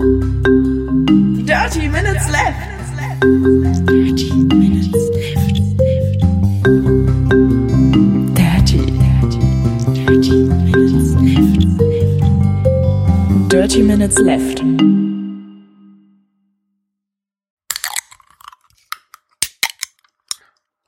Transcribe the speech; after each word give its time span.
Dirty 0.00 1.88
Minutes 1.90 2.26
Left. 2.30 2.56
Dirty 3.84 4.32
Minutes 4.32 4.92
Left. 5.12 5.60
Dirty, 8.34 8.80
dirty, 8.96 9.40
dirty 9.92 10.42
Minutes 10.44 11.12
Left. 11.20 11.52
Dirty 13.50 13.82
Minutes 13.82 14.18
Left. 14.20 14.64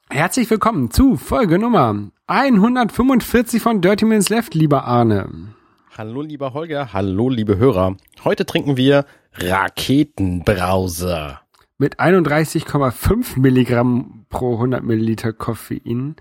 Herzlich 0.08 0.48
willkommen 0.48 0.90
zu 0.90 1.18
Folge 1.18 1.58
Nummer 1.58 2.10
145 2.29 3.60
von 3.60 3.82
Dirty 3.82 4.06
Minutes 4.06 4.30
Left, 4.30 4.54
lieber 4.54 4.84
Arne. 4.84 5.54
Hallo 5.95 6.22
lieber 6.22 6.54
Holger, 6.54 6.95
hallo 6.95 7.29
liebe 7.29 7.59
Hörer. 7.59 7.98
Heute 8.24 8.46
trinken 8.46 8.79
wir 8.79 9.04
Raketenbrause. 9.34 11.38
Mit 11.77 12.01
31,5 12.01 13.38
Milligramm 13.38 14.24
pro 14.30 14.55
100 14.55 14.82
Milliliter 14.82 15.34
Koffein. 15.34 16.16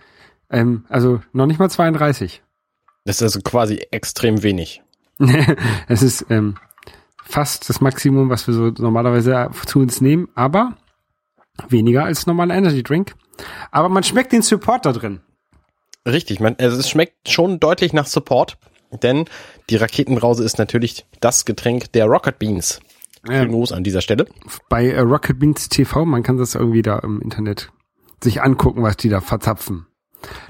Ähm, 0.50 0.84
also 0.90 1.22
noch 1.32 1.46
nicht 1.46 1.58
mal 1.58 1.70
32. 1.70 2.44
Das 3.06 3.16
ist 3.16 3.24
also 3.24 3.40
quasi 3.40 3.76
extrem 3.92 4.44
wenig. 4.44 4.84
es 5.88 6.04
ist 6.04 6.26
ähm, 6.30 6.58
fast 7.24 7.70
das 7.70 7.80
Maximum, 7.80 8.30
was 8.30 8.48
wir 8.48 8.54
so 8.54 8.74
normalerweise 8.78 9.52
zu 9.68 9.80
uns 9.80 10.02
nehmen, 10.02 10.28
aber 10.36 10.76
weniger 11.70 12.04
als 12.04 12.28
normaler 12.28 12.56
Energy 12.56 12.84
Drink. 12.84 13.16
Aber 13.72 13.88
man 13.88 14.04
schmeckt 14.04 14.34
den 14.34 14.42
Support 14.42 14.86
da 14.86 14.92
drin. 14.92 15.22
Richtig, 16.06 16.42
man, 16.42 16.58
also 16.60 16.78
es 16.78 16.90
schmeckt 16.90 17.30
schon 17.30 17.62
deutlich 17.62 17.94
nach 17.94 18.08
Support, 18.08 18.58
denn 19.04 19.26
die 19.72 19.78
Raketenbrause 19.78 20.44
ist 20.44 20.60
natürlich 20.60 21.06
das 21.22 21.46
Getränk 21.46 21.92
der 21.94 22.06
Rocket 22.06 22.38
Beans. 22.38 22.82
Schönen 23.26 23.52
Gruß 23.52 23.72
an 23.72 23.84
dieser 23.84 24.02
Stelle. 24.02 24.26
bei 24.68 24.90
äh, 24.90 25.00
Rocket 25.00 25.40
Beans 25.40 25.70
TV, 25.70 26.06
man 26.06 26.24
kann 26.24 26.38
das 26.38 26.56
irgendwie 26.56 26.82
da 26.82 27.00
im 27.00 27.22
Internet 27.22 27.72
sich 28.22 28.42
angucken, 28.42 28.84
was 28.84 28.98
die 28.98 29.10
da 29.10 29.22
verzapfen. 29.22 29.88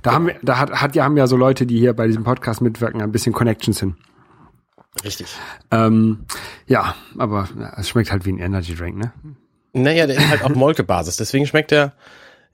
Da 0.01 0.13
haben 0.13 0.27
wir, 0.27 0.35
da 0.41 0.57
hat, 0.57 0.71
hat 0.71 0.95
ja 0.95 1.03
haben 1.03 1.17
ja 1.17 1.27
so 1.27 1.37
Leute, 1.37 1.65
die 1.65 1.77
hier 1.77 1.93
bei 1.93 2.07
diesem 2.07 2.23
Podcast 2.23 2.61
mitwirken, 2.61 3.01
ein 3.01 3.11
bisschen 3.11 3.33
Connections 3.33 3.79
hin. 3.79 3.95
Richtig. 5.03 5.27
Ähm, 5.69 6.25
ja, 6.67 6.95
aber 7.17 7.47
ja, 7.57 7.73
es 7.77 7.89
schmeckt 7.89 8.11
halt 8.11 8.25
wie 8.25 8.33
ein 8.33 8.39
Energy 8.39 8.75
Drink, 8.75 8.97
ne? 8.97 9.13
Naja, 9.73 10.07
der 10.07 10.17
ist 10.17 10.29
halt 10.29 10.43
auf 10.43 10.55
Molkebasis, 10.55 11.15
deswegen 11.15 11.45
schmeckt 11.45 11.71
er, 11.71 11.93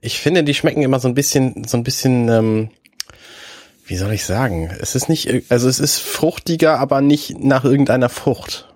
ich 0.00 0.20
finde, 0.20 0.44
die 0.44 0.54
schmecken 0.54 0.82
immer 0.82 1.00
so 1.00 1.08
ein 1.08 1.14
bisschen, 1.14 1.64
so 1.64 1.76
ein 1.76 1.82
bisschen, 1.82 2.28
ähm, 2.28 2.70
wie 3.88 3.96
soll 3.96 4.12
ich 4.12 4.24
sagen? 4.24 4.70
Es 4.80 4.94
ist 4.94 5.08
nicht, 5.08 5.50
also 5.50 5.66
es 5.66 5.80
ist 5.80 5.98
fruchtiger, 5.98 6.78
aber 6.78 7.00
nicht 7.00 7.38
nach 7.38 7.64
irgendeiner 7.64 8.10
Frucht. 8.10 8.68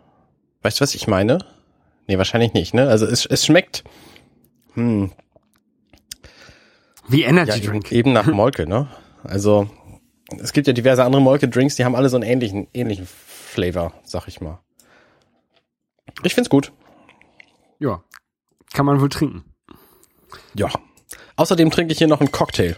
Weißt 0.62 0.80
du, 0.80 0.82
was 0.82 0.94
ich 0.94 1.06
meine? 1.06 1.38
Nee, 2.06 2.16
wahrscheinlich 2.16 2.54
nicht, 2.54 2.72
ne? 2.72 2.88
Also 2.88 3.04
es, 3.06 3.26
es 3.26 3.44
schmeckt, 3.44 3.84
hm, 4.72 5.12
Wie 7.08 7.24
Energy 7.24 7.60
ja, 7.60 7.70
Drink. 7.70 7.92
eben 7.92 8.14
nach 8.14 8.26
Molke, 8.32 8.66
ne? 8.66 8.88
Also 9.22 9.68
es 10.40 10.54
gibt 10.54 10.66
ja 10.66 10.72
diverse 10.72 11.04
andere 11.04 11.20
Molke-Drinks, 11.20 11.76
die 11.76 11.84
haben 11.84 11.94
alle 11.94 12.08
so 12.08 12.16
einen 12.16 12.24
ähnlichen, 12.24 12.68
ähnlichen 12.72 13.06
Flavor, 13.06 13.92
sag 14.04 14.28
ich 14.28 14.40
mal. 14.40 14.60
Ich 16.22 16.34
find's 16.34 16.48
gut. 16.48 16.72
Ja, 17.78 18.02
kann 18.72 18.86
man 18.86 18.98
wohl 19.00 19.10
trinken. 19.10 19.44
Ja. 20.54 20.70
Außerdem 21.36 21.70
trinke 21.70 21.92
ich 21.92 21.98
hier 21.98 22.08
noch 22.08 22.20
einen 22.20 22.32
Cocktail. 22.32 22.76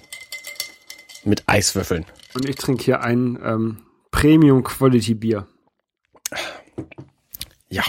Mit 1.25 1.45
Eiswürfeln. 1.47 2.07
Und 2.35 2.49
ich 2.49 2.57
trinke 2.57 2.83
hier 2.85 3.01
ein 3.01 3.39
ähm, 3.45 3.79
Premium 4.11 4.65
Quality 4.65 5.15
Bier. 5.15 5.47
Ja. 7.69 7.83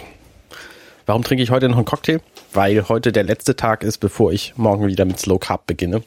Warum 1.06 1.24
trinke 1.24 1.44
ich 1.44 1.52
heute 1.52 1.68
noch 1.68 1.78
einen 1.78 1.86
Cocktail? 1.86 2.22
Weil 2.54 2.88
heute 2.88 3.12
der 3.12 3.24
letzte 3.24 3.56
Tag 3.56 3.84
ist, 3.84 3.98
bevor 3.98 4.32
ich 4.32 4.54
morgen 4.56 4.88
wieder 4.88 5.06
mit 5.06 5.20
Slow 5.20 5.40
Carb 5.40 5.68
beginne. 5.68 6.04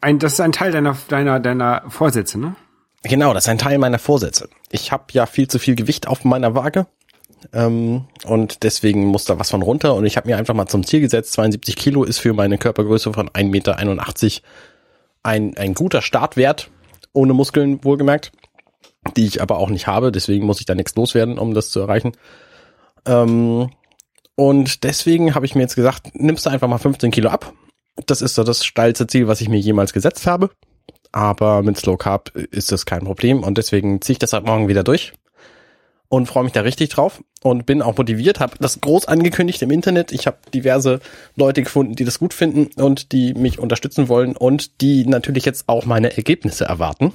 Ein, 0.00 0.18
das 0.18 0.34
ist 0.34 0.40
ein 0.40 0.52
Teil 0.52 0.72
deiner 0.72 0.96
deiner 1.08 1.38
deiner 1.38 1.84
Vorsätze, 1.88 2.38
ne? 2.38 2.56
Genau, 3.04 3.34
das 3.34 3.44
ist 3.44 3.48
ein 3.48 3.58
Teil 3.58 3.78
meiner 3.78 3.98
Vorsätze. 3.98 4.48
Ich 4.70 4.92
habe 4.92 5.04
ja 5.12 5.26
viel 5.26 5.48
zu 5.48 5.58
viel 5.58 5.74
Gewicht 5.74 6.06
auf 6.06 6.24
meiner 6.24 6.54
Waage. 6.54 6.86
Ähm, 7.52 8.04
und 8.24 8.62
deswegen 8.62 9.06
muss 9.06 9.24
da 9.24 9.38
was 9.38 9.50
von 9.50 9.62
runter. 9.62 9.94
Und 9.94 10.04
ich 10.04 10.16
habe 10.16 10.28
mir 10.28 10.36
einfach 10.36 10.54
mal 10.54 10.66
zum 10.68 10.86
Ziel 10.86 11.00
gesetzt, 11.00 11.32
72 11.32 11.74
Kilo 11.74 12.04
ist 12.04 12.18
für 12.18 12.32
meine 12.32 12.58
Körpergröße 12.58 13.12
von 13.12 13.28
1,81 13.28 13.44
Meter 13.50 13.78
ein, 15.24 15.56
ein 15.56 15.74
guter 15.74 16.02
Startwert, 16.02 16.70
ohne 17.12 17.32
Muskeln 17.32 17.84
wohlgemerkt, 17.84 18.32
die 19.16 19.26
ich 19.26 19.42
aber 19.42 19.58
auch 19.58 19.70
nicht 19.70 19.86
habe. 19.86 20.12
Deswegen 20.12 20.46
muss 20.46 20.60
ich 20.60 20.66
da 20.66 20.74
nichts 20.74 20.94
loswerden, 20.94 21.38
um 21.38 21.54
das 21.54 21.70
zu 21.70 21.80
erreichen. 21.80 22.12
Ähm, 23.06 23.70
und 24.34 24.84
deswegen 24.84 25.34
habe 25.34 25.46
ich 25.46 25.54
mir 25.54 25.62
jetzt 25.62 25.76
gesagt, 25.76 26.14
nimmst 26.14 26.46
du 26.46 26.50
einfach 26.50 26.68
mal 26.68 26.78
15 26.78 27.10
Kilo 27.10 27.30
ab. 27.30 27.52
Das 28.06 28.22
ist 28.22 28.34
so 28.34 28.44
das 28.44 28.64
steilste 28.64 29.06
Ziel, 29.06 29.28
was 29.28 29.40
ich 29.40 29.48
mir 29.48 29.58
jemals 29.58 29.92
gesetzt 29.92 30.26
habe. 30.26 30.50
Aber 31.12 31.62
mit 31.62 31.76
Slow 31.76 31.98
Carb 31.98 32.30
ist 32.34 32.72
das 32.72 32.86
kein 32.86 33.04
Problem 33.04 33.42
und 33.42 33.58
deswegen 33.58 34.00
ziehe 34.00 34.14
ich 34.14 34.18
das 34.18 34.32
ab 34.32 34.46
morgen 34.46 34.68
wieder 34.68 34.82
durch 34.82 35.12
und 36.12 36.26
freue 36.26 36.44
mich 36.44 36.52
da 36.52 36.60
richtig 36.60 36.90
drauf 36.90 37.24
und 37.42 37.64
bin 37.64 37.80
auch 37.80 37.96
motiviert, 37.96 38.38
habe 38.38 38.58
das 38.60 38.82
groß 38.82 39.06
angekündigt 39.06 39.62
im 39.62 39.70
Internet. 39.70 40.12
Ich 40.12 40.26
habe 40.26 40.36
diverse 40.52 41.00
Leute 41.36 41.62
gefunden, 41.62 41.94
die 41.94 42.04
das 42.04 42.18
gut 42.18 42.34
finden 42.34 42.68
und 42.78 43.12
die 43.12 43.32
mich 43.32 43.58
unterstützen 43.58 44.10
wollen 44.10 44.36
und 44.36 44.82
die 44.82 45.06
natürlich 45.06 45.46
jetzt 45.46 45.70
auch 45.70 45.86
meine 45.86 46.14
Ergebnisse 46.14 46.66
erwarten. 46.66 47.14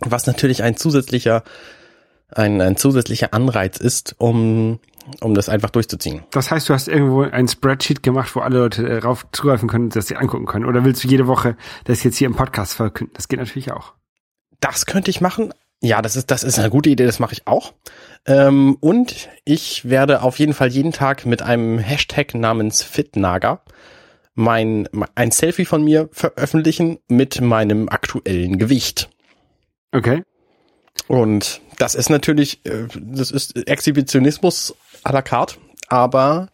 Was 0.00 0.26
natürlich 0.26 0.62
ein 0.62 0.76
zusätzlicher 0.76 1.42
ein, 2.28 2.60
ein 2.60 2.76
zusätzlicher 2.76 3.32
Anreiz 3.32 3.78
ist, 3.78 4.14
um 4.18 4.78
um 5.20 5.32
das 5.32 5.48
einfach 5.48 5.70
durchzuziehen. 5.70 6.22
Das 6.32 6.50
heißt, 6.50 6.68
du 6.68 6.74
hast 6.74 6.88
irgendwo 6.88 7.22
ein 7.22 7.48
Spreadsheet 7.48 8.02
gemacht, 8.02 8.36
wo 8.36 8.40
alle 8.40 8.58
Leute 8.58 8.86
äh, 8.86 8.98
rauf 8.98 9.26
zugreifen 9.32 9.68
können 9.68 9.84
und 9.84 9.96
das 9.96 10.06
sie 10.06 10.16
angucken 10.16 10.46
können. 10.46 10.66
Oder 10.66 10.84
willst 10.84 11.02
du 11.02 11.08
jede 11.08 11.26
Woche 11.26 11.56
das 11.84 12.04
jetzt 12.04 12.18
hier 12.18 12.26
im 12.26 12.36
Podcast 12.36 12.74
verkünden? 12.74 13.14
Das 13.16 13.28
geht 13.28 13.40
natürlich 13.40 13.72
auch. 13.72 13.94
Das 14.60 14.86
könnte 14.86 15.10
ich 15.10 15.20
machen. 15.20 15.52
Ja, 15.82 16.00
das 16.00 16.14
ist, 16.14 16.30
das 16.30 16.44
ist 16.44 16.60
eine 16.60 16.70
gute 16.70 16.90
Idee, 16.90 17.06
das 17.06 17.18
mache 17.18 17.32
ich 17.32 17.46
auch. 17.48 17.74
Ähm, 18.24 18.76
und 18.80 19.28
ich 19.44 19.88
werde 19.88 20.22
auf 20.22 20.38
jeden 20.38 20.54
Fall 20.54 20.68
jeden 20.68 20.92
Tag 20.92 21.26
mit 21.26 21.42
einem 21.42 21.78
Hashtag 21.78 22.34
namens 22.34 22.84
Fitnager 22.84 23.62
mein, 24.34 24.88
ein 25.16 25.32
Selfie 25.32 25.64
von 25.64 25.82
mir 25.82 26.08
veröffentlichen 26.12 26.98
mit 27.08 27.40
meinem 27.40 27.88
aktuellen 27.88 28.58
Gewicht. 28.58 29.10
Okay. 29.90 30.22
Und 31.08 31.60
das 31.78 31.96
ist 31.96 32.10
natürlich, 32.10 32.64
äh, 32.64 32.86
das 32.94 33.32
ist 33.32 33.56
Exhibitionismus 33.68 34.76
à 35.02 35.12
la 35.12 35.20
carte, 35.20 35.56
aber 35.88 36.50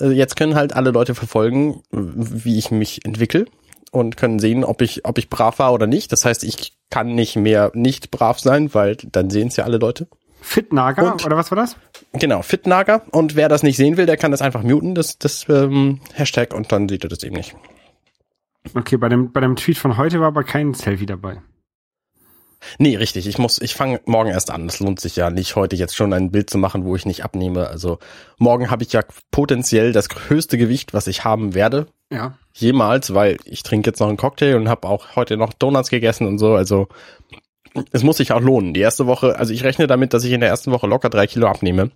äh, 0.00 0.06
jetzt 0.12 0.34
können 0.34 0.54
halt 0.54 0.72
alle 0.72 0.92
Leute 0.92 1.14
verfolgen, 1.14 1.82
wie 1.92 2.58
ich 2.58 2.70
mich 2.70 3.04
entwickle 3.04 3.44
und 3.92 4.16
können 4.16 4.38
sehen, 4.38 4.64
ob 4.64 4.82
ich, 4.82 5.04
ob 5.04 5.18
ich 5.18 5.30
brav 5.30 5.58
war 5.58 5.72
oder 5.72 5.86
nicht. 5.86 6.12
Das 6.12 6.24
heißt, 6.24 6.44
ich 6.44 6.72
kann 6.90 7.14
nicht 7.14 7.36
mehr 7.36 7.70
nicht 7.74 8.10
brav 8.10 8.38
sein, 8.38 8.74
weil 8.74 8.96
dann 8.96 9.30
sehen 9.30 9.48
es 9.48 9.56
ja 9.56 9.64
alle 9.64 9.78
Leute. 9.78 10.06
Fitnager, 10.40 11.12
Und- 11.12 11.24
oder 11.26 11.36
was 11.36 11.50
war 11.50 11.56
das? 11.56 11.76
Genau, 12.12 12.42
Fitnager. 12.42 13.02
Und 13.10 13.34
wer 13.34 13.48
das 13.48 13.62
nicht 13.62 13.76
sehen 13.76 13.96
will, 13.96 14.06
der 14.06 14.16
kann 14.16 14.30
das 14.30 14.42
einfach 14.42 14.62
muten, 14.62 14.94
das, 14.94 15.18
das 15.18 15.46
ähm, 15.48 16.00
Hashtag, 16.14 16.54
und 16.54 16.70
dann 16.70 16.88
sieht 16.88 17.04
er 17.04 17.08
das 17.08 17.22
eben 17.22 17.36
nicht. 17.36 17.56
Okay, 18.74 18.96
bei 18.96 19.08
dem, 19.08 19.32
bei 19.32 19.40
dem 19.40 19.56
Tweet 19.56 19.78
von 19.78 19.96
heute 19.96 20.20
war 20.20 20.28
aber 20.28 20.44
kein 20.44 20.74
Selfie 20.74 21.06
dabei. 21.06 21.40
Nee, 22.78 22.96
richtig. 22.96 23.26
Ich 23.26 23.38
muss, 23.38 23.60
ich 23.60 23.74
fange 23.74 24.00
morgen 24.06 24.30
erst 24.30 24.50
an. 24.50 24.66
Es 24.66 24.80
lohnt 24.80 24.98
sich 24.98 25.14
ja 25.14 25.30
nicht, 25.30 25.56
heute 25.56 25.76
jetzt 25.76 25.94
schon 25.94 26.12
ein 26.12 26.30
Bild 26.30 26.50
zu 26.50 26.58
machen, 26.58 26.84
wo 26.84 26.96
ich 26.96 27.06
nicht 27.06 27.24
abnehme. 27.24 27.68
Also 27.68 27.98
morgen 28.38 28.70
habe 28.70 28.82
ich 28.82 28.92
ja 28.92 29.02
potenziell 29.30 29.92
das 29.92 30.08
höchste 30.28 30.58
Gewicht, 30.58 30.92
was 30.94 31.06
ich 31.06 31.24
haben 31.24 31.54
werde. 31.54 31.86
Ja. 32.12 32.38
Jemals, 32.54 33.14
weil 33.14 33.36
ich 33.44 33.62
trinke 33.62 33.90
jetzt 33.90 34.00
noch 34.00 34.08
einen 34.08 34.16
Cocktail 34.16 34.54
und 34.56 34.68
habe 34.68 34.86
auch 34.88 35.16
heute 35.16 35.36
noch 35.36 35.52
Donuts 35.52 35.90
gegessen 35.90 36.26
und 36.26 36.38
so. 36.38 36.54
Also 36.54 36.88
es 37.92 38.02
muss 38.02 38.18
sich 38.18 38.32
auch 38.32 38.40
lohnen. 38.40 38.74
Die 38.74 38.80
erste 38.80 39.06
Woche, 39.06 39.36
also 39.38 39.52
ich 39.52 39.64
rechne 39.64 39.86
damit, 39.86 40.12
dass 40.14 40.24
ich 40.24 40.32
in 40.32 40.40
der 40.40 40.48
ersten 40.48 40.70
Woche 40.70 40.86
locker 40.86 41.10
drei 41.10 41.26
Kilo 41.26 41.48
abnehme. 41.48 41.90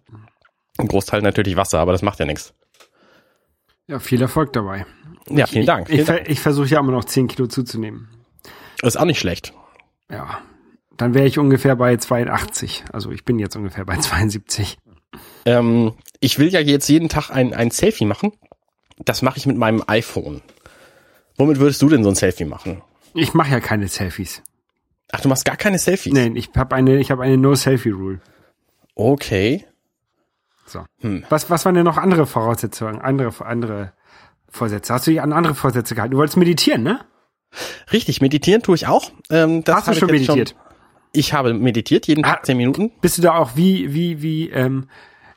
Ein 0.79 0.89
Großteil 0.89 1.23
natürlich 1.23 1.57
Wasser, 1.57 1.79
aber 1.79 1.93
das 1.93 2.03
macht 2.03 2.19
ja 2.19 2.27
nichts. 2.27 2.55
Ja, 3.87 3.99
viel 3.99 4.21
Erfolg 4.23 4.53
dabei. 4.53 4.85
Ja, 5.29 5.47
vielen 5.47 5.67
Dank. 5.67 5.89
Ich, 5.91 6.01
ich, 6.01 6.05
ver- 6.07 6.29
ich 6.29 6.41
versuche 6.41 6.69
ja 6.69 6.81
immer 6.81 6.93
noch 6.93 7.05
10 7.05 7.29
Kilo 7.29 7.47
zuzunehmen. 7.47 8.09
Ist 8.83 8.99
auch 8.99 9.05
nicht 9.05 9.19
schlecht. 9.21 9.53
Ja. 10.11 10.39
Dann 10.97 11.15
wäre 11.15 11.27
ich 11.27 11.39
ungefähr 11.39 11.77
bei 11.77 11.97
82. 11.97 12.85
Also 12.93 13.11
ich 13.11 13.25
bin 13.25 13.39
jetzt 13.39 13.57
ungefähr 13.57 13.85
bei 13.85 13.97
72. 13.97 14.77
Ähm, 15.47 15.95
ich 16.21 16.39
will 16.39 16.49
ja 16.49 16.61
jetzt 16.61 16.89
jeden 16.89 17.09
Tag 17.09 17.31
ein, 17.31 17.55
ein 17.55 17.71
Selfie 17.71 18.05
machen. 18.07 18.33
Das 19.05 19.23
mache 19.23 19.39
ich 19.39 19.47
mit 19.47 19.57
meinem 19.57 19.83
iPhone. 19.87 20.43
Womit 21.37 21.59
würdest 21.59 21.81
du 21.83 21.89
denn 21.89 22.03
so 22.03 22.11
ein 22.11 22.15
Selfie 22.15 22.45
machen? 22.45 22.83
Ich 23.15 23.35
mache 23.35 23.51
ja 23.51 23.61
keine 23.61 23.89
Selfies. 23.89 24.43
Ach, 25.13 25.21
du 25.21 25.29
machst 25.29 25.45
gar 25.45 25.57
keine 25.57 25.79
Selfies? 25.79 26.13
Nein, 26.13 26.37
ich 26.37 26.51
habe 26.57 26.75
eine, 26.77 26.99
ich 26.99 27.11
habe 27.11 27.23
eine 27.23 27.37
No-Selfie-Rule. 27.37 28.21
Okay. 28.95 29.65
So. 30.67 30.85
Hm. 31.01 31.25
Was, 31.29 31.51
was 31.51 31.65
waren 31.65 31.75
denn 31.75 31.85
noch 31.85 31.97
andere 31.97 32.27
Voraussetzungen, 32.27 33.01
andere, 33.01 33.33
andere 33.45 33.93
Vorsätze? 34.49 34.93
Hast 34.95 35.07
du 35.07 35.11
dich 35.11 35.21
an 35.21 35.33
andere 35.33 35.55
Vorsätze 35.55 35.95
gehalten? 35.95 36.13
Du 36.13 36.19
wolltest 36.19 36.37
meditieren, 36.37 36.83
ne? 36.83 37.01
Richtig, 37.93 38.21
meditieren 38.21 38.63
tue 38.63 38.77
ich 38.77 38.87
auch. 38.87 39.11
Ähm, 39.31 39.65
Hast 39.67 39.89
du 39.89 39.95
schon 39.95 40.11
meditiert? 40.11 40.55
ich 41.13 41.33
habe 41.33 41.55
meditiert, 41.55 42.07
jeden 42.07 42.25
Ah. 42.25 42.35
Tag 42.35 42.47
zehn 42.47 42.57
Minuten. 42.57 42.93
Bist 43.01 43.19
du 43.19 43.23
da 43.23 43.35
auch 43.35 43.57
wie, 43.57 43.93
wie, 43.93 44.23
wie, 44.23 44.51
ähm, 44.51 44.89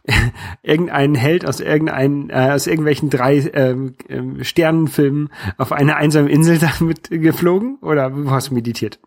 irgendeinen 0.64 1.16
Held 1.16 1.46
aus 1.46 1.60
irgendeinen, 1.60 2.30
äh, 2.30 2.52
aus 2.52 2.68
irgendwelchen 2.68 3.10
drei 3.10 3.38
ähm, 3.54 3.96
ähm, 4.10 4.44
Sternenfilmen 4.44 5.30
auf 5.58 5.72
eine 5.72 5.96
einsame 5.96 6.30
Insel 6.30 6.60
damit 6.80 7.10
geflogen? 7.10 7.78
Oder 7.82 8.16
wo 8.16 8.32
hast 8.32 8.50
du 8.50 8.54
meditiert? 8.54 9.00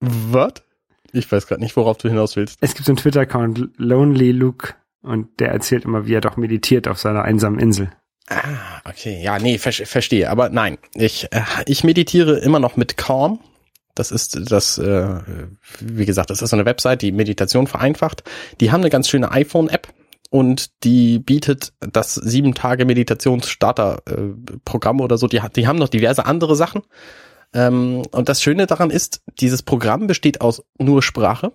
Was? 0.00 0.54
Ich 1.12 1.30
weiß 1.30 1.46
gerade 1.46 1.60
nicht, 1.60 1.76
worauf 1.76 1.98
du 1.98 2.08
hinaus 2.08 2.36
willst. 2.36 2.58
Es 2.62 2.74
gibt 2.74 2.86
so 2.86 2.92
einen 2.92 2.96
Twitter-Account, 2.96 3.70
Lonely 3.76 4.32
Luke, 4.32 4.74
und 5.02 5.40
der 5.40 5.50
erzählt 5.50 5.84
immer, 5.84 6.06
wie 6.06 6.14
er 6.14 6.20
doch 6.20 6.36
meditiert 6.36 6.88
auf 6.88 6.98
seiner 6.98 7.22
einsamen 7.22 7.58
Insel. 7.58 7.90
Ah, 8.28 8.80
okay. 8.84 9.20
Ja, 9.22 9.38
nee, 9.38 9.58
ver 9.58 9.72
verstehe. 9.72 10.30
Aber 10.30 10.48
nein, 10.48 10.78
ich, 10.94 11.28
äh, 11.32 11.42
ich 11.66 11.84
meditiere 11.84 12.38
immer 12.38 12.60
noch 12.60 12.76
mit 12.76 12.96
Calm. 12.96 13.40
Das 13.94 14.10
ist 14.10 14.50
das, 14.50 14.78
äh, 14.78 15.20
wie 15.80 16.06
gesagt, 16.06 16.30
das 16.30 16.40
ist 16.40 16.50
so 16.50 16.56
eine 16.56 16.64
Website, 16.64 17.02
die 17.02 17.12
Meditation 17.12 17.66
vereinfacht. 17.66 18.24
Die 18.60 18.72
haben 18.72 18.80
eine 18.80 18.88
ganz 18.88 19.08
schöne 19.08 19.30
iPhone-App 19.32 19.92
und 20.32 20.82
die 20.82 21.18
bietet 21.18 21.74
das 21.80 22.14
sieben 22.14 22.54
Tage 22.54 22.86
Meditationsstarter-Programm 22.86 25.02
oder 25.02 25.18
so. 25.18 25.26
Die, 25.26 25.42
die 25.54 25.66
haben 25.66 25.78
noch 25.78 25.90
diverse 25.90 26.24
andere 26.24 26.56
Sachen. 26.56 26.80
Ähm, 27.52 28.00
und 28.12 28.30
das 28.30 28.40
Schöne 28.40 28.66
daran 28.66 28.88
ist, 28.88 29.20
dieses 29.40 29.62
Programm 29.62 30.06
besteht 30.06 30.40
aus 30.40 30.62
nur 30.78 31.02
Sprache. 31.02 31.52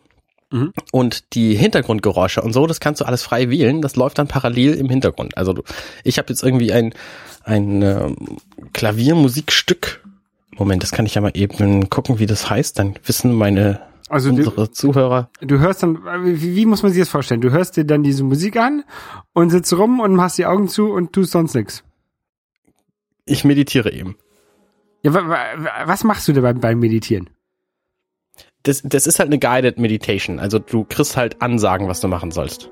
Mhm. 0.52 0.74
Und 0.92 1.34
die 1.34 1.56
Hintergrundgeräusche 1.56 2.44
und 2.44 2.54
so, 2.54 2.68
das 2.68 2.80
kannst 2.80 3.02
du 3.02 3.06
alles 3.06 3.24
frei 3.24 3.50
wählen. 3.50 3.82
Das 3.82 3.96
läuft 3.96 4.20
dann 4.20 4.28
parallel 4.28 4.76
im 4.76 4.90
Hintergrund. 4.90 5.36
Also 5.40 5.54
du, 5.54 5.64
ich 6.04 6.20
habe 6.20 6.30
jetzt 6.30 6.44
irgendwie 6.44 6.72
ein, 6.72 6.94
ein 7.46 7.82
ähm, 7.82 8.16
Klaviermusikstück. 8.74 10.06
Moment, 10.56 10.84
das 10.84 10.92
kann 10.92 11.08
ich 11.08 11.16
ja 11.16 11.22
mal 11.22 11.32
eben 11.34 11.90
gucken, 11.90 12.20
wie 12.20 12.28
das 12.28 12.48
heißt. 12.48 12.78
Dann 12.78 12.94
wissen 13.04 13.34
meine 13.34 13.82
Also 14.10 14.30
unsere 14.30 14.56
du, 14.56 14.72
Zuhörer. 14.72 15.30
du 15.42 15.60
hörst 15.60 15.84
dann, 15.84 16.04
wie, 16.24 16.56
wie 16.56 16.66
muss 16.66 16.84
man 16.84 16.92
sich 16.92 17.02
das 17.02 17.10
vorstellen? 17.10 17.42
Du 17.42 17.52
hörst 17.52 17.76
dir 17.76 17.86
dann 17.86 18.04
diese 18.04 18.24
Musik 18.24 18.58
an 18.58 18.84
und 19.34 19.50
sitzt 19.50 19.74
rum 19.74 20.00
und 20.00 20.16
machst 20.16 20.38
die 20.38 20.46
Augen 20.46 20.68
zu 20.70 20.92
und 20.92 21.14
tust 21.14 21.32
sonst 21.32 21.56
nichts. 21.56 21.84
Ich 23.26 23.44
meditiere 23.44 23.92
eben. 23.92 24.16
Ja, 25.04 25.14
wa, 25.14 25.28
wa, 25.28 25.38
was 25.86 26.04
machst 26.04 26.28
du 26.28 26.34
dabei 26.34 26.54
beim 26.54 26.80
Meditieren? 26.80 27.30
Das, 28.64 28.82
das 28.84 29.08
ist 29.08 29.20
halt 29.20 29.28
eine 29.28 29.40
Guided 29.40 29.78
Meditation. 29.78 30.40
Also 30.40 30.60
du 30.60 30.86
kriegst 30.86 31.18
halt 31.18 31.42
Ansagen, 31.42 31.88
was 31.88 32.00
du 32.00 32.08
machen 32.08 32.32
sollst. 32.32 32.70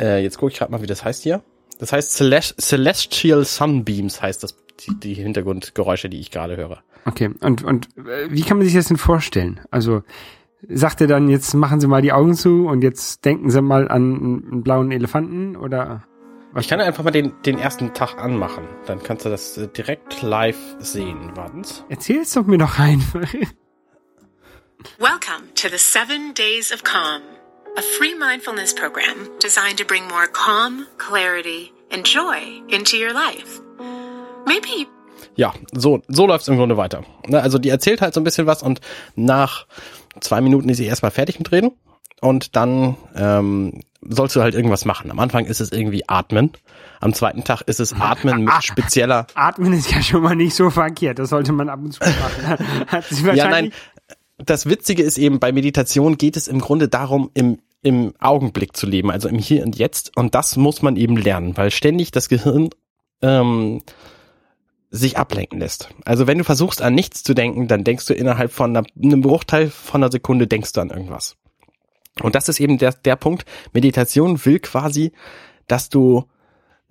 Äh, 0.00 0.22
jetzt 0.22 0.38
gucke 0.38 0.52
ich 0.52 0.58
gerade 0.58 0.72
mal, 0.72 0.82
wie 0.82 0.86
das 0.86 1.04
heißt 1.04 1.22
hier. 1.22 1.42
Das 1.78 1.92
heißt 1.92 2.12
Celest 2.12 2.60
Celestial 2.60 3.44
Sunbeams 3.44 4.22
heißt 4.22 4.42
das, 4.42 4.56
die, 4.80 4.94
die 4.98 5.14
Hintergrundgeräusche, 5.14 6.08
die 6.08 6.20
ich 6.20 6.30
gerade 6.30 6.56
höre. 6.56 6.82
Okay, 7.06 7.30
und, 7.40 7.62
und 7.62 7.88
äh, 7.98 8.30
wie 8.30 8.42
kann 8.42 8.56
man 8.56 8.66
sich 8.66 8.74
das 8.74 8.88
denn 8.88 8.96
vorstellen? 8.96 9.60
Also 9.70 10.02
sagt 10.68 11.00
er 11.00 11.06
dann, 11.06 11.28
jetzt 11.28 11.54
machen 11.54 11.80
Sie 11.80 11.86
mal 11.86 12.02
die 12.02 12.12
Augen 12.12 12.34
zu 12.34 12.66
und 12.66 12.82
jetzt 12.82 13.24
denken 13.24 13.50
Sie 13.50 13.60
mal 13.60 13.88
an 13.88 14.14
einen, 14.14 14.62
blauen 14.62 14.90
Elefanten 14.90 15.56
oder 15.56 16.04
Ich 16.56 16.68
kann 16.68 16.80
einfach 16.80 17.04
mal 17.04 17.10
den, 17.10 17.32
den 17.44 17.58
ersten 17.58 17.92
Tag 17.92 18.16
anmachen. 18.18 18.64
Dann 18.86 19.02
kannst 19.02 19.26
du 19.26 19.28
das 19.28 19.58
äh, 19.58 19.68
direkt 19.68 20.22
live 20.22 20.76
sehen. 20.78 21.32
Wartens. 21.34 21.84
erzähl's 21.88 22.32
doch 22.32 22.46
mir 22.46 22.58
doch 22.58 22.78
einfach. 22.78 23.32
Welcome 24.98 25.54
to 25.54 25.68
the 25.68 25.78
Seven 25.78 26.34
Days 26.34 26.72
of 26.72 26.84
Calm, 26.84 27.22
a 27.76 27.82
free 27.98 28.14
mindfulness 28.14 28.74
program 28.74 29.30
designed 29.40 29.78
to 29.78 29.84
bring 29.84 30.06
more 30.08 30.26
calm, 30.26 30.86
clarity, 30.98 31.72
and 31.90 32.04
joy 32.04 32.62
into 32.68 32.96
your 32.96 33.12
life. 33.12 33.60
Maybe 34.46 34.86
Ja, 35.36 35.52
so, 35.72 36.02
so 36.08 36.26
läuft's 36.26 36.48
im 36.48 36.56
Grunde 36.56 36.76
weiter. 36.76 37.02
Ne, 37.26 37.40
Also 37.42 37.58
die 37.58 37.68
erzählt 37.68 38.00
halt 38.00 38.14
so 38.14 38.20
ein 38.20 38.24
bisschen 38.24 38.46
was 38.46 38.62
und 38.62 38.80
nach 39.16 39.66
zwei 40.20 40.40
Minuten 40.40 40.68
ist 40.68 40.76
sie 40.78 40.86
erstmal 40.86 41.10
fertig 41.10 41.38
mit 41.38 41.50
Reden 41.52 41.72
und 42.20 42.56
dann 42.56 42.96
ähm, 43.16 43.80
sollst 44.00 44.36
du 44.36 44.42
halt 44.42 44.54
irgendwas 44.54 44.84
machen. 44.84 45.10
Am 45.10 45.18
Anfang 45.18 45.46
ist 45.46 45.60
es 45.60 45.72
irgendwie 45.72 46.08
Atmen. 46.08 46.52
Am 47.00 47.12
zweiten 47.14 47.42
Tag 47.44 47.62
ist 47.62 47.80
es 47.80 47.92
Atmen 47.98 48.44
mit 48.44 48.52
spezieller. 48.62 49.26
Atmen 49.34 49.72
ist 49.72 49.90
ja 49.90 50.02
schon 50.02 50.22
mal 50.22 50.36
nicht 50.36 50.54
so 50.54 50.70
verkehrt, 50.70 51.18
das 51.18 51.30
sollte 51.30 51.52
man 51.52 51.68
ab 51.68 51.80
und 51.82 51.92
zu 51.92 52.00
machen. 52.00 52.86
Hat 52.88 53.04
sich 53.06 53.20
Ja, 53.20 53.34
nein. 53.34 53.40
wahrscheinlich 53.44 53.74
Das 54.38 54.66
Witzige 54.66 55.02
ist 55.02 55.18
eben, 55.18 55.38
bei 55.40 55.52
Meditation 55.52 56.16
geht 56.18 56.36
es 56.36 56.48
im 56.48 56.60
Grunde 56.60 56.88
darum, 56.88 57.30
im, 57.34 57.58
im 57.82 58.14
Augenblick 58.20 58.76
zu 58.76 58.86
leben, 58.86 59.10
also 59.10 59.28
im 59.28 59.38
Hier 59.38 59.64
und 59.64 59.76
Jetzt. 59.76 60.16
Und 60.16 60.34
das 60.34 60.56
muss 60.56 60.82
man 60.82 60.96
eben 60.96 61.16
lernen, 61.16 61.56
weil 61.56 61.70
ständig 61.70 62.10
das 62.10 62.28
Gehirn 62.28 62.70
ähm, 63.22 63.82
sich 64.94 65.18
ablenken 65.18 65.58
lässt. 65.58 65.88
Also 66.04 66.28
wenn 66.28 66.38
du 66.38 66.44
versuchst 66.44 66.80
an 66.80 66.94
nichts 66.94 67.24
zu 67.24 67.34
denken, 67.34 67.66
dann 67.66 67.82
denkst 67.82 68.06
du 68.06 68.14
innerhalb 68.14 68.52
von 68.52 68.76
einer, 68.76 68.86
einem 69.02 69.22
Bruchteil 69.22 69.68
von 69.68 70.02
einer 70.02 70.12
Sekunde 70.12 70.46
denkst 70.46 70.72
du 70.72 70.80
an 70.80 70.90
irgendwas. 70.90 71.36
Und 72.22 72.36
das 72.36 72.48
ist 72.48 72.60
eben 72.60 72.78
der, 72.78 72.92
der 72.92 73.16
Punkt. 73.16 73.44
Meditation 73.72 74.44
will 74.44 74.60
quasi, 74.60 75.10
dass 75.66 75.88
du 75.88 76.26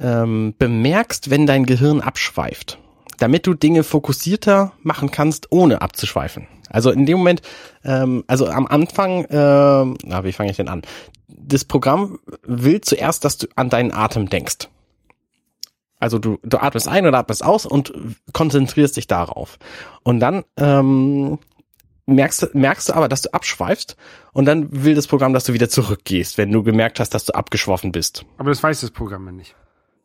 ähm, 0.02 0.54
bemerkst, 0.58 1.30
wenn 1.30 1.46
dein 1.46 1.66
Gehirn 1.66 2.02
abschweift, 2.02 2.78
damit 3.20 3.48
du 3.48 3.54
Dinge 3.54 3.84
fokussierter 3.84 4.74
machen 4.82 5.10
kannst, 5.10 5.54
ohne 5.54 5.82
abzuschweifen. 5.82 6.48
Also 6.70 6.92
in 6.92 7.06
dem 7.06 7.20
Moment, 7.20 7.42
ähm, 7.86 8.26
also 8.28 8.48
am 8.48 8.68
Anfang, 8.68 9.26
ähm, 9.30 9.96
na, 10.04 10.26
wie 10.26 10.34
fange 10.34 10.52
ich 10.52 10.58
denn 10.58 10.68
an? 10.68 10.82
Das 11.30 11.64
Programm 11.64 12.20
will 12.46 12.82
zuerst, 12.82 13.24
dass 13.24 13.38
du 13.38 13.48
an 13.56 13.70
deinen 13.70 13.94
Atem 13.94 14.28
denkst. 14.28 14.68
Also 16.04 16.20
du, 16.20 16.38
du 16.44 16.58
atmest 16.62 16.88
ein 16.88 17.06
oder 17.08 17.18
atmest 17.18 17.44
aus 17.44 17.66
und 17.66 17.94
konzentrierst 18.34 18.96
dich 18.98 19.08
darauf. 19.08 19.58
Und 20.04 20.20
dann 20.20 20.44
ähm, 20.58 21.40
merkst, 22.06 22.44
du- 22.44 22.48
merkst 22.54 22.90
du 22.90 22.94
aber, 22.94 23.08
dass 23.10 23.24
du 23.24 23.34
abschweifst 23.34 23.96
und 24.34 24.46
dann 24.46 24.84
will 24.84 24.94
das 24.96 25.08
Programm, 25.08 25.34
dass 25.34 25.46
du 25.46 25.54
wieder 25.54 25.70
zurückgehst, 25.70 26.38
wenn 26.38 26.52
du 26.52 26.62
gemerkt 26.64 27.00
hast, 27.00 27.12
dass 27.14 27.26
du 27.26 27.34
abgeschwoffen 27.34 27.92
bist. 27.92 28.26
Aber 28.38 28.50
das 28.52 28.62
weiß 28.62 28.82
das 28.82 28.92
Programm 28.92 29.26
ja 29.26 29.32
nicht. 29.32 29.56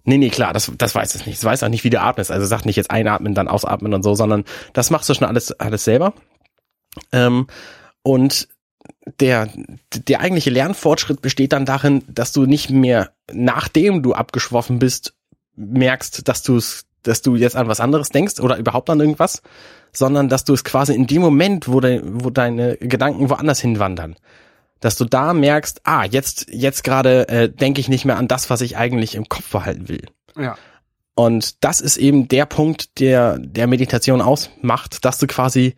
Nee, 0.04 0.16
nee, 0.16 0.30
klar, 0.30 0.54
das, 0.54 0.72
das 0.78 0.94
weiß 0.94 1.16
es 1.16 1.26
nicht. 1.26 1.36
Es 1.36 1.44
weiß 1.44 1.62
auch 1.64 1.68
nicht, 1.68 1.84
wie 1.84 1.90
du 1.90 2.00
atmest. 2.00 2.30
Also 2.30 2.46
sagt 2.46 2.64
nicht 2.64 2.76
jetzt 2.76 2.90
einatmen, 2.90 3.34
dann 3.34 3.48
ausatmen 3.48 3.92
und 3.92 4.02
so, 4.02 4.14
sondern 4.14 4.44
das 4.72 4.88
machst 4.90 5.08
du 5.10 5.14
schon 5.14 5.26
alles, 5.26 5.52
alles 5.52 5.84
selber. 5.84 6.14
Ähm, 7.12 7.46
und 8.02 8.48
der, 9.20 9.50
der 9.92 10.20
eigentliche 10.20 10.48
Lernfortschritt 10.50 11.20
besteht 11.20 11.52
dann 11.52 11.66
darin, 11.66 12.04
dass 12.08 12.32
du 12.32 12.46
nicht 12.46 12.70
mehr, 12.70 13.10
nachdem 13.30 14.02
du 14.02 14.14
abgeschwoffen 14.14 14.78
bist, 14.78 15.14
merkst, 15.58 16.26
dass 16.26 16.42
du 16.42 16.56
es, 16.56 16.86
dass 17.02 17.22
du 17.22 17.36
jetzt 17.36 17.56
an 17.56 17.68
was 17.68 17.80
anderes 17.80 18.08
denkst 18.08 18.40
oder 18.40 18.56
überhaupt 18.56 18.88
an 18.90 19.00
irgendwas, 19.00 19.42
sondern 19.92 20.28
dass 20.28 20.44
du 20.44 20.54
es 20.54 20.64
quasi 20.64 20.94
in 20.94 21.06
dem 21.06 21.22
Moment, 21.22 21.68
wo, 21.68 21.80
de, 21.80 22.02
wo 22.04 22.30
deine 22.30 22.76
Gedanken 22.76 23.28
woanders 23.30 23.60
hinwandern, 23.60 24.16
dass 24.80 24.96
du 24.96 25.04
da 25.04 25.34
merkst, 25.34 25.80
ah, 25.84 26.04
jetzt, 26.04 26.46
jetzt 26.50 26.84
gerade 26.84 27.28
äh, 27.28 27.48
denke 27.48 27.80
ich 27.80 27.88
nicht 27.88 28.04
mehr 28.04 28.16
an 28.16 28.28
das, 28.28 28.50
was 28.50 28.60
ich 28.60 28.76
eigentlich 28.76 29.14
im 29.14 29.28
Kopf 29.28 29.50
behalten 29.50 29.88
will. 29.88 30.06
Ja. 30.36 30.56
Und 31.14 31.64
das 31.64 31.80
ist 31.80 31.96
eben 31.96 32.28
der 32.28 32.46
Punkt, 32.46 33.00
der 33.00 33.38
der 33.40 33.66
Meditation 33.66 34.20
ausmacht, 34.20 35.04
dass 35.04 35.18
du 35.18 35.26
quasi 35.26 35.74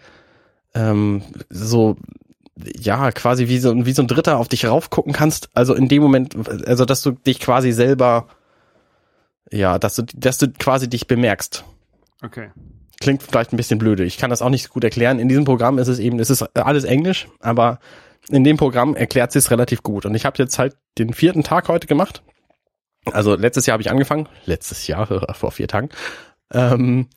ähm, 0.75 1.23
so 1.49 1.97
ja 2.79 3.11
quasi 3.13 3.49
wie 3.49 3.59
so 3.59 3.87
wie 3.87 3.93
so 3.93 4.03
ein 4.03 4.09
Dritter 4.09 4.37
auf 4.37 4.49
dich 4.49 4.67
raufgucken 4.67 5.15
kannst. 5.15 5.49
Also 5.55 5.75
in 5.75 5.89
dem 5.89 6.03
Moment, 6.03 6.37
also 6.67 6.85
dass 6.85 7.01
du 7.01 7.13
dich 7.13 7.41
quasi 7.41 7.73
selber 7.73 8.27
ja, 9.50 9.78
dass 9.78 9.97
du 9.97 10.02
dass 10.14 10.38
du 10.38 10.50
quasi 10.52 10.88
dich 10.88 11.07
bemerkst. 11.07 11.64
Okay. 12.23 12.50
Klingt 13.00 13.23
vielleicht 13.23 13.52
ein 13.52 13.57
bisschen 13.57 13.78
blöde. 13.78 14.04
Ich 14.04 14.19
kann 14.19 14.30
das 14.30 14.42
auch 14.42 14.50
nicht 14.50 14.64
so 14.64 14.73
gut 14.73 14.85
erklären. 14.85 15.19
In 15.19 15.28
diesem 15.28 15.45
Programm 15.45 15.78
ist 15.78 15.88
es 15.88 15.99
eben, 15.99 16.19
es 16.19 16.28
ist 16.28 16.42
alles 16.57 16.85
Englisch, 16.85 17.28
aber 17.40 17.78
in 18.28 18.45
dem 18.45 18.59
Programm 18.59 18.95
erklärt 18.95 19.33
sie 19.33 19.38
es 19.38 19.50
relativ 19.50 19.83
gut. 19.83 20.04
Und 20.04 20.14
ich 20.14 20.26
habe 20.26 20.37
jetzt 20.38 20.59
halt 20.59 20.76
den 20.99 21.14
vierten 21.14 21.42
Tag 21.42 21.69
heute 21.69 21.87
gemacht. 21.87 22.23
Also 23.07 23.35
letztes 23.35 23.64
Jahr 23.64 23.75
habe 23.75 23.83
ich 23.83 23.90
angefangen. 23.90 24.28
Letztes 24.45 24.87
Jahr, 24.87 25.07
vor 25.35 25.50
vier 25.50 25.69
Tagen. 25.69 25.88
Ähm, 26.52 27.09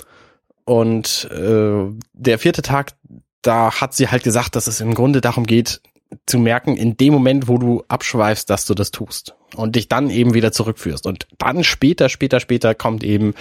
und 0.65 1.29
äh, 1.31 1.89
der 2.13 2.39
vierte 2.39 2.61
Tag, 2.61 2.93
da 3.41 3.81
hat 3.81 3.93
sie 3.93 4.07
halt 4.07 4.23
gesagt, 4.23 4.55
dass 4.55 4.67
es 4.67 4.79
im 4.79 4.93
Grunde 4.93 5.19
darum 5.19 5.45
geht, 5.45 5.81
zu 6.25 6.39
merken, 6.39 6.75
in 6.77 6.97
dem 6.97 7.13
Moment, 7.13 7.47
wo 7.47 7.57
du 7.57 7.83
abschweifst, 7.87 8.49
dass 8.49 8.65
du 8.65 8.73
das 8.73 8.91
tust. 8.91 9.35
Und 9.55 9.75
dich 9.75 9.87
dann 9.87 10.09
eben 10.09 10.33
wieder 10.33 10.51
zurückführst. 10.51 11.05
Und 11.05 11.27
dann 11.37 11.63
später, 11.63 12.09
später, 12.09 12.39
später 12.39 12.73
kommt 12.75 13.03
eben, 13.03 13.33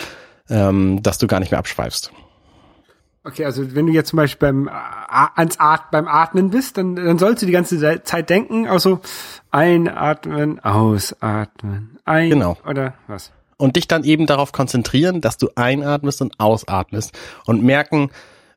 ähm, 0.51 1.03
dass 1.03 1.19
du 1.19 1.27
gar 1.27 1.41
nicht 1.41 1.51
mehr 1.51 1.59
abschweifst. 1.59 2.13
Okay, 3.25 3.45
also 3.45 3.75
wenn 3.77 3.87
du 3.87 3.93
jetzt 3.93 4.09
zum 4.09 4.17
Beispiel 4.17 4.49
beim, 4.49 4.69
A- 4.69 5.31
ans 5.37 5.59
At 5.61 5.91
beim 5.93 6.09
Atmen 6.09 6.51
bist, 6.51 6.77
dann, 6.77 6.97
dann 6.97 7.19
sollst 7.19 7.41
du 7.43 7.47
die 7.47 7.53
ganze 7.53 7.79
Ze- 7.79 8.03
Zeit 8.03 8.29
denken, 8.29 8.67
also 8.67 9.01
einatmen, 9.53 10.59
ausatmen, 10.61 11.99
ein 12.05 12.31
Genau. 12.31 12.57
oder 12.69 12.95
was? 13.07 13.31
und 13.59 13.77
dich 13.77 13.87
dann 13.87 14.03
eben 14.03 14.27
darauf 14.27 14.51
konzentrieren, 14.51 15.21
dass 15.21 15.37
du 15.39 15.49
einatmest 15.55 16.21
und 16.21 16.41
ausatmest 16.41 17.17
und 17.47 17.63
merken, 17.63 18.11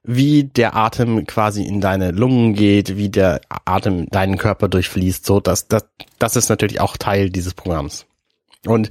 wie 0.06 0.44
der 0.44 0.76
Atem 0.76 1.26
quasi 1.26 1.64
in 1.64 1.82
deine 1.82 2.12
Lungen 2.12 2.54
geht, 2.54 2.98
wie 2.98 3.10
der 3.10 3.42
Atem 3.66 4.08
deinen 4.10 4.38
Körper 4.38 4.68
durchfließt, 4.68 5.26
so 5.26 5.40
dass 5.40 5.68
das 5.68 5.86
das 6.20 6.36
ist 6.36 6.50
natürlich 6.50 6.80
auch 6.80 6.98
Teil 6.98 7.30
dieses 7.30 7.54
Programms. 7.54 8.06
Und 8.66 8.90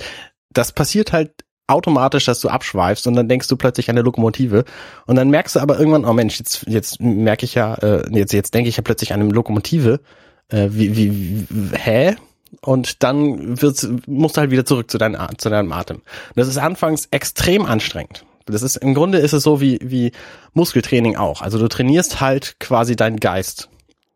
das 0.50 0.72
passiert 0.72 1.12
halt 1.12 1.32
automatisch, 1.66 2.26
dass 2.26 2.40
du 2.40 2.48
abschweifst 2.48 3.06
und 3.06 3.14
dann 3.14 3.28
denkst 3.28 3.48
du 3.48 3.56
plötzlich 3.56 3.88
an 3.88 3.96
eine 3.96 4.04
Lokomotive 4.04 4.64
und 5.06 5.16
dann 5.16 5.30
merkst 5.30 5.56
du 5.56 5.60
aber 5.60 5.78
irgendwann, 5.78 6.04
oh 6.04 6.12
Mensch, 6.12 6.38
jetzt 6.38 6.66
jetzt 6.68 7.00
merke 7.00 7.44
ich 7.44 7.54
ja, 7.54 7.74
äh, 7.76 8.04
jetzt 8.10 8.32
jetzt 8.32 8.54
denke 8.54 8.68
ich 8.68 8.76
ja 8.76 8.82
plötzlich 8.82 9.12
an 9.12 9.20
eine 9.20 9.30
Lokomotive. 9.30 10.00
Äh, 10.48 10.68
wie, 10.70 10.96
wie, 10.96 11.46
wie 11.48 11.76
hä? 11.76 12.16
und 12.60 13.02
dann 13.02 13.60
wird's, 13.60 13.88
musst 14.06 14.36
du 14.36 14.40
halt 14.40 14.50
wieder 14.50 14.64
zurück 14.64 14.90
zu, 14.90 14.98
dein, 14.98 15.16
zu 15.38 15.50
deinem 15.50 15.72
Atem. 15.72 15.96
Und 15.96 16.36
das 16.36 16.48
ist 16.48 16.58
anfangs 16.58 17.08
extrem 17.10 17.66
anstrengend. 17.66 18.24
Das 18.46 18.62
ist 18.62 18.76
im 18.76 18.94
Grunde 18.94 19.18
ist 19.18 19.32
es 19.32 19.42
so 19.42 19.60
wie, 19.60 19.78
wie 19.82 20.12
Muskeltraining 20.52 21.16
auch. 21.16 21.42
Also 21.42 21.58
du 21.58 21.68
trainierst 21.68 22.20
halt 22.20 22.56
quasi 22.60 22.96
deinen 22.96 23.18
Geist. 23.18 23.68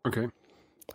Okay. 0.04 0.28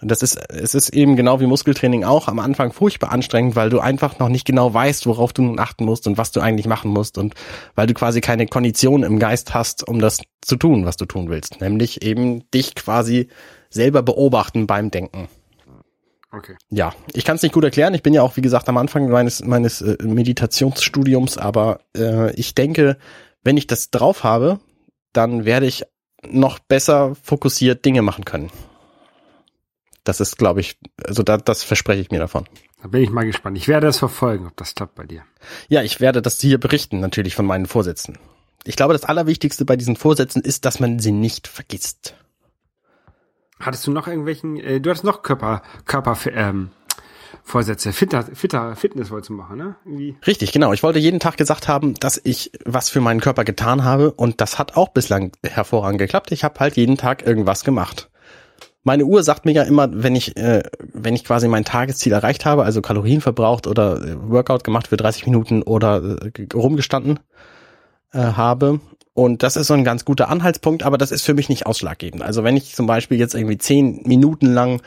Und 0.02 0.12
das 0.12 0.22
ist, 0.22 0.36
es 0.50 0.76
ist 0.76 0.90
eben 0.90 1.16
genau 1.16 1.40
wie 1.40 1.46
Muskeltraining 1.46 2.04
auch 2.04 2.28
am 2.28 2.40
Anfang 2.40 2.74
furchtbar 2.74 3.14
anstrengend, 3.14 3.56
weil 3.56 3.70
du 3.70 3.80
einfach 3.80 4.20
noch 4.20 4.28
nicht 4.28 4.46
genau 4.46 4.74
weißt, 4.74 5.06
worauf 5.06 5.32
du 5.32 5.44
nun 5.44 5.60
achten 5.60 5.86
musst 5.86 6.08
und 6.08 6.18
was 6.18 6.32
du 6.32 6.42
eigentlich 6.42 6.68
machen 6.68 6.92
musst 6.92 7.18
und 7.18 7.36
weil 7.76 7.88
du 7.88 7.94
quasi 7.94 8.20
keine 8.20 8.46
Kondition 8.46 9.04
im 9.04 9.18
Geist 9.18 9.54
hast, 9.54 9.88
um 9.88 10.00
das 10.00 10.20
zu 10.42 10.58
tun, 10.58 10.86
was 10.86 10.98
du 10.98 11.06
tun 11.06 11.30
willst. 11.30 11.62
Nämlich 11.62 12.02
eben 12.02 12.50
dich 12.52 12.76
quasi 12.76 13.30
selber 13.70 14.04
beobachten 14.04 14.68
beim 14.68 14.92
Denken. 14.92 15.30
Okay. 16.34 16.56
Ja, 16.72 16.94
ich 17.14 17.26
kann 17.26 17.36
es 17.36 17.44
nicht 17.44 17.54
gut 17.54 17.64
erklären. 17.64 17.94
Ich 17.94 18.02
bin 18.02 18.14
ja 18.14 18.24
auch, 18.24 18.36
wie 18.38 18.42
gesagt, 18.42 18.68
am 18.68 18.78
Anfang 18.78 19.08
meines, 19.08 19.44
meines 19.44 19.82
äh, 19.82 19.98
Meditationsstudiums, 20.04 21.38
aber 21.38 21.82
äh, 21.96 22.34
ich 22.34 22.56
denke, 22.56 22.98
wenn 23.44 23.56
ich 23.56 23.68
das 23.68 23.92
drauf 23.92 24.24
habe, 24.24 24.60
dann 25.14 25.46
werde 25.46 25.68
ich 25.68 25.84
noch 26.28 26.58
besser 26.58 27.16
fokussiert 27.22 27.86
Dinge 27.86 28.02
machen 28.02 28.26
können. 28.26 28.50
Das 30.04 30.20
ist, 30.20 30.38
glaube 30.38 30.60
ich, 30.60 30.80
also 31.06 31.22
da, 31.22 31.38
das 31.38 31.62
verspreche 31.64 32.02
ich 32.02 32.10
mir 32.10 32.20
davon. 32.20 32.46
Da 32.82 32.88
bin 32.88 33.04
ich 33.04 33.12
mal 33.12 33.26
gespannt. 33.26 33.56
Ich 33.58 33.68
werde 33.68 33.86
das 33.86 34.00
verfolgen, 34.00 34.48
ob 34.48 34.58
das 34.58 34.74
klappt 34.74 34.96
bei 34.96 35.06
dir. 35.06 35.24
Ja, 35.70 35.84
ich 35.84 36.02
werde 36.02 36.24
das 36.24 36.42
hier 36.42 36.60
berichten, 36.60 37.00
natürlich 37.00 37.36
von 37.36 37.46
meinen 37.46 37.68
Vorsätzen. 37.68 38.18
Ich 38.66 38.76
glaube, 38.76 38.94
das 38.94 39.06
Allerwichtigste 39.06 39.66
bei 39.66 39.76
diesen 39.76 39.96
Vorsätzen 39.96 40.42
ist, 40.42 40.66
dass 40.66 40.80
man 40.80 40.98
sie 40.98 41.12
nicht 41.12 41.48
vergisst. 41.48 42.16
Hattest 43.60 43.86
du 43.88 43.92
noch 43.92 44.08
irgendwelchen, 44.08 44.58
äh, 44.58 44.82
du 44.82 44.90
hattest 44.90 45.06
noch 45.06 45.22
Körper, 45.22 45.62
Körper, 45.86 46.18
ähm, 46.34 46.70
Vorsätze, 47.46 47.92
fitter, 47.92 48.24
fitter, 48.24 48.76
Fitness 48.76 49.12
wolltest 49.12 49.30
du 49.30 49.34
machen, 49.34 49.58
ne? 49.58 49.76
Irgendwie. 49.86 50.16
Richtig, 50.26 50.54
genau. 50.54 50.72
Ich 50.72 50.82
wollte 50.82 51.00
jeden 51.00 51.20
Tag 51.20 51.36
gesagt 51.36 51.68
haben, 51.68 51.94
dass 51.96 52.20
ich 52.24 52.52
was 52.66 52.90
für 52.90 53.02
meinen 53.02 53.20
Körper 53.20 53.44
getan 53.44 53.84
habe 53.84 54.12
und 54.12 54.40
das 54.40 54.58
hat 54.60 54.78
auch 54.78 54.90
bislang 54.90 55.34
hervorragend 55.44 56.00
geklappt. 56.00 56.32
Ich 56.32 56.44
habe 56.44 56.60
halt 56.60 56.78
jeden 56.78 56.98
Tag 56.98 57.26
irgendwas 57.26 57.66
gemacht. 57.66 58.10
Meine 58.86 59.06
Uhr 59.06 59.24
sagt 59.24 59.46
mir 59.46 59.54
ja 59.54 59.64
immer, 59.64 59.90
wenn 59.92 60.16
ich, 60.16 60.36
äh, 60.38 60.64
wenn 60.94 61.16
ich 61.16 61.24
quasi 61.24 61.48
mein 61.48 61.66
Tagesziel 61.66 62.14
erreicht 62.14 62.46
habe, 62.46 62.64
also 62.64 62.82
Kalorien 62.82 63.22
verbraucht 63.22 63.68
oder 63.68 64.02
äh, 64.02 64.30
Workout 64.30 64.64
gemacht 64.64 64.88
für 64.88 64.98
30 64.98 65.26
Minuten 65.26 65.64
oder 65.64 66.20
äh, 66.22 66.48
rumgestanden 66.54 67.20
äh, 68.14 68.20
habe. 68.20 68.80
Und 69.14 69.44
das 69.44 69.56
ist 69.56 69.68
so 69.68 69.76
ein 69.76 69.84
ganz 69.84 70.06
guter 70.06 70.30
Anhaltspunkt, 70.30 70.84
aber 70.84 70.98
das 70.98 71.12
ist 71.12 71.24
für 71.24 71.36
mich 71.36 71.50
nicht 71.50 71.66
ausschlaggebend. 71.66 72.24
Also 72.24 72.44
wenn 72.44 72.58
ich 72.58 72.74
zum 72.74 72.88
Beispiel 72.88 73.20
jetzt 73.20 73.36
irgendwie 73.36 73.58
10 73.58 74.02
Minuten 74.06 74.48
lang 74.48 74.82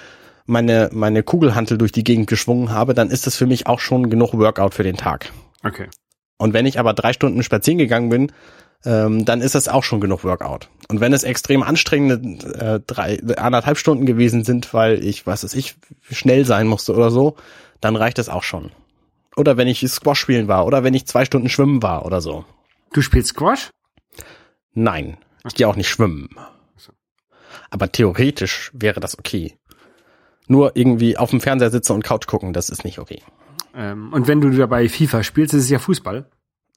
meine, 0.47 0.91
meine 0.93 1.23
Kugelhantel 1.23 1.79
durch 1.79 1.93
die 1.93 2.05
Gegend 2.05 2.27
geschwungen 2.27 2.71
habe, 2.71 2.95
dann 2.95 3.11
ist 3.11 3.27
das 3.27 3.37
für 3.37 3.47
mich 3.47 3.67
auch 3.67 3.81
schon 3.81 4.11
genug 4.11 4.35
Workout 4.35 4.75
für 4.75 4.83
den 4.83 4.97
Tag. 4.97 5.33
Okay. 5.65 5.89
Und 6.39 6.55
wenn 6.55 6.67
ich 6.67 6.79
aber 6.79 6.93
drei 6.93 7.13
Stunden 7.13 7.43
spazieren 7.43 7.79
gegangen 7.79 8.09
bin, 8.09 8.33
ähm, 8.85 9.25
dann 9.25 9.41
ist 9.41 9.55
das 9.55 9.69
auch 9.69 9.85
schon 9.85 10.01
genug 10.01 10.25
Workout. 10.25 10.69
Und 10.89 11.01
wenn 11.01 11.13
es 11.13 11.25
extrem 11.25 11.63
anstrengende 11.63 12.55
äh, 12.59 12.81
drei, 12.87 13.21
anderthalb 13.37 13.79
Stunden 13.79 14.07
gewesen 14.07 14.45
sind, 14.45 14.75
weil 14.75 15.05
ich, 15.05 15.27
was 15.27 15.45
weiß 15.45 15.55
ich, 15.55 15.77
schnell 16.11 16.45
sein 16.45 16.67
musste 16.67 16.95
oder 16.95 17.11
so, 17.11 17.37
dann 17.81 17.97
reicht 17.97 18.19
das 18.19 18.29
auch 18.29 18.43
schon. 18.43 18.71
Oder 19.37 19.57
wenn 19.57 19.69
ich 19.69 19.87
Squash 19.89 20.21
spielen 20.21 20.49
war, 20.49 20.67
oder 20.67 20.85
wenn 20.85 20.95
ich 20.95 21.07
zwei 21.07 21.25
Stunden 21.25 21.49
schwimmen 21.49 21.83
war 21.83 22.07
oder 22.07 22.21
so. 22.21 22.45
Du 22.93 23.03
spielst 23.03 23.31
Squash? 23.31 23.71
Nein, 24.77 25.17
ich 25.47 25.55
gehe 25.55 25.67
auch 25.67 25.75
nicht 25.75 25.89
schwimmen. 25.89 26.29
Aber 27.71 27.91
theoretisch 27.91 28.71
wäre 28.75 29.01
das 29.01 29.19
okay. 29.19 29.57
Nur 30.49 30.77
irgendwie 30.77 31.17
auf 31.17 31.31
dem 31.31 31.41
Fernseher 31.41 31.71
sitzen 31.71 31.93
und 31.93 32.05
Couch 32.05 32.27
gucken, 32.27 32.53
das 32.53 32.69
ist 32.69 32.85
nicht 32.85 32.99
okay. 32.99 33.23
Ähm, 33.75 34.13
und 34.13 34.29
wenn 34.29 34.41
du 34.41 34.51
dabei 34.51 34.89
FIFA 34.89 35.23
spielst, 35.23 35.55
ist 35.55 35.65
es 35.65 35.71
ja 35.71 35.79
Fußball. 35.79 36.27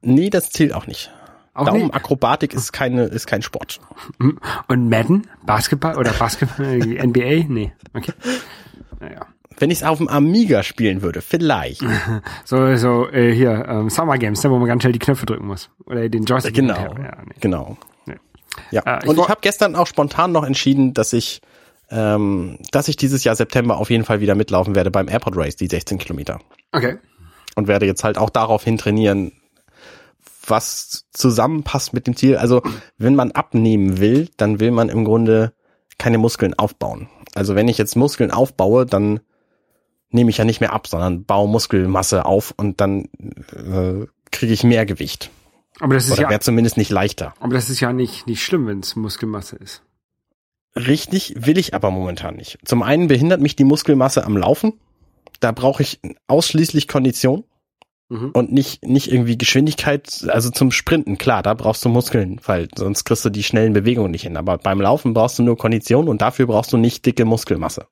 Nee, 0.02 0.30
das 0.30 0.50
zählt 0.50 0.74
auch 0.74 0.88
nicht. 0.88 1.12
Auch 1.54 1.66
Daumenakrobatik 1.66 2.54
ist 2.54 2.72
keine, 2.72 3.04
ist 3.04 3.28
kein 3.28 3.42
Sport. 3.42 3.82
Und 4.68 4.90
Madden? 4.90 5.28
Basketball 5.46 5.98
oder 5.98 6.14
Basketball? 6.14 6.78
NBA? 6.78 7.46
Nee. 7.50 7.74
Okay. 7.94 8.14
Naja. 9.00 9.28
Wenn 9.60 9.72
ich 9.72 9.80
es 9.80 9.84
auf 9.84 9.98
dem 9.98 10.08
Amiga 10.08 10.64
spielen 10.64 11.02
würde, 11.02 11.22
vielleicht. 11.22 11.84
So, 12.46 12.76
so, 12.78 13.08
äh, 13.10 13.34
hier, 13.34 13.66
ähm, 13.68 13.90
Summer 13.90 14.18
Games, 14.18 14.44
ne, 14.44 14.50
wo 14.50 14.58
man 14.58 14.68
ganz 14.68 14.82
schnell 14.82 14.94
die 14.94 15.00
Knöpfe 15.00 15.26
drücken 15.26 15.46
muss. 15.46 15.70
Oder 15.86 16.10
den 16.10 16.24
Joystick. 16.24 16.56
Genau. 16.56 16.76
Ja, 16.76 16.94
nee. 17.26 17.36
genau. 17.40 17.78
Nee. 18.06 18.16
Ja. 18.72 18.82
Äh, 18.82 19.00
ich 19.04 19.10
und 19.10 19.20
ich 19.20 19.28
habe 19.28 19.42
gestern 19.42 19.76
auch 19.76 19.88
spontan 19.88 20.32
noch 20.32 20.44
entschieden, 20.44 20.94
dass 20.94 21.14
ich, 21.14 21.42
ähm, 21.92 22.58
dass 22.72 22.88
ich 22.88 22.96
dieses 22.96 23.24
Jahr 23.24 23.36
September 23.36 23.78
auf 23.78 23.90
jeden 23.90 24.06
Fall 24.06 24.22
wieder 24.22 24.36
mitlaufen 24.36 24.76
werde 24.76 24.90
beim 24.90 25.08
Airport 25.08 25.38
Race, 25.38 25.56
die 25.56 25.68
16 25.68 25.98
Kilometer. 25.98 26.40
Okay. 26.72 26.98
Und 27.56 27.68
werde 27.68 27.86
jetzt 27.86 28.04
halt 28.04 28.18
auch 28.18 28.30
daraufhin 28.30 28.78
trainieren, 28.78 29.34
was 30.48 31.06
zusammenpasst 31.12 31.94
mit 31.94 32.08
dem 32.08 32.16
Ziel. 32.16 32.38
Also 32.38 32.62
wenn 32.98 33.16
man 33.16 33.32
abnehmen 33.32 34.00
will, 34.00 34.30
dann 34.38 34.60
will 34.60 34.72
man 34.72 34.90
im 34.90 35.06
Grunde 35.06 35.54
keine 35.98 36.18
Muskeln 36.18 36.54
aufbauen. 36.58 37.10
Also 37.36 37.56
wenn 37.56 37.68
ich 37.68 37.78
jetzt 37.78 37.96
Muskeln 37.96 38.32
aufbaue, 38.32 38.86
dann 38.86 39.20
nehme 40.12 40.30
ich 40.30 40.38
ja 40.38 40.46
nicht 40.46 40.60
mehr 40.62 40.74
ab, 40.74 40.88
sondern 40.88 41.24
baue 41.26 41.48
Muskelmasse 41.50 42.26
auf 42.26 42.54
und 42.58 42.82
dann 42.82 43.06
äh, 43.54 44.06
kriege 44.32 44.54
ich 44.54 44.64
mehr 44.64 44.86
Gewicht. 44.86 45.30
Aber 45.80 45.94
das 45.94 46.06
ist 46.06 46.14
Oder 46.14 46.24
ja, 46.24 46.30
wäre 46.30 46.40
zumindest 46.42 46.78
nicht 46.78 46.92
leichter. 46.92 47.34
aber 47.40 47.54
das 47.54 47.70
ist 47.70 47.80
ja 47.80 47.94
nicht, 47.94 48.28
nicht 48.28 48.44
schlimm, 48.44 48.68
wenn 48.68 48.80
es 48.80 48.96
Muskelmasse 48.96 49.56
ist. 49.58 49.82
Richtig 50.76 51.34
will 51.46 51.58
ich 51.58 51.74
aber 51.74 51.90
momentan 51.92 52.36
nicht. 52.36 52.60
Zum 52.66 52.84
einen 52.84 53.08
behindert 53.08 53.42
mich 53.42 53.56
die 53.56 53.64
Muskelmasse 53.64 54.24
am 54.26 54.38
Laufen. 54.38 54.74
Da 55.40 55.52
brauche 55.52 55.82
ich 55.84 56.00
ausschließlich 56.28 56.88
Kondition 56.88 57.44
Mhm. 58.12 58.32
und 58.34 58.52
nicht, 58.52 58.84
nicht 58.84 59.12
irgendwie 59.12 59.38
Geschwindigkeit. 59.38 60.26
Also 60.30 60.50
zum 60.50 60.72
Sprinten, 60.72 61.20
klar, 61.20 61.44
da 61.44 61.54
brauchst 61.54 61.86
du 61.86 61.90
Muskeln, 61.90 62.42
weil 62.44 62.68
sonst 62.76 63.04
kriegst 63.04 63.24
du 63.24 63.30
die 63.30 63.44
schnellen 63.44 63.72
Bewegungen 63.74 64.10
nicht 64.10 64.24
hin. 64.24 64.36
Aber 64.36 64.58
beim 64.58 64.82
Laufen 64.82 65.14
brauchst 65.14 65.38
du 65.38 65.44
nur 65.44 65.60
Kondition 65.60 66.08
und 66.08 66.20
dafür 66.20 66.48
brauchst 66.48 66.74
du 66.74 66.78
nicht 66.78 67.06
dicke 67.06 67.24
Muskelmasse. 67.26 67.86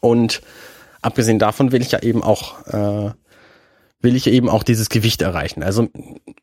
Und 0.00 0.42
abgesehen 1.06 1.38
davon 1.38 1.70
will 1.70 1.80
ich 1.80 1.92
ja 1.92 2.00
eben 2.02 2.22
auch, 2.22 2.66
äh, 2.66 3.12
will 4.00 4.16
ich 4.16 4.26
eben 4.26 4.48
auch 4.48 4.64
dieses 4.64 4.88
Gewicht 4.88 5.22
erreichen. 5.22 5.62
Also 5.62 5.88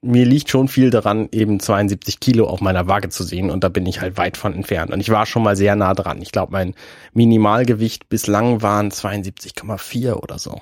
mir 0.01 0.25
liegt 0.25 0.49
schon 0.49 0.69
viel 0.69 0.89
daran, 0.89 1.27
eben 1.31 1.59
72 1.59 2.19
Kilo 2.21 2.47
auf 2.47 2.61
meiner 2.61 2.87
Waage 2.87 3.09
zu 3.09 3.23
sehen 3.23 3.51
und 3.51 3.63
da 3.63 3.69
bin 3.69 3.85
ich 3.85 3.99
halt 4.01 4.17
weit 4.17 4.37
von 4.37 4.53
entfernt. 4.53 4.91
Und 4.91 5.01
ich 5.01 5.09
war 5.09 5.25
schon 5.25 5.43
mal 5.43 5.57
sehr 5.57 5.75
nah 5.75 5.93
dran. 5.93 6.21
Ich 6.21 6.31
glaube, 6.31 6.53
mein 6.53 6.75
Minimalgewicht 7.13 8.07
bislang 8.07 8.61
waren 8.61 8.89
72,4 8.89 10.13
oder 10.13 10.39
so. 10.39 10.61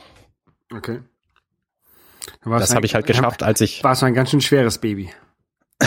Okay. 0.73 0.99
Das 2.43 2.73
habe 2.73 2.85
ich 2.85 2.95
halt 2.95 3.05
geschafft, 3.05 3.43
als 3.43 3.61
ich, 3.61 3.83
War 3.83 3.95
so 3.95 4.05
ein 4.05 4.13
ganz 4.13 4.31
schön 4.31 4.41
schweres 4.41 4.79
Baby. 4.79 5.09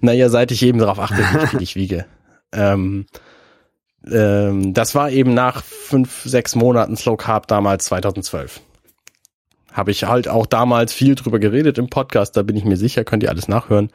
naja, 0.00 0.28
seit 0.28 0.50
ich 0.50 0.62
eben 0.62 0.78
darauf 0.78 0.98
achte, 0.98 1.16
wie 1.16 1.46
viel 1.46 1.62
ich 1.62 1.76
wiege. 1.76 2.06
Ähm, 2.52 3.06
ähm, 4.10 4.74
das 4.74 4.94
war 4.94 5.10
eben 5.10 5.34
nach 5.34 5.62
fünf, 5.62 6.22
sechs 6.24 6.54
Monaten 6.54 6.96
Slow 6.96 7.16
Carb 7.16 7.46
damals 7.48 7.86
2012. 7.86 8.60
Habe 9.72 9.90
ich 9.90 10.04
halt 10.04 10.28
auch 10.28 10.46
damals 10.46 10.92
viel 10.92 11.14
drüber 11.14 11.38
geredet 11.38 11.78
im 11.78 11.88
Podcast, 11.88 12.36
da 12.36 12.42
bin 12.42 12.56
ich 12.56 12.64
mir 12.64 12.76
sicher, 12.76 13.04
könnt 13.04 13.22
ihr 13.22 13.30
alles 13.30 13.48
nachhören. 13.48 13.90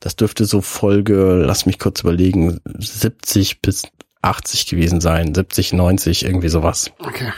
Das 0.00 0.16
dürfte 0.16 0.44
so 0.44 0.60
Folge, 0.60 1.42
lass 1.46 1.66
mich 1.66 1.78
kurz 1.78 2.00
überlegen, 2.00 2.60
70 2.78 3.60
bis 3.60 3.84
80 4.22 4.66
gewesen 4.66 5.00
sein, 5.00 5.34
70, 5.34 5.72
90, 5.72 6.24
irgendwie 6.24 6.48
sowas. 6.48 6.90
Okay. 6.98 7.32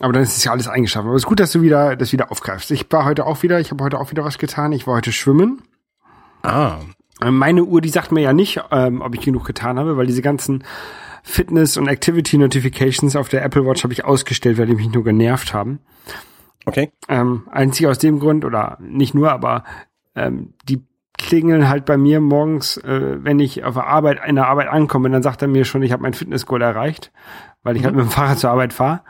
Aber 0.00 0.12
dann 0.12 0.22
ist 0.22 0.36
es 0.36 0.44
ja 0.44 0.52
alles 0.52 0.68
eingeschafft. 0.68 1.06
Aber 1.06 1.16
es 1.16 1.22
ist 1.22 1.26
gut, 1.26 1.40
dass 1.40 1.50
du 1.52 1.60
wieder 1.62 1.96
das 1.96 2.12
wieder 2.12 2.30
aufgreifst. 2.30 2.70
Ich 2.70 2.86
war 2.90 3.04
heute 3.04 3.26
auch 3.26 3.42
wieder, 3.42 3.58
ich 3.58 3.70
habe 3.72 3.82
heute 3.82 3.98
auch 3.98 4.10
wieder 4.10 4.24
was 4.24 4.38
getan. 4.38 4.72
Ich 4.72 4.86
war 4.86 4.96
heute 4.96 5.12
schwimmen. 5.12 5.62
Ah, 6.42 6.76
Ähm, 7.20 7.36
Meine 7.36 7.64
Uhr, 7.64 7.80
die 7.80 7.88
sagt 7.88 8.12
mir 8.12 8.20
ja 8.20 8.32
nicht, 8.32 8.60
ähm, 8.70 9.00
ob 9.00 9.14
ich 9.14 9.22
genug 9.22 9.44
getan 9.44 9.78
habe, 9.78 9.96
weil 9.96 10.06
diese 10.06 10.22
ganzen 10.22 10.62
Fitness- 11.22 11.76
und 11.76 11.88
Activity-Notifications 11.88 13.16
auf 13.16 13.28
der 13.28 13.44
Apple 13.44 13.66
Watch 13.66 13.82
habe 13.84 13.92
ich 13.92 14.04
ausgestellt, 14.04 14.58
weil 14.58 14.66
die 14.66 14.74
mich 14.74 14.90
nur 14.92 15.04
genervt 15.04 15.52
haben. 15.52 15.80
okay. 16.66 16.90
Ähm, 17.08 17.46
einzig 17.50 17.86
aus 17.86 17.98
dem 17.98 18.18
Grund, 18.20 18.44
oder 18.44 18.78
nicht 18.80 19.14
nur, 19.14 19.32
aber 19.32 19.64
ähm, 20.14 20.54
die 20.64 20.82
klingeln 21.16 21.68
halt 21.68 21.84
bei 21.84 21.96
mir 21.96 22.20
morgens, 22.20 22.76
äh, 22.78 23.18
wenn 23.22 23.40
ich 23.40 23.64
auf 23.64 23.74
der 23.74 23.86
Arbeit, 23.86 24.20
in 24.26 24.36
der 24.36 24.46
Arbeit 24.46 24.68
ankomme, 24.68 25.10
dann 25.10 25.22
sagt 25.22 25.42
er 25.42 25.48
mir 25.48 25.64
schon, 25.64 25.82
ich 25.82 25.92
habe 25.92 26.02
mein 26.02 26.14
Fitnessgoal 26.14 26.62
erreicht, 26.62 27.12
weil 27.62 27.76
ich 27.76 27.84
halt 27.84 27.94
mit 27.94 28.04
dem 28.04 28.10
Fahrrad 28.10 28.38
zur 28.38 28.50
Arbeit 28.50 28.72
fahre. 28.72 29.02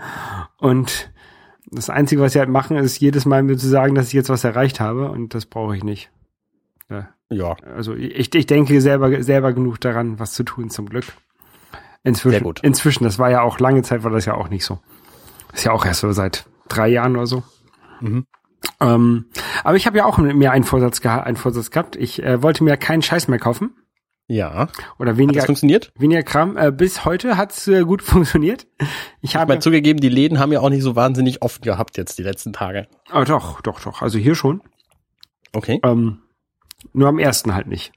Und 0.59 1.13
das 1.71 1.91
Einzige, 1.91 2.23
was 2.23 2.33
sie 2.33 2.39
halt 2.39 2.49
machen, 2.49 2.77
ist 2.77 2.99
jedes 2.99 3.27
Mal 3.27 3.43
mir 3.43 3.57
zu 3.57 3.69
sagen, 3.69 3.95
dass 3.95 4.09
ich 4.09 4.15
jetzt 4.15 4.31
was 4.31 4.45
erreicht 4.45 4.81
habe 4.81 5.11
und 5.11 5.35
das 5.35 5.47
brauche 5.47 5.77
ich 5.77 5.85
nicht. 5.85 6.11
Ja, 6.89 7.11
Ja, 7.31 7.57
also 7.77 7.95
ich, 7.95 8.35
ich 8.35 8.47
denke 8.47 8.81
selber, 8.81 9.23
selber 9.23 9.53
genug 9.53 9.81
daran, 9.81 10.19
was 10.19 10.33
zu 10.33 10.45
tun, 10.45 10.71
zum 10.71 10.89
Glück. 10.89 11.05
Inzwischen, 12.05 12.31
Sehr 12.37 12.41
gut. 12.43 12.61
inzwischen, 12.63 13.05
das 13.05 13.19
war 13.19 13.31
ja 13.31 13.43
auch 13.43 13.59
lange 13.59 13.83
Zeit, 13.83 14.03
war 14.05 14.11
das 14.11 14.25
ja 14.25 14.35
auch 14.35 14.49
nicht 14.49 14.65
so. 14.65 14.79
Ist 15.53 15.65
ja 15.65 15.73
auch 15.73 15.85
erst 15.85 16.01
so 16.01 16.13
seit 16.13 16.47
drei 16.69 16.89
Jahren 16.89 17.17
oder 17.17 17.27
so. 17.27 17.43
Mhm. 18.01 18.27
Ähm, 18.81 19.27
aber 19.65 19.77
ich 19.77 19.87
habe 19.87 19.99
ja 19.99 20.05
auch 20.05 20.19
mir 20.19 20.53
einen 20.53 20.65
Vorsatz, 20.65 21.01
geha 21.01 21.21
einen 21.21 21.37
Vorsatz 21.37 21.71
gehabt. 21.71 21.97
Ich 21.97 22.23
äh, 22.23 22.43
wollte 22.43 22.65
mir 22.65 22.77
keinen 22.77 23.03
Scheiß 23.03 23.29
mehr 23.29 23.39
kaufen. 23.39 23.75
Ja. 24.27 24.69
Oder 24.99 25.13
Hat 25.13 25.19
weniger, 25.19 25.39
das 25.39 25.47
funktioniert? 25.47 25.91
weniger 25.97 26.23
Kram. 26.23 26.57
Äh, 26.57 26.71
bis 26.71 27.05
heute 27.05 27.37
hat's 27.37 27.67
äh, 27.67 27.83
gut 27.85 28.03
funktioniert. 28.03 28.67
Ich 28.79 29.31
Ich 29.31 29.37
habe, 29.37 29.49
meine, 29.53 29.61
zugegeben, 29.61 30.01
die 30.01 30.09
Läden 30.11 30.39
haben 30.39 30.53
ja 30.53 30.61
auch 30.61 30.69
nicht 30.69 30.83
so 30.83 30.95
wahnsinnig 30.97 31.41
oft 31.43 31.63
gehabt 31.63 31.97
jetzt 31.97 32.19
die 32.19 32.23
letzten 32.23 32.53
Tage. 32.53 32.89
oh, 33.13 33.25
doch, 33.25 33.61
doch, 33.63 33.81
doch. 33.81 34.03
Also 34.03 34.19
hier 34.19 34.35
schon. 34.35 34.63
Okay. 35.55 35.81
Ähm, 35.83 36.19
nur 36.93 37.09
am 37.09 37.19
ersten 37.19 37.55
halt 37.55 37.67
nicht. 37.69 37.93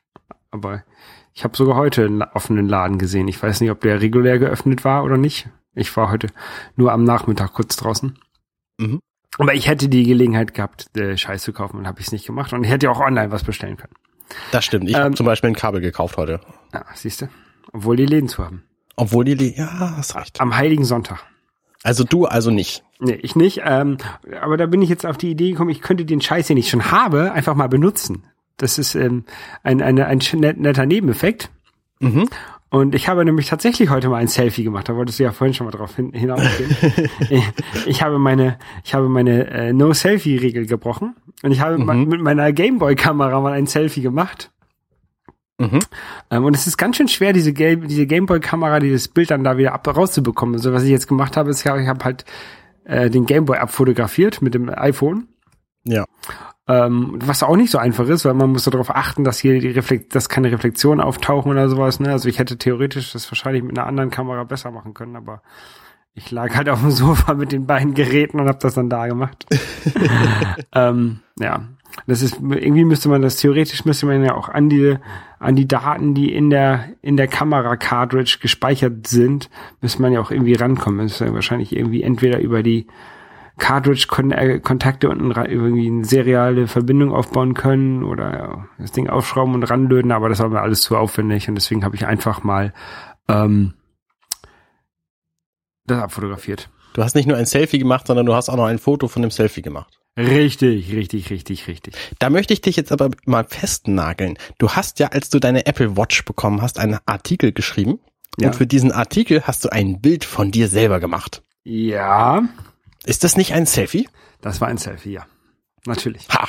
Aber 0.52 0.84
ich 1.34 1.44
habe 1.44 1.56
sogar 1.56 1.76
heute 1.76 2.06
einen 2.06 2.22
offenen 2.22 2.68
Laden 2.68 2.98
gesehen. 2.98 3.28
Ich 3.28 3.42
weiß 3.42 3.62
nicht, 3.62 3.72
ob 3.72 3.82
der 3.82 4.02
regulär 4.02 4.40
geöffnet 4.40 4.84
war 4.84 5.04
oder 5.04 5.18
nicht. 5.18 5.50
Ich 5.74 5.96
war 5.96 6.12
heute 6.12 6.28
nur 6.76 6.92
am 6.92 7.04
Nachmittag 7.04 7.54
kurz 7.54 7.78
draußen. 7.78 8.18
Mhm. 8.78 9.00
Aber 9.38 9.54
ich 9.54 9.68
hätte 9.68 9.88
die 9.88 10.04
Gelegenheit 10.04 10.54
gehabt, 10.54 10.96
äh, 10.98 11.16
Scheiß 11.18 11.44
zu 11.44 11.54
kaufen 11.54 11.78
und 11.78 11.88
habe 11.88 12.02
ich 12.02 12.08
es 12.08 12.12
nicht 12.12 12.26
gemacht. 12.26 12.52
Und 12.52 12.66
ich 12.66 12.70
hätte 12.70 12.92
auch 12.92 13.00
online 13.00 13.32
was 13.32 13.44
bestellen 13.46 13.78
können. 13.78 13.94
Das 14.52 14.66
stimmt. 14.66 14.90
Ich 14.90 14.96
Ähm, 14.96 15.04
habe 15.04 15.16
zum 15.16 15.26
Beispiel 15.26 15.50
ein 15.50 15.56
Kabel 15.56 15.80
gekauft 15.82 16.18
heute. 16.18 16.42
Ja, 16.74 16.86
siehst 16.94 17.22
du. 17.22 17.30
Obwohl 17.72 17.96
die 17.96 18.06
Läden 18.06 18.28
zu 18.28 18.44
haben. 18.44 18.64
Obwohl 18.98 19.24
die, 19.24 19.36
Le 19.36 19.54
ja, 19.56 19.94
hast 19.96 20.16
recht. 20.16 20.42
Am 20.42 20.56
Heiligen 20.56 20.84
Sonntag. 20.84 21.24
Also 21.84 22.04
du 22.04 22.26
also 22.26 22.52
nicht. 22.52 22.84
Nee, 23.00 23.14
ich 23.24 23.36
nicht. 23.36 23.62
Ähm, 23.64 23.98
aber 24.42 24.58
da 24.58 24.66
bin 24.68 24.82
ich 24.82 24.90
jetzt 24.90 25.06
auf 25.06 25.18
die 25.18 25.32
Idee 25.32 25.52
gekommen, 25.52 25.70
ich 25.72 25.82
könnte 25.82 26.06
den 26.06 26.22
Scheiß, 26.22 26.48
den 26.48 26.58
ich 26.58 26.70
schon 26.70 26.92
habe, 26.92 27.32
einfach 27.32 27.56
mal 27.56 27.70
benutzen. 27.70 28.26
Das 28.62 28.78
ist 28.78 28.96
ähm, 28.96 29.26
ein, 29.64 29.82
eine, 29.82 30.06
ein 30.08 30.20
netter 30.40 30.86
Nebeneffekt. 30.86 31.50
Mhm. 32.00 32.28
Und 32.70 32.96
ich 32.96 33.10
habe 33.10 33.26
nämlich 33.26 33.48
tatsächlich 33.48 33.90
heute 33.90 34.08
mal 34.08 34.18
ein 34.18 34.28
Selfie 34.30 34.64
gemacht. 34.64 34.88
Da 34.88 34.96
wolltest 34.96 35.20
du 35.20 35.24
ja 35.24 35.32
vorhin 35.34 35.54
schon 35.54 35.66
mal 35.66 35.72
drauf 35.72 35.96
hin, 35.96 36.14
hinausgehen. 36.14 36.76
ich, 37.30 37.44
ich 37.86 38.02
habe 38.02 38.18
meine, 38.18 38.58
ich 38.86 38.94
habe 38.94 39.10
meine 39.10 39.48
äh, 39.50 39.74
No-Selfie-Regel 39.74 40.68
gebrochen. 40.68 41.16
Und 41.44 41.52
ich 41.52 41.60
habe 41.60 41.78
ma- 41.78 41.94
mit 41.94 42.22
meiner 42.22 42.52
Gameboy-Kamera 42.54 43.42
mal 43.42 43.52
ein 43.54 43.68
Selfie 43.68 44.02
gemacht. 44.02 44.52
Mhm. 45.58 45.80
Ähm, 46.30 46.46
und 46.46 46.56
es 46.56 46.66
ist 46.66 46.78
ganz 46.78 46.96
schön 46.96 47.10
schwer, 47.10 47.34
diese, 47.34 47.52
Game, 47.52 47.88
diese 47.88 48.08
Gameboy-Kamera, 48.08 48.80
dieses 48.80 49.10
Bild 49.10 49.32
dann 49.32 49.44
da 49.44 49.58
wieder 49.58 49.74
ab, 49.74 49.86
rauszubekommen. 49.88 50.56
Also 50.56 50.72
was 50.72 50.84
ich 50.84 50.92
jetzt 50.92 51.08
gemacht 51.08 51.36
habe, 51.36 51.50
ist, 51.50 51.60
ich 51.60 51.68
habe 51.68 51.86
hab 51.86 52.06
halt 52.06 52.24
äh, 52.86 53.10
den 53.10 53.26
Gameboy 53.26 53.58
abfotografiert 53.58 54.42
mit 54.42 54.54
dem 54.54 54.70
iPhone. 54.70 55.28
Ja. 55.84 56.06
Ähm, 56.72 57.20
was 57.22 57.44
auch 57.44 57.58
nicht 57.58 57.70
so 57.70 57.80
einfach 57.80 58.08
ist, 58.08 58.24
weil 58.24 58.34
man 58.34 58.52
muss 58.52 58.64
darauf 58.64 58.96
achten, 58.96 59.26
dass 59.26 59.40
hier 59.40 59.60
die 59.60 59.72
Reflekt 59.72 60.16
dass 60.16 60.30
keine 60.30 60.52
Reflexionen 60.54 61.02
auftauchen 61.02 61.52
oder 61.52 61.68
sowas. 61.68 62.00
Ne? 62.00 62.10
Also 62.10 62.30
ich 62.30 62.40
hätte 62.40 62.58
theoretisch 62.58 63.12
das 63.12 63.30
wahrscheinlich 63.30 63.62
mit 63.62 63.78
einer 63.78 63.88
anderen 63.88 64.10
Kamera 64.10 64.46
besser 64.46 64.72
machen 64.72 64.94
können, 64.94 65.18
aber 65.18 65.42
ich 66.14 66.32
lag 66.32 66.56
halt 66.56 66.70
auf 66.70 66.80
dem 66.80 66.92
Sofa 66.92 67.34
mit 67.34 67.52
den 67.52 67.66
beiden 67.66 67.94
Geräten 67.94 68.40
und 68.40 68.48
habe 68.48 68.60
das 68.62 68.76
dann 68.76 68.90
da 68.90 69.08
gemacht. 69.08 69.46
ähm, 70.74 71.20
ja, 71.40 71.64
das 72.08 72.22
ist 72.22 72.40
irgendwie 72.40 72.86
müsste 72.86 73.10
man 73.10 73.22
das 73.22 73.36
theoretisch 73.36 73.84
müsste 73.84 74.06
man 74.06 74.24
ja 74.24 74.34
auch 74.36 74.48
an 74.48 74.70
die 74.70 74.96
an 75.40 75.58
die 75.58 75.68
Daten, 75.68 76.14
die 76.14 76.34
in 76.34 76.50
der 76.50 76.86
in 77.02 77.18
der 77.18 77.28
Kamera 77.28 77.76
Cartridge 77.76 78.38
gespeichert 78.42 79.08
sind, 79.08 79.50
müsste 79.82 80.02
man 80.02 80.14
ja 80.14 80.22
auch 80.22 80.32
irgendwie 80.32 80.54
rankommen. 80.54 81.08
Das 81.08 81.14
ist 81.14 81.20
ja 81.20 81.34
wahrscheinlich 81.34 81.76
irgendwie 81.76 82.02
entweder 82.02 82.40
über 82.40 82.64
die 82.64 82.88
Cartridge-Kontakte 83.58 85.10
unten 85.10 85.32
ra- 85.32 85.48
irgendwie 85.48 85.88
eine 85.88 86.06
seriale 86.06 86.68
Verbindung 86.68 87.12
aufbauen 87.12 87.54
können 87.54 88.04
oder 88.04 88.68
das 88.78 88.92
Ding 88.92 89.10
aufschrauben 89.10 89.54
und 89.54 89.64
ranlöten, 89.64 90.12
aber 90.12 90.30
das 90.30 90.40
war 90.40 90.50
mir 90.50 90.62
alles 90.62 90.82
zu 90.82 90.98
aufwendig 90.98 91.48
und 91.48 91.56
deswegen 91.56 91.84
habe 91.84 91.96
ich 91.96 92.06
einfach 92.06 92.44
mal 92.44 92.74
ähm, 93.28 93.74
das 95.86 96.02
abfotografiert. 96.02 96.70
Du 96.94 97.04
hast 97.04 97.16
nicht 97.16 97.28
nur 97.28 97.38
ein 97.38 97.46
Selfie 97.46 97.80
gemacht, 97.80 98.08
sondern 98.08 98.26
du 98.26 98.34
hast 98.34 98.50
auch 98.50 98.58
noch 98.58 98.66
ein 98.66 98.80
Foto 98.80 99.08
von 99.08 99.22
dem 99.22 99.32
Selfie 99.32 99.62
gemacht. 99.62 100.00
Richtig, 100.18 100.92
richtig, 100.94 101.30
richtig, 101.30 101.68
richtig. 101.68 101.96
Da 102.20 102.30
möchte 102.30 102.54
ich 102.54 102.60
dich 102.60 102.76
jetzt 102.76 102.92
aber 102.92 103.12
mal 103.26 103.46
festnageln. 103.46 104.38
Du 104.58 104.72
hast 104.72 105.00
ja, 105.00 105.08
als 105.08 105.30
du 105.30 105.40
deine 105.40 105.66
Apple 105.66 105.96
Watch 105.96 106.26
bekommen 106.26 106.62
hast, 106.62 106.80
einen 106.80 107.00
Artikel 107.06 107.54
geschrieben. 107.54 108.00
Ja. 108.38 108.48
Und 108.48 108.56
für 108.56 108.68
diesen 108.68 108.92
Artikel 108.92 109.44
hast 109.44 109.64
du 109.64 109.70
ein 109.70 110.02
Bild 110.02 110.26
von 110.26 110.52
dir 110.52 110.68
selber 110.68 111.00
gemacht. 111.00 111.44
Ja, 111.64 112.44
Ist 113.06 113.24
das 113.24 113.38
nicht 113.38 113.54
ein 113.54 113.66
Selfie? 113.66 114.08
das 114.42 114.60
war 114.60 114.68
ein 114.68 114.78
Selfie, 114.78 115.14
ja. 115.14 115.26
Natürlich. 115.86 116.28
Ha. 116.30 116.48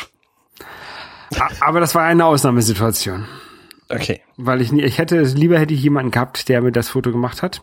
Aber 1.61 1.80
das 1.80 1.94
war 1.94 2.04
eine 2.04 2.25
Ausnahmesituation. 2.25 3.26
Okay. 3.88 4.20
Weil 4.37 4.61
ich 4.61 4.72
nie, 4.72 4.83
ich 4.83 4.98
hätte, 4.98 5.22
lieber 5.22 5.59
hätte 5.59 5.74
ich 5.74 5.83
jemanden 5.83 6.11
gehabt, 6.11 6.48
der 6.48 6.62
mir 6.62 6.72
das 6.72 6.90
Foto 6.90 7.12
gemacht 7.12 7.42
hat. 7.42 7.62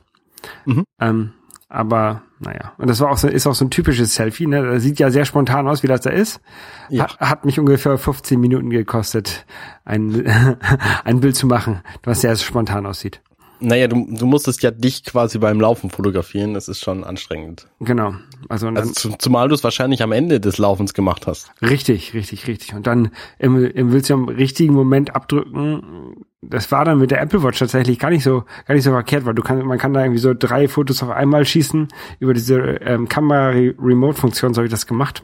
Mhm. 0.66 0.84
Ähm, 1.00 1.34
aber, 1.68 2.24
naja. 2.40 2.74
Und 2.78 2.90
das 2.90 3.00
war 3.00 3.12
auch 3.12 3.18
so, 3.18 3.28
ist 3.28 3.46
auch 3.46 3.54
so 3.54 3.66
ein 3.66 3.70
typisches 3.70 4.16
Selfie, 4.16 4.48
ne? 4.48 4.64
Das 4.64 4.82
sieht 4.82 5.00
ja 5.00 5.12
sehr 5.12 5.26
spontan 5.26 5.68
aus, 5.68 5.84
wie 5.84 5.88
das 5.88 6.02
da 6.02 6.10
ist. 6.10 6.42
Ja. 6.90 7.04
Hat, 7.04 7.20
hat 7.20 7.46
mich 7.46 7.60
ungefähr 7.60 7.98
15 7.98 8.40
Minuten 8.40 8.70
gekostet, 8.72 9.46
ein, 9.86 10.26
ein 11.04 11.20
Bild 11.20 11.36
zu 11.36 11.46
machen, 11.46 11.82
was 12.04 12.22
sehr 12.22 12.36
spontan 12.38 12.86
aussieht. 12.86 13.22
Naja, 13.60 13.88
du, 13.88 14.08
du 14.10 14.26
musstest 14.26 14.64
ja 14.64 14.72
dich 14.72 15.04
quasi 15.04 15.38
beim 15.38 15.60
Laufen 15.60 15.90
fotografieren. 15.90 16.54
Das 16.54 16.68
ist 16.68 16.80
schon 16.80 17.04
anstrengend. 17.04 17.68
Genau. 17.80 18.16
Also, 18.48 18.68
und 18.68 18.76
dann, 18.76 18.88
Also 18.88 18.94
zu, 18.94 19.18
zumal 19.18 19.50
du 19.50 19.56
es 19.56 19.64
wahrscheinlich 19.64 20.02
am 20.02 20.12
Ende 20.12 20.40
des 20.40 20.58
Laufens 20.58 20.94
gemacht 20.94 21.28
hast. 21.28 21.52
Richtig, 21.62 22.14
richtig, 22.14 22.48
richtig. 22.48 22.74
Und 22.74 22.88
dann 22.88 23.12
im, 23.38 23.64
im 23.66 23.92
willst 23.92 24.10
du 24.10 24.14
im 24.14 24.30
richtigen 24.30 24.74
Moment 24.74 25.16
abdrücken. 25.16 26.26
Das 26.42 26.72
war 26.72 26.86
dann 26.86 27.00
mit 27.00 27.12
der 27.12 27.22
Apple 27.22 27.44
Watch 27.44 27.60
tatsächlich 27.60 28.00
gar 28.00 28.10
nicht 28.10 28.24
so, 28.24 28.44
gar 28.66 28.76
nicht 28.76 28.84
so 28.84 28.92
verkehrt, 28.92 29.26
weil 29.26 29.36
du 29.36 29.44
kannst, 29.44 29.66
man 29.66 29.78
kann 29.78 29.94
da 29.94 30.02
irgendwie 30.02 30.22
so 30.22 30.34
drei 30.34 30.68
Fotos 30.68 31.04
auf 31.04 31.10
einmal 31.10 31.46
schießen. 31.46 31.90
Über 32.20 32.34
diese 32.34 32.60
ähm, 32.60 33.10
Kamera-Remote-Funktion 33.10 34.54
so 34.54 34.60
habe 34.60 34.68
ich 34.68 34.72
das 34.72 34.88
gemacht. 34.88 35.24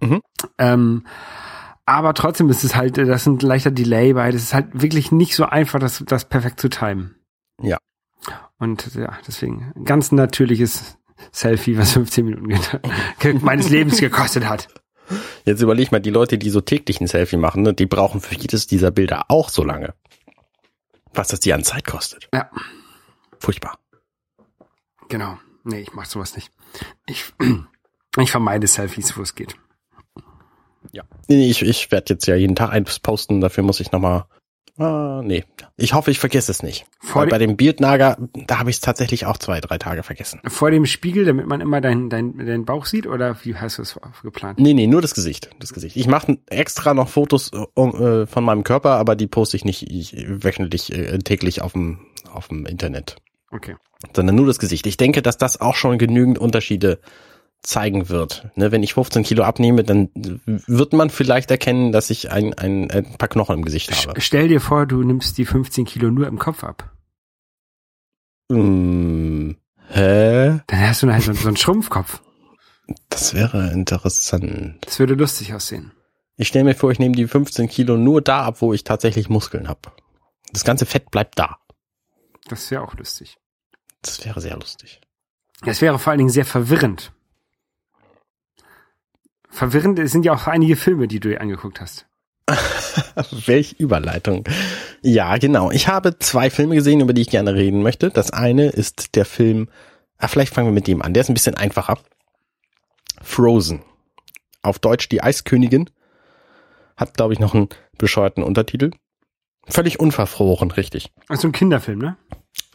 Mhm. 0.00 0.20
Ähm, 0.58 1.04
aber 1.86 2.14
trotzdem 2.14 2.50
ist 2.50 2.64
es 2.64 2.74
halt, 2.74 2.98
das 2.98 3.22
ist 3.22 3.26
ein 3.26 3.38
leichter 3.38 3.70
Delay 3.70 4.12
bei. 4.12 4.32
Das 4.32 4.42
ist 4.42 4.54
halt 4.54 4.66
wirklich 4.72 5.12
nicht 5.12 5.36
so 5.36 5.44
einfach, 5.44 5.78
das, 5.78 6.02
das 6.04 6.28
perfekt 6.28 6.60
zu 6.60 6.68
timen. 6.68 7.14
Ja. 7.62 7.78
Und 8.58 8.94
ja, 8.94 9.18
deswegen 9.26 9.72
ein 9.76 9.84
ganz 9.84 10.12
natürliches 10.12 10.98
Selfie, 11.32 11.78
was 11.78 11.92
15 11.92 12.24
Minuten 12.24 12.58
meines 13.40 13.68
Lebens 13.68 13.98
gekostet 13.98 14.48
hat. 14.48 14.68
Jetzt 15.44 15.62
überleg 15.62 15.92
mal, 15.92 16.00
die 16.00 16.10
Leute, 16.10 16.36
die 16.38 16.50
so 16.50 16.60
täglich 16.60 17.00
ein 17.00 17.06
Selfie 17.06 17.36
machen, 17.36 17.62
ne, 17.62 17.72
die 17.72 17.86
brauchen 17.86 18.20
für 18.20 18.34
jedes 18.34 18.66
dieser 18.66 18.90
Bilder 18.90 19.26
auch 19.28 19.48
so 19.48 19.62
lange. 19.62 19.94
Was 21.14 21.28
das 21.28 21.40
die 21.40 21.52
an 21.52 21.64
Zeit 21.64 21.86
kostet. 21.86 22.28
Ja. 22.34 22.50
Furchtbar. 23.38 23.78
Genau. 25.08 25.38
Nee, 25.64 25.80
ich 25.80 25.94
mach 25.94 26.06
sowas 26.06 26.34
nicht. 26.34 26.50
Ich, 27.06 27.32
ich 28.18 28.30
vermeide 28.30 28.66
Selfies, 28.66 29.16
wo 29.16 29.22
es 29.22 29.34
geht. 29.34 29.56
Ja. 30.92 31.04
Nee, 31.28 31.48
Ich, 31.48 31.62
ich 31.62 31.90
werde 31.90 32.14
jetzt 32.14 32.26
ja 32.26 32.34
jeden 32.36 32.56
Tag 32.56 32.70
eins 32.70 32.98
posten, 32.98 33.40
dafür 33.40 33.64
muss 33.64 33.80
ich 33.80 33.92
nochmal. 33.92 34.26
Ah, 34.78 35.22
nee. 35.24 35.44
Ich 35.76 35.94
hoffe, 35.94 36.10
ich 36.10 36.18
vergesse 36.18 36.50
es 36.52 36.62
nicht. 36.62 36.84
Vor 37.00 37.26
bei 37.26 37.38
dem 37.38 37.56
Bildnager, 37.56 38.18
da 38.46 38.58
habe 38.58 38.70
ich 38.70 38.76
es 38.76 38.80
tatsächlich 38.80 39.24
auch 39.24 39.38
zwei, 39.38 39.60
drei 39.60 39.78
Tage 39.78 40.02
vergessen. 40.02 40.40
Vor 40.46 40.70
dem 40.70 40.84
Spiegel, 40.84 41.24
damit 41.24 41.46
man 41.46 41.60
immer 41.60 41.80
deinen 41.80 42.10
dein, 42.10 42.36
deinen 42.36 42.64
Bauch 42.64 42.84
sieht, 42.84 43.06
oder 43.06 43.36
wie 43.42 43.56
hast 43.56 43.78
du 43.78 43.82
es 43.82 43.98
geplant? 44.22 44.58
Nee, 44.58 44.74
nee, 44.74 44.86
nur 44.86 45.00
das 45.00 45.14
Gesicht. 45.14 45.50
Das 45.58 45.72
Gesicht. 45.72 45.96
Ich 45.96 46.06
mache 46.06 46.38
extra 46.46 46.92
noch 46.92 47.08
Fotos 47.08 47.52
äh, 47.52 47.64
um, 47.74 47.94
äh, 47.94 48.26
von 48.26 48.44
meinem 48.44 48.64
Körper, 48.64 48.92
aber 48.92 49.16
die 49.16 49.26
poste 49.26 49.56
ich 49.56 49.64
nicht 49.64 49.90
ich, 49.90 50.14
wöchentlich, 50.28 50.92
äh, 50.92 51.18
täglich 51.18 51.62
auf 51.62 51.72
dem, 51.72 52.00
auf 52.30 52.48
dem 52.48 52.66
Internet. 52.66 53.16
Okay. 53.50 53.76
Sondern 54.14 54.36
nur 54.36 54.46
das 54.46 54.58
Gesicht. 54.58 54.86
Ich 54.86 54.98
denke, 54.98 55.22
dass 55.22 55.38
das 55.38 55.60
auch 55.60 55.74
schon 55.74 55.96
genügend 55.96 56.38
Unterschiede 56.38 57.00
zeigen 57.66 58.08
wird. 58.08 58.48
Ne, 58.54 58.72
wenn 58.72 58.82
ich 58.82 58.94
15 58.94 59.22
Kilo 59.24 59.42
abnehme, 59.42 59.84
dann 59.84 60.08
wird 60.14 60.92
man 60.92 61.10
vielleicht 61.10 61.50
erkennen, 61.50 61.92
dass 61.92 62.10
ich 62.10 62.30
ein, 62.30 62.54
ein, 62.54 62.90
ein 62.90 63.18
paar 63.18 63.28
Knochen 63.28 63.56
im 63.56 63.64
Gesicht 63.64 63.92
habe. 63.92 64.20
Stell 64.20 64.48
dir 64.48 64.60
vor, 64.60 64.86
du 64.86 65.02
nimmst 65.02 65.36
die 65.38 65.44
15 65.44 65.84
Kilo 65.84 66.10
nur 66.10 66.26
im 66.26 66.38
Kopf 66.38 66.64
ab. 66.64 66.92
Hm, 68.50 69.56
hä? 69.88 70.60
Dann 70.66 70.80
hast 70.80 71.02
du 71.02 71.12
halt 71.12 71.24
so, 71.24 71.32
so 71.32 71.48
einen 71.48 71.56
Schrumpfkopf. 71.56 72.22
Das 73.08 73.34
wäre 73.34 73.72
interessant. 73.72 74.76
Das 74.82 74.98
würde 75.00 75.14
lustig 75.14 75.52
aussehen. 75.52 75.92
Ich 76.36 76.48
stelle 76.48 76.64
mir 76.64 76.74
vor, 76.74 76.90
ich 76.90 76.98
nehme 76.98 77.16
die 77.16 77.26
15 77.26 77.68
Kilo 77.68 77.96
nur 77.96 78.22
da 78.22 78.44
ab, 78.44 78.60
wo 78.60 78.72
ich 78.72 78.84
tatsächlich 78.84 79.28
Muskeln 79.28 79.68
habe. 79.68 79.92
Das 80.52 80.64
ganze 80.64 80.86
Fett 80.86 81.10
bleibt 81.10 81.38
da. 81.38 81.56
Das 82.48 82.70
wäre 82.70 82.82
auch 82.82 82.94
lustig. 82.94 83.38
Das 84.02 84.24
wäre 84.24 84.40
sehr 84.40 84.54
lustig. 84.54 85.00
Es 85.64 85.80
wäre 85.80 85.98
vor 85.98 86.12
allen 86.12 86.18
Dingen 86.18 86.30
sehr 86.30 86.44
verwirrend. 86.44 87.12
Verwirrend 89.56 89.98
sind 90.10 90.26
ja 90.26 90.34
auch 90.34 90.48
einige 90.48 90.76
Filme, 90.76 91.08
die 91.08 91.18
du 91.18 91.30
dir 91.30 91.40
angeguckt 91.40 91.80
hast. 91.80 92.06
Welch 93.46 93.72
Überleitung. 93.78 94.44
Ja, 95.00 95.38
genau. 95.38 95.70
Ich 95.70 95.88
habe 95.88 96.18
zwei 96.18 96.50
Filme 96.50 96.74
gesehen, 96.74 97.00
über 97.00 97.14
die 97.14 97.22
ich 97.22 97.30
gerne 97.30 97.54
reden 97.54 97.82
möchte. 97.82 98.10
Das 98.10 98.30
eine 98.30 98.68
ist 98.68 99.16
der 99.16 99.24
Film, 99.24 99.70
ah, 100.18 100.28
vielleicht 100.28 100.52
fangen 100.52 100.68
wir 100.68 100.74
mit 100.74 100.86
dem 100.86 101.00
an. 101.00 101.14
Der 101.14 101.22
ist 101.22 101.30
ein 101.30 101.34
bisschen 101.34 101.54
einfacher. 101.54 101.98
Frozen. 103.22 103.80
Auf 104.60 104.78
Deutsch 104.78 105.08
die 105.08 105.22
Eiskönigin. 105.22 105.88
Hat, 106.98 107.14
glaube 107.14 107.32
ich, 107.32 107.38
noch 107.38 107.54
einen 107.54 107.70
bescheuerten 107.96 108.44
Untertitel. 108.44 108.90
Völlig 109.68 109.98
unverfroren, 109.98 110.70
richtig. 110.70 111.12
Also 111.28 111.48
ein 111.48 111.52
Kinderfilm, 111.52 112.00
ne? 112.00 112.18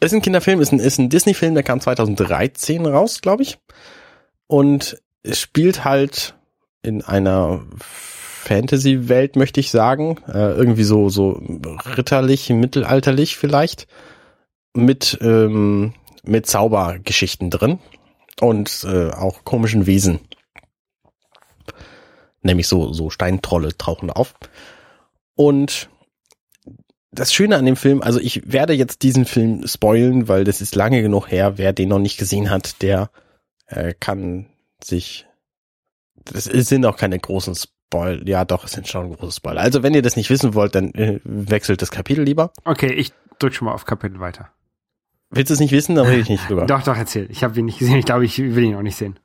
Ist 0.00 0.14
ein 0.14 0.20
Kinderfilm, 0.20 0.60
ist 0.60 0.72
ein, 0.72 0.80
ist 0.80 0.98
ein 0.98 1.10
Disney-Film, 1.10 1.54
der 1.54 1.62
kam 1.62 1.80
2013 1.80 2.86
raus, 2.86 3.20
glaube 3.20 3.44
ich. 3.44 3.58
Und 4.48 5.00
es 5.22 5.38
spielt 5.38 5.84
halt 5.84 6.34
in 6.82 7.02
einer 7.02 7.62
Fantasy-Welt, 7.78 9.36
möchte 9.36 9.60
ich 9.60 9.70
sagen. 9.70 10.18
Äh, 10.28 10.52
irgendwie 10.52 10.84
so, 10.84 11.08
so 11.08 11.40
ritterlich, 11.96 12.50
mittelalterlich 12.50 13.36
vielleicht. 13.36 13.86
Mit, 14.74 15.18
ähm, 15.20 15.94
mit 16.24 16.46
Zaubergeschichten 16.46 17.50
drin. 17.50 17.78
Und 18.40 18.84
äh, 18.84 19.10
auch 19.10 19.44
komischen 19.44 19.86
Wesen. 19.86 20.20
Nämlich 22.42 22.66
so, 22.66 22.92
so 22.92 23.10
Steintrolle 23.10 23.76
tauchen 23.76 24.10
auf. 24.10 24.34
Und 25.34 25.88
das 27.12 27.32
Schöne 27.32 27.56
an 27.56 27.66
dem 27.66 27.76
Film, 27.76 28.02
also 28.02 28.18
ich 28.18 28.50
werde 28.50 28.72
jetzt 28.72 29.02
diesen 29.02 29.26
Film 29.26 29.66
spoilen, 29.66 30.28
weil 30.28 30.44
das 30.44 30.60
ist 30.60 30.74
lange 30.74 31.02
genug 31.02 31.30
her. 31.30 31.58
Wer 31.58 31.72
den 31.72 31.90
noch 31.90 31.98
nicht 31.98 32.18
gesehen 32.18 32.50
hat, 32.50 32.82
der 32.82 33.10
äh, 33.66 33.94
kann 33.98 34.46
sich. 34.82 35.26
Das 36.32 36.44
sind 36.44 36.86
auch 36.86 36.96
keine 36.96 37.18
großen 37.18 37.54
Spoil. 37.54 38.22
Ja, 38.28 38.44
doch, 38.44 38.64
es 38.64 38.72
sind 38.72 38.88
schon 38.88 39.14
große 39.16 39.36
Spoiler. 39.36 39.60
Also 39.60 39.82
wenn 39.82 39.94
ihr 39.94 40.02
das 40.02 40.16
nicht 40.16 40.30
wissen 40.30 40.54
wollt, 40.54 40.74
dann 40.74 40.92
äh, 40.94 41.20
wechselt 41.24 41.82
das 41.82 41.90
Kapitel 41.90 42.24
lieber. 42.24 42.52
Okay, 42.64 42.92
ich 42.92 43.12
drück 43.38 43.54
schon 43.54 43.66
mal 43.66 43.74
auf 43.74 43.84
Kapitel 43.84 44.20
weiter. 44.20 44.50
Willst 45.30 45.50
du 45.50 45.54
es 45.54 45.60
nicht 45.60 45.72
wissen, 45.72 45.94
dann 45.94 46.06
rede 46.06 46.20
ich 46.20 46.28
nicht 46.28 46.48
drüber. 46.48 46.66
Doch, 46.66 46.82
doch, 46.82 46.96
erzähl. 46.96 47.26
Ich 47.30 47.42
habe 47.42 47.58
ihn 47.58 47.64
nicht 47.64 47.78
gesehen. 47.78 47.96
Ich 47.96 48.04
glaube, 48.04 48.24
ich 48.24 48.38
will 48.38 48.64
ihn 48.64 48.74
auch 48.74 48.82
nicht 48.82 48.96
sehen. 48.96 49.18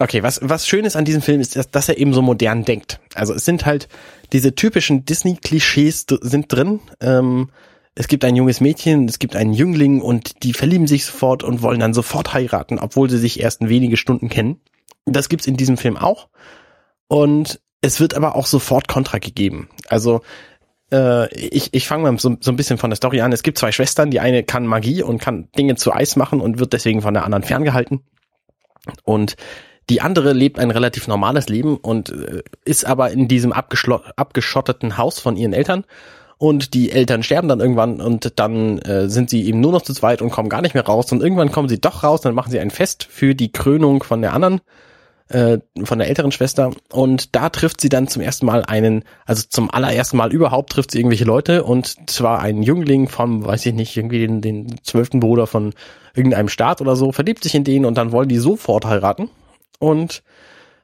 Okay, 0.00 0.24
was, 0.24 0.40
was 0.42 0.66
schön 0.66 0.84
ist 0.84 0.96
an 0.96 1.04
diesem 1.04 1.22
Film 1.22 1.40
ist, 1.40 1.54
dass, 1.54 1.70
dass 1.70 1.88
er 1.88 1.96
eben 1.98 2.12
so 2.12 2.22
modern 2.22 2.64
denkt. 2.64 2.98
Also 3.14 3.34
es 3.34 3.44
sind 3.44 3.64
halt 3.64 3.88
diese 4.32 4.56
typischen 4.56 5.04
Disney-Klischees 5.04 6.06
sind 6.20 6.52
drin. 6.52 6.80
Ähm, 7.00 7.50
es 7.94 8.08
gibt 8.08 8.24
ein 8.24 8.34
junges 8.34 8.60
Mädchen, 8.60 9.08
es 9.08 9.20
gibt 9.20 9.36
einen 9.36 9.52
Jüngling 9.52 10.00
und 10.00 10.42
die 10.42 10.54
verlieben 10.54 10.88
sich 10.88 11.04
sofort 11.04 11.44
und 11.44 11.62
wollen 11.62 11.78
dann 11.78 11.94
sofort 11.94 12.34
heiraten, 12.34 12.80
obwohl 12.80 13.08
sie 13.10 13.18
sich 13.18 13.38
erst 13.38 13.68
wenige 13.68 13.96
Stunden 13.96 14.28
kennen. 14.28 14.60
Das 15.04 15.28
gibt's 15.28 15.46
in 15.46 15.56
diesem 15.56 15.76
Film 15.76 15.96
auch. 15.96 16.28
Und 17.08 17.60
es 17.80 18.00
wird 18.00 18.14
aber 18.14 18.36
auch 18.36 18.46
sofort 18.46 18.88
Kontra 18.88 19.18
gegeben. 19.18 19.68
Also 19.88 20.22
äh, 20.92 21.32
ich, 21.34 21.74
ich 21.74 21.88
fange 21.88 22.10
mal 22.10 22.18
so, 22.18 22.36
so 22.40 22.50
ein 22.52 22.56
bisschen 22.56 22.78
von 22.78 22.90
der 22.90 22.96
Story 22.96 23.20
an. 23.20 23.32
Es 23.32 23.42
gibt 23.42 23.58
zwei 23.58 23.72
Schwestern, 23.72 24.10
die 24.10 24.20
eine 24.20 24.44
kann 24.44 24.66
Magie 24.66 25.02
und 25.02 25.20
kann 25.20 25.48
Dinge 25.56 25.76
zu 25.76 25.92
Eis 25.92 26.16
machen 26.16 26.40
und 26.40 26.58
wird 26.58 26.72
deswegen 26.72 27.02
von 27.02 27.14
der 27.14 27.24
anderen 27.24 27.42
ferngehalten. 27.42 28.00
Und 29.04 29.36
die 29.90 30.00
andere 30.00 30.32
lebt 30.32 30.58
ein 30.58 30.70
relativ 30.70 31.08
normales 31.08 31.48
Leben 31.48 31.76
und 31.76 32.10
äh, 32.10 32.42
ist 32.64 32.86
aber 32.86 33.10
in 33.10 33.26
diesem 33.28 33.52
abgeschotteten 33.52 34.96
Haus 34.96 35.18
von 35.18 35.36
ihren 35.36 35.52
Eltern. 35.52 35.84
Und 36.38 36.74
die 36.74 36.90
Eltern 36.90 37.22
sterben 37.22 37.46
dann 37.46 37.60
irgendwann 37.60 38.00
und 38.00 38.38
dann 38.40 38.78
äh, 38.80 39.08
sind 39.08 39.30
sie 39.30 39.44
eben 39.44 39.60
nur 39.60 39.70
noch 39.70 39.82
zu 39.82 39.92
zweit 39.94 40.22
und 40.22 40.30
kommen 40.30 40.48
gar 40.48 40.60
nicht 40.60 40.74
mehr 40.74 40.84
raus. 40.84 41.12
Und 41.12 41.22
irgendwann 41.22 41.52
kommen 41.52 41.68
sie 41.68 41.80
doch 41.80 42.02
raus, 42.02 42.20
dann 42.20 42.34
machen 42.34 42.50
sie 42.50 42.58
ein 42.58 42.70
Fest 42.70 43.06
für 43.08 43.34
die 43.34 43.52
Krönung 43.52 44.02
von 44.02 44.22
der 44.22 44.32
anderen, 44.32 44.60
äh, 45.28 45.58
von 45.82 45.98
der 45.98 46.08
älteren 46.08 46.32
Schwester. 46.32 46.72
Und 46.92 47.34
da 47.34 47.48
trifft 47.48 47.80
sie 47.80 47.88
dann 47.88 48.08
zum 48.08 48.22
ersten 48.22 48.46
Mal 48.46 48.64
einen, 48.64 49.04
also 49.24 49.42
zum 49.48 49.70
allerersten 49.70 50.16
Mal 50.16 50.32
überhaupt 50.32 50.72
trifft 50.72 50.90
sie 50.90 50.98
irgendwelche 50.98 51.24
Leute 51.24 51.64
und 51.64 52.10
zwar 52.10 52.40
einen 52.40 52.62
Jüngling 52.62 53.08
vom, 53.08 53.44
weiß 53.44 53.66
ich 53.66 53.74
nicht, 53.74 53.96
irgendwie 53.96 54.26
den, 54.26 54.76
zwölften 54.82 55.20
Bruder 55.20 55.46
von 55.46 55.74
irgendeinem 56.14 56.48
Staat 56.48 56.80
oder 56.80 56.96
so, 56.96 57.12
verliebt 57.12 57.42
sich 57.42 57.54
in 57.54 57.64
den 57.64 57.84
und 57.84 57.96
dann 57.96 58.12
wollen 58.12 58.28
die 58.28 58.38
sofort 58.38 58.84
heiraten. 58.84 59.30
Und 59.78 60.22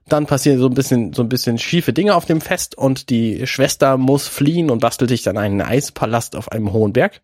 dann 0.08 0.26
passieren 0.26 0.58
so 0.58 0.66
ein 0.66 0.74
bisschen, 0.74 1.12
so 1.12 1.22
ein 1.22 1.28
bisschen 1.28 1.58
schiefe 1.58 1.92
Dinge 1.92 2.14
auf 2.14 2.24
dem 2.24 2.40
Fest 2.40 2.76
und 2.76 3.10
die 3.10 3.46
Schwester 3.46 3.98
muss 3.98 4.26
fliehen 4.26 4.70
und 4.70 4.80
bastelt 4.80 5.10
sich 5.10 5.22
dann 5.22 5.36
einen 5.36 5.60
Eispalast 5.60 6.34
auf 6.34 6.50
einem 6.50 6.72
hohen 6.72 6.92
Berg. 6.92 7.20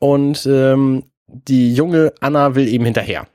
Und 0.00 0.46
ähm, 0.46 1.04
die 1.28 1.72
junge 1.74 2.12
Anna 2.20 2.54
will 2.54 2.66
eben 2.66 2.84
hinterher. 2.84 3.26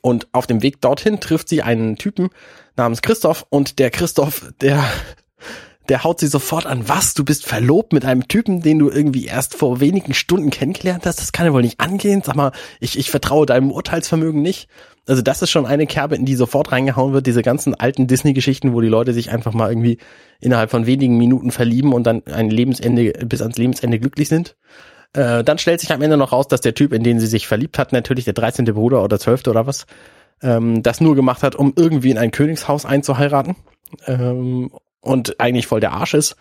Und 0.00 0.28
auf 0.32 0.46
dem 0.46 0.62
Weg 0.62 0.80
dorthin 0.80 1.20
trifft 1.20 1.48
sie 1.48 1.62
einen 1.62 1.96
Typen 1.96 2.30
namens 2.76 3.02
Christoph 3.02 3.46
und 3.50 3.78
der 3.78 3.90
Christoph, 3.90 4.52
der 4.60 4.84
der 5.88 6.04
haut 6.04 6.20
sie 6.20 6.28
sofort 6.28 6.66
an, 6.66 6.88
was, 6.88 7.14
du 7.14 7.24
bist 7.24 7.44
verlobt 7.44 7.92
mit 7.92 8.04
einem 8.04 8.28
Typen, 8.28 8.62
den 8.62 8.78
du 8.78 8.88
irgendwie 8.88 9.26
erst 9.26 9.54
vor 9.54 9.80
wenigen 9.80 10.14
Stunden 10.14 10.50
kennengelernt 10.50 11.06
hast, 11.06 11.20
das 11.20 11.32
kann 11.32 11.46
ja 11.46 11.52
wohl 11.52 11.62
nicht 11.62 11.80
angehen, 11.80 12.22
sag 12.24 12.36
mal, 12.36 12.52
ich, 12.80 12.98
ich 12.98 13.10
vertraue 13.10 13.46
deinem 13.46 13.72
Urteilsvermögen 13.72 14.42
nicht. 14.42 14.68
Also 15.08 15.22
das 15.22 15.42
ist 15.42 15.50
schon 15.50 15.66
eine 15.66 15.86
Kerbe, 15.86 16.14
in 16.14 16.24
die 16.24 16.36
sofort 16.36 16.70
reingehauen 16.70 17.12
wird, 17.12 17.26
diese 17.26 17.42
ganzen 17.42 17.74
alten 17.74 18.06
Disney-Geschichten, 18.06 18.72
wo 18.72 18.80
die 18.80 18.88
Leute 18.88 19.12
sich 19.12 19.32
einfach 19.32 19.52
mal 19.52 19.68
irgendwie 19.68 19.98
innerhalb 20.40 20.70
von 20.70 20.86
wenigen 20.86 21.18
Minuten 21.18 21.50
verlieben 21.50 21.92
und 21.92 22.04
dann 22.04 22.22
ein 22.26 22.50
Lebensende, 22.50 23.12
bis 23.26 23.42
ans 23.42 23.58
Lebensende 23.58 23.98
glücklich 23.98 24.28
sind. 24.28 24.56
Äh, 25.14 25.44
dann 25.44 25.58
stellt 25.58 25.80
sich 25.80 25.92
am 25.92 26.02
Ende 26.02 26.16
noch 26.16 26.32
raus, 26.32 26.48
dass 26.48 26.60
der 26.60 26.74
Typ, 26.74 26.92
in 26.92 27.02
den 27.02 27.20
sie 27.20 27.26
sich 27.26 27.46
verliebt 27.46 27.78
hat, 27.78 27.92
natürlich 27.92 28.24
der 28.24 28.34
13. 28.34 28.64
Bruder 28.66 29.02
oder 29.02 29.18
12. 29.18 29.46
oder 29.48 29.66
was, 29.66 29.86
ähm, 30.42 30.82
das 30.82 31.00
nur 31.00 31.14
gemacht 31.14 31.42
hat, 31.42 31.54
um 31.54 31.72
irgendwie 31.76 32.10
in 32.10 32.18
ein 32.18 32.30
Königshaus 32.30 32.84
einzuheiraten. 32.84 33.56
Ähm, 34.06 34.70
und 35.00 35.40
eigentlich 35.40 35.66
voll 35.66 35.80
der 35.80 35.92
Arsch 35.92 36.14
ist. 36.14 36.36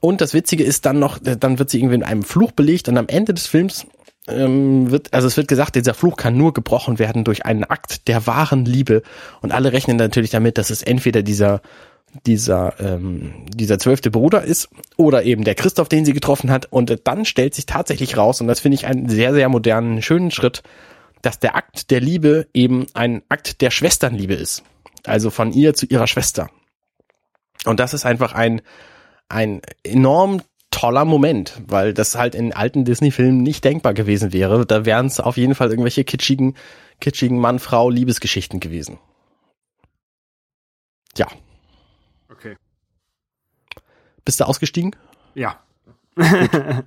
Und 0.00 0.20
das 0.20 0.34
Witzige 0.34 0.64
ist 0.64 0.84
dann 0.84 0.98
noch, 0.98 1.18
dann 1.18 1.58
wird 1.58 1.70
sie 1.70 1.78
irgendwie 1.78 1.94
in 1.94 2.02
einem 2.02 2.22
Fluch 2.22 2.52
belegt 2.52 2.88
und 2.88 2.98
am 2.98 3.08
Ende 3.08 3.32
des 3.32 3.46
Films 3.46 3.86
ähm, 4.28 4.90
wird, 4.90 5.12
also 5.12 5.26
es 5.26 5.36
wird 5.36 5.48
gesagt, 5.48 5.76
dieser 5.76 5.94
Fluch 5.94 6.16
kann 6.16 6.36
nur 6.36 6.54
gebrochen 6.54 6.98
werden 6.98 7.24
durch 7.24 7.44
einen 7.44 7.64
Akt 7.64 8.08
der 8.08 8.26
wahren 8.26 8.64
Liebe. 8.64 9.02
Und 9.42 9.52
alle 9.52 9.72
rechnen 9.72 9.96
natürlich 9.96 10.30
damit, 10.30 10.58
dass 10.58 10.70
es 10.70 10.82
entweder 10.82 11.22
dieser 11.22 11.60
dieser 12.26 12.78
ähm, 12.78 13.44
dieser 13.48 13.78
zwölfte 13.78 14.10
Bruder 14.10 14.44
ist 14.44 14.68
oder 14.96 15.24
eben 15.24 15.42
der 15.42 15.56
Christoph, 15.56 15.88
den 15.88 16.04
sie 16.04 16.12
getroffen 16.12 16.50
hat. 16.50 16.66
Und 16.70 17.00
dann 17.04 17.24
stellt 17.24 17.54
sich 17.54 17.66
tatsächlich 17.66 18.16
raus, 18.16 18.40
und 18.40 18.46
das 18.46 18.60
finde 18.60 18.76
ich 18.76 18.86
einen 18.86 19.08
sehr, 19.08 19.34
sehr 19.34 19.48
modernen, 19.48 20.00
schönen 20.00 20.30
Schritt, 20.30 20.62
dass 21.22 21.40
der 21.40 21.56
Akt 21.56 21.90
der 21.90 22.00
Liebe 22.00 22.46
eben 22.54 22.86
ein 22.94 23.22
Akt 23.28 23.60
der 23.60 23.70
Schwesternliebe 23.70 24.34
ist. 24.34 24.62
Also 25.04 25.30
von 25.30 25.52
ihr 25.52 25.74
zu 25.74 25.86
ihrer 25.86 26.06
Schwester. 26.06 26.50
Und 27.64 27.80
das 27.80 27.94
ist 27.94 28.06
einfach 28.06 28.32
ein, 28.32 28.62
ein 29.28 29.60
enorm 29.82 30.42
toller 30.84 31.06
Moment, 31.06 31.62
weil 31.66 31.94
das 31.94 32.14
halt 32.14 32.34
in 32.34 32.52
alten 32.52 32.84
Disney-Filmen 32.84 33.42
nicht 33.42 33.64
denkbar 33.64 33.94
gewesen 33.94 34.34
wäre. 34.34 34.66
Da 34.66 34.84
wären 34.84 35.06
es 35.06 35.18
auf 35.18 35.38
jeden 35.38 35.54
Fall 35.54 35.70
irgendwelche 35.70 36.04
kitschigen, 36.04 36.56
kitschigen 37.00 37.38
Mann-Frau-Liebesgeschichten 37.38 38.60
gewesen. 38.60 38.98
Ja. 41.16 41.26
Okay. 42.30 42.56
Bist 44.26 44.40
du 44.40 44.44
ausgestiegen? 44.44 44.94
Ja. 45.34 45.58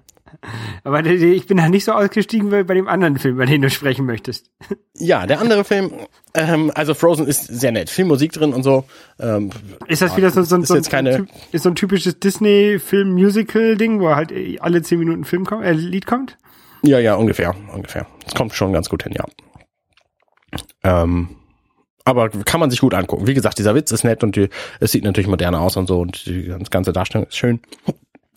Aber 0.84 1.06
ich 1.06 1.46
bin 1.48 1.58
da 1.58 1.70
nicht 1.70 1.86
so 1.86 1.92
ausgestiegen 1.94 2.52
wie 2.52 2.64
bei 2.64 2.74
dem 2.74 2.88
anderen 2.88 3.18
Film, 3.18 3.36
über 3.36 3.46
den 3.46 3.62
du 3.62 3.70
sprechen 3.70 4.06
möchtest. 4.06 4.50
Ja, 4.96 5.26
der 5.28 5.40
andere 5.40 5.64
Film, 5.64 5.92
ähm, 6.34 6.72
also 6.76 6.94
Frozen 6.94 7.28
ist 7.28 7.46
sehr 7.48 7.72
nett. 7.72 7.90
Viel 7.90 8.06
Musik 8.06 8.32
drin 8.34 8.54
und 8.54 8.64
so. 8.64 8.84
Ähm, 9.20 9.50
Ist 9.88 10.02
das 10.02 10.16
wieder 10.18 10.30
so, 10.32 10.42
so, 10.44 10.58
Ist 10.58 10.68
so, 10.68 10.80
keine- 10.90 11.18
typ- 11.18 11.30
ist 11.52 11.64
so 11.64 11.70
ein 11.70 11.76
typisches 11.76 12.20
Disney-Film-Musical-Ding, 12.20 14.00
wo 14.00 14.16
halt 14.16 14.34
alle 14.60 14.82
zehn 14.82 15.00
Minuten 15.00 15.24
Film 15.26 15.46
kommt, 15.46 15.64
äh, 15.66 15.72
Lied 15.74 16.06
kommt? 16.06 16.38
Ja, 16.84 17.00
ja, 17.00 17.16
ungefähr, 17.16 17.56
ungefähr. 17.74 18.06
Es 18.26 18.36
kommt 18.36 18.54
schon 18.54 18.74
ganz 18.74 18.90
gut 18.90 19.04
hin, 19.04 19.14
ja. 19.18 19.26
Ähm, 20.84 21.30
aber 22.06 22.30
kann 22.30 22.60
man 22.62 22.70
sich 22.72 22.80
gut 22.80 22.94
angucken. 22.94 23.28
Wie 23.28 23.34
gesagt, 23.34 23.58
dieser 23.60 23.76
Witz 23.76 23.92
ist 23.92 24.04
nett 24.06 24.24
und 24.24 24.36
die, 24.38 24.48
es 24.80 24.92
sieht 24.94 25.04
natürlich 25.04 25.28
moderner 25.28 25.60
aus 25.60 25.76
und 25.76 25.88
so 25.88 26.00
und 26.00 26.26
die 26.26 26.54
ganze 26.70 26.94
Darstellung 26.94 27.28
ist 27.28 27.36
schön. 27.38 27.60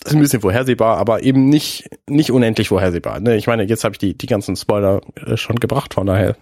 Ist 0.04 0.14
ein 0.14 0.20
bisschen 0.20 0.40
vorhersehbar, 0.40 0.96
aber 0.98 1.22
eben 1.22 1.48
nicht 1.48 1.88
nicht 2.08 2.30
unendlich 2.32 2.68
vorhersehbar. 2.68 3.20
Ne? 3.20 3.36
Ich 3.36 3.46
meine, 3.46 3.64
jetzt 3.64 3.84
habe 3.84 3.92
ich 3.94 3.98
die 3.98 4.16
die 4.16 4.26
ganzen 4.26 4.56
Spoiler 4.56 5.00
äh, 5.26 5.36
schon 5.36 5.56
gebracht, 5.56 5.94
von 5.94 6.06
daher 6.06 6.36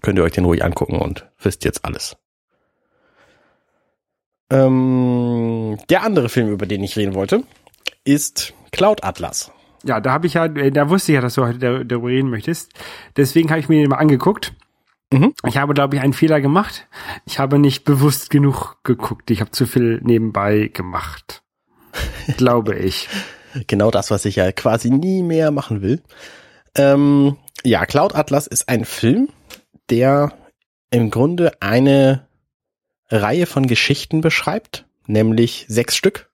könnt 0.00 0.18
ihr 0.18 0.24
euch 0.24 0.32
den 0.32 0.44
ruhig 0.44 0.64
angucken 0.64 0.98
und 0.98 1.26
wisst 1.38 1.64
jetzt 1.64 1.84
alles. 1.84 2.16
Ähm, 4.50 5.78
der 5.88 6.02
andere 6.02 6.28
Film, 6.28 6.50
über 6.50 6.66
den 6.66 6.82
ich 6.82 6.96
reden 6.96 7.14
wollte, 7.14 7.44
ist 8.04 8.54
Cloud 8.72 9.04
Atlas. 9.04 9.50
Ja, 9.84 10.00
da 10.00 10.12
habe 10.12 10.26
ich 10.26 10.34
ja, 10.34 10.46
äh, 10.46 10.70
da 10.70 10.88
wusste 10.88 11.12
ich 11.12 11.16
ja, 11.16 11.20
dass 11.20 11.34
du 11.34 11.44
heute 11.44 11.58
dar- 11.58 11.84
darüber 11.84 12.08
reden 12.08 12.30
möchtest. 12.30 12.72
Deswegen 13.16 13.50
habe 13.50 13.60
ich 13.60 13.68
mir 13.68 13.80
den 13.80 13.90
mal 13.90 13.96
angeguckt. 13.96 14.54
Mhm. 15.12 15.34
Ich 15.46 15.56
habe, 15.58 15.74
glaube 15.74 15.96
ich, 15.96 16.02
einen 16.02 16.12
Fehler 16.12 16.40
gemacht. 16.40 16.88
Ich 17.26 17.38
habe 17.38 17.58
nicht 17.58 17.84
bewusst 17.84 18.30
genug 18.30 18.78
geguckt. 18.84 19.30
Ich 19.30 19.40
habe 19.40 19.50
zu 19.50 19.66
viel 19.66 20.00
nebenbei 20.02 20.70
gemacht. 20.72 21.42
glaube 22.36 22.76
ich. 22.76 23.08
Genau 23.66 23.90
das, 23.90 24.10
was 24.10 24.24
ich 24.24 24.36
ja 24.36 24.50
quasi 24.52 24.90
nie 24.90 25.22
mehr 25.22 25.50
machen 25.50 25.82
will. 25.82 26.02
Ähm, 26.76 27.36
ja, 27.62 27.86
Cloud 27.86 28.14
Atlas 28.14 28.46
ist 28.46 28.68
ein 28.68 28.84
Film, 28.84 29.28
der 29.90 30.32
im 30.90 31.10
Grunde 31.10 31.52
eine 31.60 32.26
Reihe 33.10 33.46
von 33.46 33.66
Geschichten 33.66 34.20
beschreibt, 34.20 34.86
nämlich 35.06 35.66
sechs 35.68 35.96
Stück, 35.96 36.30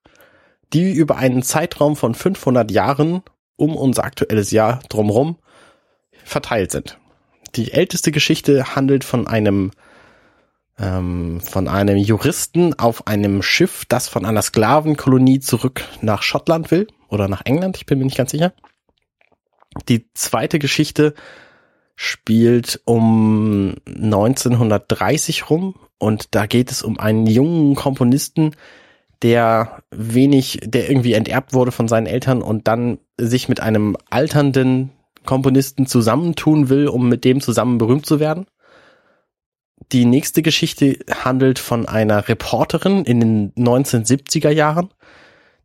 die 0.73 0.91
über 0.93 1.17
einen 1.17 1.43
Zeitraum 1.43 1.95
von 1.95 2.15
500 2.15 2.71
Jahren 2.71 3.21
um 3.55 3.75
unser 3.75 4.03
aktuelles 4.03 4.51
Jahr 4.51 4.79
drumherum 4.89 5.37
verteilt 6.23 6.71
sind. 6.71 6.97
Die 7.55 7.73
älteste 7.73 8.11
Geschichte 8.11 8.75
handelt 8.75 9.03
von 9.03 9.27
einem 9.27 9.71
ähm, 10.79 11.41
von 11.41 11.67
einem 11.67 11.97
Juristen 11.97 12.77
auf 12.77 13.07
einem 13.07 13.41
Schiff, 13.41 13.85
das 13.87 14.07
von 14.07 14.25
einer 14.25 14.41
Sklavenkolonie 14.41 15.39
zurück 15.39 15.83
nach 16.01 16.23
Schottland 16.23 16.71
will 16.71 16.87
oder 17.09 17.27
nach 17.27 17.45
England, 17.45 17.77
ich 17.77 17.85
bin 17.85 17.99
mir 17.99 18.05
nicht 18.05 18.17
ganz 18.17 18.31
sicher. 18.31 18.53
Die 19.87 20.11
zweite 20.13 20.59
Geschichte 20.59 21.13
spielt 21.95 22.81
um 22.85 23.75
1930 23.85 25.49
rum 25.49 25.75
und 25.97 26.33
da 26.35 26.45
geht 26.45 26.71
es 26.71 26.81
um 26.81 26.99
einen 26.99 27.27
jungen 27.27 27.75
Komponisten, 27.75 28.55
der 29.21 29.83
wenig, 29.91 30.61
der 30.63 30.89
irgendwie 30.89 31.13
enterbt 31.13 31.53
wurde 31.53 31.71
von 31.71 31.87
seinen 31.87 32.07
Eltern 32.07 32.41
und 32.41 32.67
dann 32.67 32.97
sich 33.19 33.49
mit 33.49 33.59
einem 33.59 33.95
alternden 34.09 34.89
Komponisten 35.25 35.85
zusammentun 35.85 36.69
will, 36.69 36.87
um 36.87 37.07
mit 37.07 37.23
dem 37.23 37.39
zusammen 37.39 37.77
berühmt 37.77 38.05
zu 38.05 38.19
werden. 38.19 38.47
Die 39.91 40.05
nächste 40.05 40.41
Geschichte 40.41 40.99
handelt 41.23 41.59
von 41.59 41.87
einer 41.87 42.29
Reporterin 42.29 43.03
in 43.03 43.19
den 43.19 43.53
1970er 43.55 44.49
Jahren, 44.49 44.89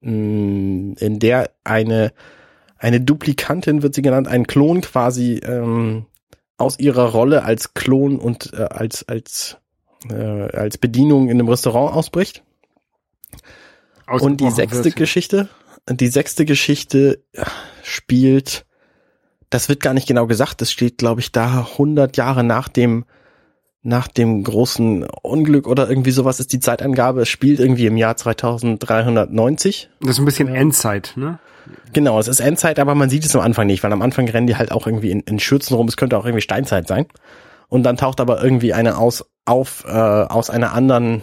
mm, 0.00 0.92
in 0.98 1.18
der 1.18 1.50
eine 1.64 2.12
eine 2.78 3.00
Duplikantin 3.00 3.82
wird 3.82 3.94
sie 3.94 4.02
genannt, 4.02 4.28
ein 4.28 4.46
Klon 4.46 4.82
quasi 4.82 5.40
ähm, 5.42 6.04
aus 6.58 6.78
ihrer 6.78 7.10
Rolle 7.10 7.42
als 7.42 7.74
Klon 7.74 8.18
und 8.18 8.52
äh, 8.52 8.62
als 8.62 9.08
als 9.08 9.56
äh, 10.10 10.14
als 10.14 10.78
Bedienung 10.78 11.28
in 11.28 11.38
einem 11.38 11.48
Restaurant 11.48 11.94
ausbricht. 11.94 12.42
Und 14.06 14.40
die 14.40 14.50
sechste 14.50 14.84
wird. 14.84 14.96
Geschichte, 14.96 15.48
die 15.88 16.08
sechste 16.08 16.44
Geschichte 16.44 17.24
spielt, 17.82 18.65
das 19.50 19.68
wird 19.68 19.82
gar 19.82 19.94
nicht 19.94 20.08
genau 20.08 20.26
gesagt, 20.26 20.60
das 20.60 20.72
steht, 20.72 20.98
glaube 20.98 21.20
ich, 21.20 21.32
da 21.32 21.66
100 21.72 22.16
Jahre 22.16 22.44
nach 22.44 22.68
dem 22.68 23.04
nach 23.82 24.08
dem 24.08 24.42
großen 24.42 25.06
Unglück 25.22 25.68
oder 25.68 25.88
irgendwie 25.88 26.10
sowas 26.10 26.40
ist 26.40 26.52
die 26.52 26.58
Zeitangabe. 26.58 27.22
Es 27.22 27.28
spielt 27.28 27.60
irgendwie 27.60 27.86
im 27.86 27.96
Jahr 27.96 28.16
2390. 28.16 29.90
Das 30.00 30.10
ist 30.10 30.18
ein 30.18 30.24
bisschen 30.24 30.48
Endzeit, 30.48 31.12
ne? 31.14 31.38
Genau, 31.92 32.18
es 32.18 32.26
ist 32.26 32.40
Endzeit, 32.40 32.80
aber 32.80 32.96
man 32.96 33.10
sieht 33.10 33.24
es 33.24 33.34
am 33.36 33.42
Anfang 33.42 33.68
nicht, 33.68 33.84
weil 33.84 33.92
am 33.92 34.02
Anfang 34.02 34.28
rennen 34.28 34.48
die 34.48 34.56
halt 34.56 34.72
auch 34.72 34.86
irgendwie 34.86 35.12
in, 35.12 35.20
in 35.20 35.38
Schürzen 35.38 35.76
rum. 35.76 35.86
Es 35.86 35.96
könnte 35.96 36.18
auch 36.18 36.24
irgendwie 36.24 36.42
Steinzeit 36.42 36.88
sein. 36.88 37.06
Und 37.68 37.84
dann 37.84 37.96
taucht 37.96 38.20
aber 38.20 38.42
irgendwie 38.42 38.72
eine 38.74 38.98
aus 38.98 39.24
auf 39.44 39.84
äh, 39.86 39.90
aus 39.90 40.50
einer 40.50 40.72
anderen 40.72 41.22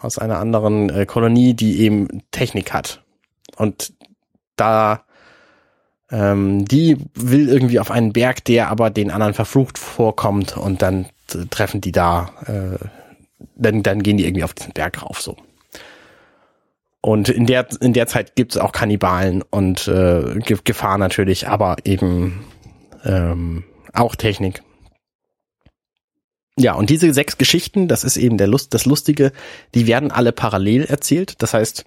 aus 0.00 0.18
einer 0.18 0.38
anderen 0.38 0.88
äh, 0.90 1.06
Kolonie, 1.06 1.54
die 1.54 1.80
eben 1.80 2.22
Technik 2.30 2.72
hat. 2.72 3.02
Und 3.56 3.92
da 4.56 5.04
ähm, 6.10 6.64
die 6.64 6.96
will 7.14 7.48
irgendwie 7.48 7.80
auf 7.80 7.90
einen 7.90 8.12
Berg, 8.12 8.44
der 8.44 8.68
aber 8.68 8.90
den 8.90 9.10
anderen 9.10 9.34
verflucht 9.34 9.78
vorkommt 9.78 10.56
und 10.56 10.82
dann 10.82 11.06
treffen 11.50 11.80
die 11.80 11.92
da, 11.92 12.30
äh, 12.46 12.84
dann, 13.56 13.82
dann 13.82 14.02
gehen 14.02 14.16
die 14.16 14.24
irgendwie 14.24 14.44
auf 14.44 14.54
diesen 14.54 14.72
Berg 14.72 15.02
rauf 15.02 15.20
so. 15.20 15.36
Und 17.00 17.28
in 17.28 17.46
der, 17.46 17.66
in 17.80 17.92
der 17.92 18.06
Zeit 18.06 18.34
gibt 18.34 18.52
es 18.52 18.58
auch 18.58 18.72
Kannibalen 18.72 19.42
und 19.50 19.86
äh, 19.86 20.38
Gefahr 20.64 20.98
natürlich, 20.98 21.46
aber 21.46 21.76
eben 21.84 22.44
ähm, 23.04 23.64
auch 23.92 24.16
Technik. 24.16 24.62
Ja, 26.58 26.74
und 26.74 26.90
diese 26.90 27.14
sechs 27.14 27.38
Geschichten, 27.38 27.86
das 27.86 28.02
ist 28.02 28.16
eben 28.16 28.36
der 28.36 28.48
Lust, 28.48 28.74
das 28.74 28.84
Lustige, 28.84 29.30
die 29.76 29.86
werden 29.86 30.10
alle 30.10 30.32
parallel 30.32 30.84
erzählt. 30.86 31.40
Das 31.40 31.54
heißt, 31.54 31.84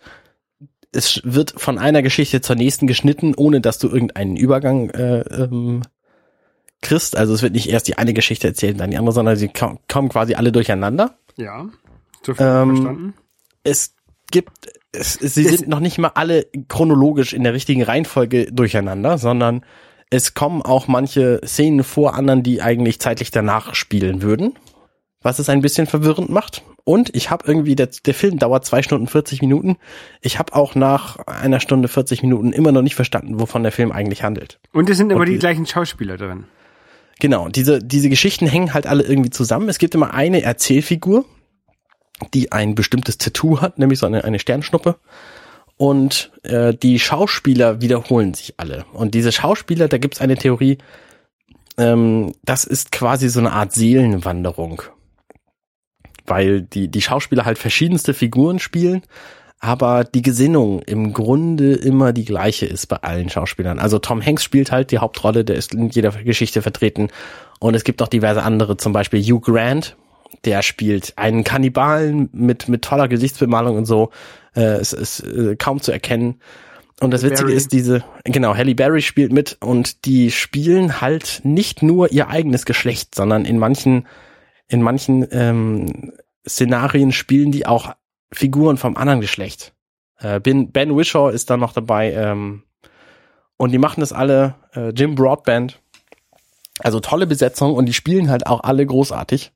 es 0.92 1.22
wird 1.24 1.54
von 1.58 1.78
einer 1.78 2.02
Geschichte 2.02 2.42
zur 2.42 2.56
nächsten 2.56 2.88
geschnitten, 2.88 3.34
ohne 3.36 3.62
dass 3.62 3.78
du 3.80 3.88
irgendeinen 3.88 4.36
Übergang 4.36 4.90
äh, 4.90 5.22
ähm, 5.22 5.82
kriegst. 6.82 7.16
Also 7.16 7.34
es 7.34 7.42
wird 7.42 7.54
nicht 7.54 7.70
erst 7.70 7.88
die 7.88 7.98
eine 7.98 8.14
Geschichte 8.14 8.48
erzählt, 8.48 8.80
dann 8.80 8.92
die 8.92 8.98
andere, 8.98 9.14
sondern 9.14 9.38
sie 9.38 9.50
kommen 9.50 10.10
quasi 10.10 10.36
alle 10.36 10.52
durcheinander. 10.52 11.18
Ja, 11.38 11.70
so 12.24 12.34
ähm, 12.34 12.76
verstanden. 12.76 13.14
Es 13.64 13.96
gibt, 14.32 14.72
es, 14.92 15.14
sie 15.14 15.44
sind 15.44 15.68
noch 15.68 15.80
nicht 15.80 15.98
mal 15.98 16.12
alle 16.16 16.48
chronologisch 16.68 17.34
in 17.34 17.44
der 17.44 17.54
richtigen 17.54 17.84
Reihenfolge 17.84 18.52
durcheinander, 18.52 19.18
sondern 19.18 19.64
es 20.10 20.34
kommen 20.34 20.62
auch 20.62 20.88
manche 20.88 21.40
Szenen 21.46 21.84
vor 21.84 22.16
anderen, 22.16 22.44
die 22.44 22.62
eigentlich 22.62 23.00
zeitlich 23.00 23.32
danach 23.32 23.76
spielen 23.76 24.22
würden, 24.22 24.56
was 25.22 25.40
es 25.40 25.50
ein 25.50 25.62
bisschen 25.62 25.88
verwirrend 25.88 26.30
macht. 26.30 26.64
Und 26.84 27.16
ich 27.16 27.30
habe 27.30 27.46
irgendwie, 27.48 27.76
der, 27.76 27.90
der 28.06 28.14
Film 28.14 28.40
dauert 28.40 28.66
zwei 28.66 28.82
Stunden 28.82 29.08
40 29.08 29.42
Minuten. 29.42 29.78
Ich 30.22 30.40
habe 30.40 30.54
auch 30.56 30.74
nach 30.74 31.20
einer 31.28 31.60
Stunde 31.60 31.88
40 31.88 32.24
Minuten 32.24 32.54
immer 32.54 32.72
noch 32.72 32.82
nicht 32.82 32.96
verstanden, 32.96 33.40
wovon 33.40 33.64
der 33.64 33.72
Film 33.72 33.92
eigentlich 33.92 34.24
handelt. 34.24 34.60
Und 34.74 34.90
es 34.90 34.98
sind 34.98 35.12
immer 35.12 35.26
die, 35.26 35.34
die 35.34 35.40
gleichen 35.40 35.66
Schauspieler 35.66 36.18
drin. 36.18 36.46
Genau, 37.20 37.50
diese, 37.50 37.80
diese 37.80 38.10
Geschichten 38.10 38.48
hängen 38.48 38.74
halt 38.74 38.88
alle 38.88 39.04
irgendwie 39.04 39.30
zusammen. 39.30 39.70
Es 39.70 39.78
gibt 39.78 39.94
immer 39.94 40.14
eine 40.16 40.42
Erzählfigur, 40.42 41.26
die 42.34 42.52
ein 42.52 42.74
bestimmtes 42.74 43.20
Tattoo 43.20 43.62
hat, 43.62 43.78
nämlich 43.78 44.00
so 44.00 44.08
eine, 44.08 44.24
eine 44.24 44.40
Sternschnuppe. 44.40 44.96
Und 45.78 46.32
äh, 46.44 46.74
die 46.74 47.00
Schauspieler 47.00 47.82
wiederholen 47.82 48.34
sich 48.34 48.56
alle. 48.58 48.86
Und 48.94 49.14
diese 49.14 49.32
Schauspieler, 49.32 49.88
da 49.88 50.00
gibt's 50.00 50.22
eine 50.22 50.36
Theorie, 50.36 50.80
ähm, 51.78 52.34
das 52.44 52.64
ist 52.66 52.92
quasi 52.92 53.30
so 53.30 53.40
eine 53.40 53.52
Art 53.52 53.74
Seelenwanderung. 53.74 54.82
Weil 56.26 56.62
die, 56.62 56.88
die 56.88 57.02
Schauspieler 57.02 57.46
halt 57.46 57.58
verschiedenste 57.58 58.14
Figuren 58.14 58.60
spielen 58.60 59.04
aber 59.62 60.04
die 60.04 60.24
Gesinnung 60.24 60.82
im 60.82 61.14
Grunde 61.14 61.76
immer 61.76 62.14
die 62.14 62.26
gleiche 62.26 62.66
ist 62.66 62.88
bei 62.88 62.98
allen 62.98 63.30
Schauspielern. 63.30 63.78
Also 63.78 64.00
Tom 64.00 64.20
Hanks 64.20 64.44
spielt 64.44 64.72
halt 64.72 64.90
die 64.90 64.98
Hauptrolle, 64.98 65.46
der 65.46 65.56
ist 65.56 65.76
in 65.76 65.90
jeder 65.90 66.10
Geschichte 66.10 66.64
vertreten. 66.64 67.10
Und 67.60 67.76
es 67.76 67.84
gibt 67.84 68.02
auch 68.02 68.08
diverse 68.08 68.42
andere, 68.42 68.78
zum 68.78 68.92
Beispiel 68.92 69.22
Hugh 69.22 69.40
Grant, 69.40 69.96
der 70.46 70.64
spielt 70.64 71.14
einen 71.18 71.44
Kannibalen 71.44 72.28
mit, 72.34 72.70
mit 72.70 72.82
toller 72.82 73.08
Gesichtsbemalung 73.08 73.78
und 73.78 73.86
so. 73.86 74.10
Äh, 74.56 74.62
es 74.62 74.94
ist 74.94 75.20
äh, 75.20 75.56
kaum 75.56 75.80
zu 75.80 75.92
erkennen. 75.92 76.42
Und 77.00 77.12
das 77.12 77.22
Witzige 77.22 77.50
Barry. 77.50 77.58
ist 77.58 77.72
diese, 77.72 78.04
genau, 78.24 78.56
Halle 78.56 78.74
Berry 78.74 79.04
spielt 79.04 79.32
mit 79.32 79.58
und 79.60 80.06
die 80.06 80.32
spielen 80.32 81.02
halt 81.02 81.42
nicht 81.44 81.84
nur 81.84 82.12
ihr 82.12 82.30
eigenes 82.30 82.66
Geschlecht, 82.66 83.14
sondern 83.14 83.46
in 83.46 83.60
manchen, 83.60 84.08
in 84.72 84.82
manchen 84.82 85.28
ähm, 85.32 86.14
Szenarien 86.48 87.12
spielen 87.12 87.52
die 87.52 87.66
auch 87.66 87.94
Figuren 88.32 88.78
vom 88.78 88.96
anderen 88.96 89.20
Geschlecht. 89.20 89.74
Äh, 90.18 90.40
ben, 90.40 90.72
ben 90.72 90.96
Wishaw 90.96 91.30
ist 91.30 91.50
da 91.50 91.58
noch 91.58 91.74
dabei. 91.74 92.14
Ähm, 92.14 92.64
und 93.58 93.72
die 93.72 93.78
machen 93.78 94.00
das 94.00 94.14
alle, 94.14 94.56
äh, 94.74 94.90
Jim 94.92 95.16
Broadband. 95.16 95.82
Also 96.80 97.02
tolle 97.02 97.28
Besetzung 97.28 97.76
und 97.76 97.86
die 97.86 97.94
spielen 97.94 98.30
halt 98.30 98.48
auch 98.48 98.64
alle 98.64 98.86
großartig. 98.86 99.52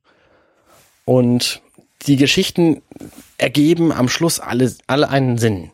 Und 1.06 1.62
die 2.08 2.18
Geschichten 2.18 2.82
ergeben 3.38 3.94
am 3.94 4.10
Schluss 4.10 4.42
alle, 4.42 4.76
alle 4.86 5.10
einen 5.10 5.38
Sinn. 5.38 5.72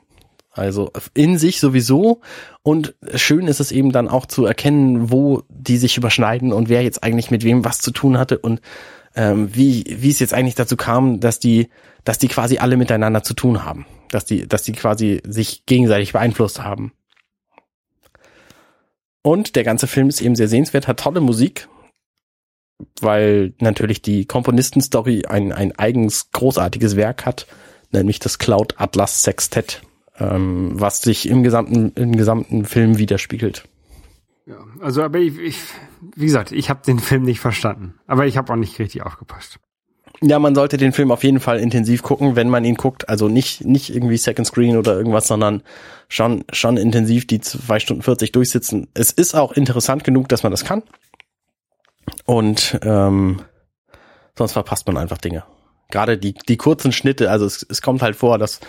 Also 0.52 0.92
in 1.16 1.40
sich 1.40 1.60
sowieso. 1.60 2.22
Und 2.62 2.94
schön 3.16 3.48
ist 3.48 3.60
es 3.60 3.72
eben 3.72 3.92
dann 3.92 4.08
auch 4.08 4.28
zu 4.28 4.46
erkennen, 4.46 5.12
wo 5.12 5.42
die 5.50 5.78
sich 5.78 5.98
überschneiden 5.98 6.54
und 6.54 6.70
wer 6.70 6.84
jetzt 6.84 7.04
eigentlich 7.04 7.32
mit 7.32 7.44
wem 7.44 7.66
was 7.66 7.80
zu 7.80 7.90
tun 7.90 8.20
hatte 8.20 8.38
und 8.38 8.62
ähm, 9.15 9.54
wie, 9.54 9.86
wie 9.88 10.10
es 10.10 10.19
jetzt 10.19 10.34
eigentlich 10.34 10.56
dazu 10.56 10.78
kam, 10.78 11.19
dass 11.19 11.39
die, 11.39 11.69
dass 12.04 12.17
die 12.17 12.28
quasi 12.28 12.58
alle 12.58 12.78
miteinander 12.78 13.24
zu 13.24 13.34
tun 13.34 13.63
haben. 13.63 13.86
Dass 14.10 14.26
die, 14.26 14.47
dass 14.47 14.63
die 14.63 14.74
quasi 14.74 15.21
sich 15.26 15.65
gegenseitig 15.65 16.13
beeinflusst 16.13 16.63
haben. 16.63 16.93
Und 19.21 19.56
der 19.56 19.63
ganze 19.63 19.88
Film 19.88 20.10
ist 20.10 20.21
eben 20.21 20.36
sehr 20.36 20.47
sehenswert, 20.47 20.88
hat 20.88 21.00
tolle 21.00 21.21
Musik, 21.21 21.67
weil 23.00 23.54
natürlich 23.60 24.02
die 24.02 24.26
Komponistenstory 24.26 25.26
ein, 25.26 25.52
ein 25.52 25.78
eigens 25.78 26.32
großartiges 26.32 26.95
Werk 26.95 27.26
hat, 27.26 27.45
nämlich 27.91 28.19
das 28.19 28.39
Cloud 28.39 28.76
Atlas 28.78 29.21
Sextett, 29.21 29.84
ähm, 30.19 30.71
was 30.74 31.02
sich 31.02 31.30
im 31.30 31.43
gesamten, 31.43 31.91
im 31.95 32.15
gesamten 32.15 32.65
Film 32.65 32.97
widerspiegelt. 32.97 33.65
Ja, 34.46 34.58
also 34.80 35.04
aber 35.04 35.20
ich, 35.20 35.38
ich 35.38 35.58
wie 36.16 36.26
gesagt, 36.26 36.52
ich 36.52 36.70
habe 36.70 36.82
den 36.86 37.00
Film 37.00 37.24
nicht 37.24 37.40
verstanden, 37.40 37.96
aber 38.08 38.26
ich 38.26 38.38
habe 38.38 38.52
auch 38.52 38.58
nicht 38.58 38.80
richtig 38.80 39.04
aufgepasst. 39.04 39.60
Ja, 40.24 40.38
man 40.38 40.54
sollte 40.54 40.78
den 40.78 40.94
Film 40.94 41.12
auf 41.12 41.24
jeden 41.24 41.40
Fall 41.40 41.60
intensiv 41.60 42.04
gucken, 42.04 42.36
wenn 42.36 42.50
man 42.50 42.64
ihn 42.64 42.76
guckt. 42.76 43.10
Also 43.10 43.28
nicht, 43.28 43.66
nicht 43.66 43.94
irgendwie 43.94 44.18
Second 44.18 44.46
Screen 44.46 44.78
oder 44.78 44.96
irgendwas, 44.96 45.28
sondern 45.28 45.64
schon, 46.10 46.44
schon 46.52 46.78
intensiv 46.78 47.26
die 47.26 47.40
zwei 47.40 47.80
Stunden 47.80 48.04
40 48.04 48.32
durchsitzen. 48.32 48.88
Es 48.94 49.12
ist 49.12 49.34
auch 49.34 49.52
interessant 49.52 50.04
genug, 50.04 50.30
dass 50.30 50.44
man 50.44 50.52
das 50.52 50.64
kann. 50.64 50.84
Und 52.26 52.80
ähm, 52.84 53.42
sonst 54.38 54.54
verpasst 54.54 54.86
man 54.86 54.98
einfach 54.98 55.18
Dinge. 55.18 55.44
Gerade 55.90 56.20
die, 56.20 56.34
die 56.34 56.58
kurzen 56.58 56.92
Schnitte, 56.92 57.32
also 57.32 57.46
es, 57.46 57.66
es 57.68 57.82
kommt 57.82 58.04
halt 58.04 58.16
vor, 58.16 58.38
dass 58.38 58.60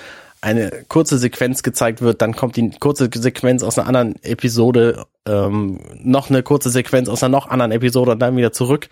eine 0.43 0.85
kurze 0.89 1.19
Sequenz 1.19 1.63
gezeigt 1.63 2.03
wird, 2.03 2.21
dann 2.21 2.35
kommt 2.35 2.57
die 2.57 2.71
kurze 2.71 3.09
Sequenz 3.15 3.63
aus 3.63 3.79
einer 3.79 3.89
anderen 3.89 4.23
Episode, 4.23 5.07
ähm, 5.27 5.81
noch 6.03 6.29
eine 6.29 6.43
kurze 6.43 6.69
Sequenz 6.69 7.09
aus 7.09 7.23
einer 7.23 7.31
noch 7.31 7.49
anderen 7.49 7.73
Episode 7.73 8.13
und 8.13 8.19
dann 8.19 8.37
wieder 8.37 8.53
zurück. 8.53 8.89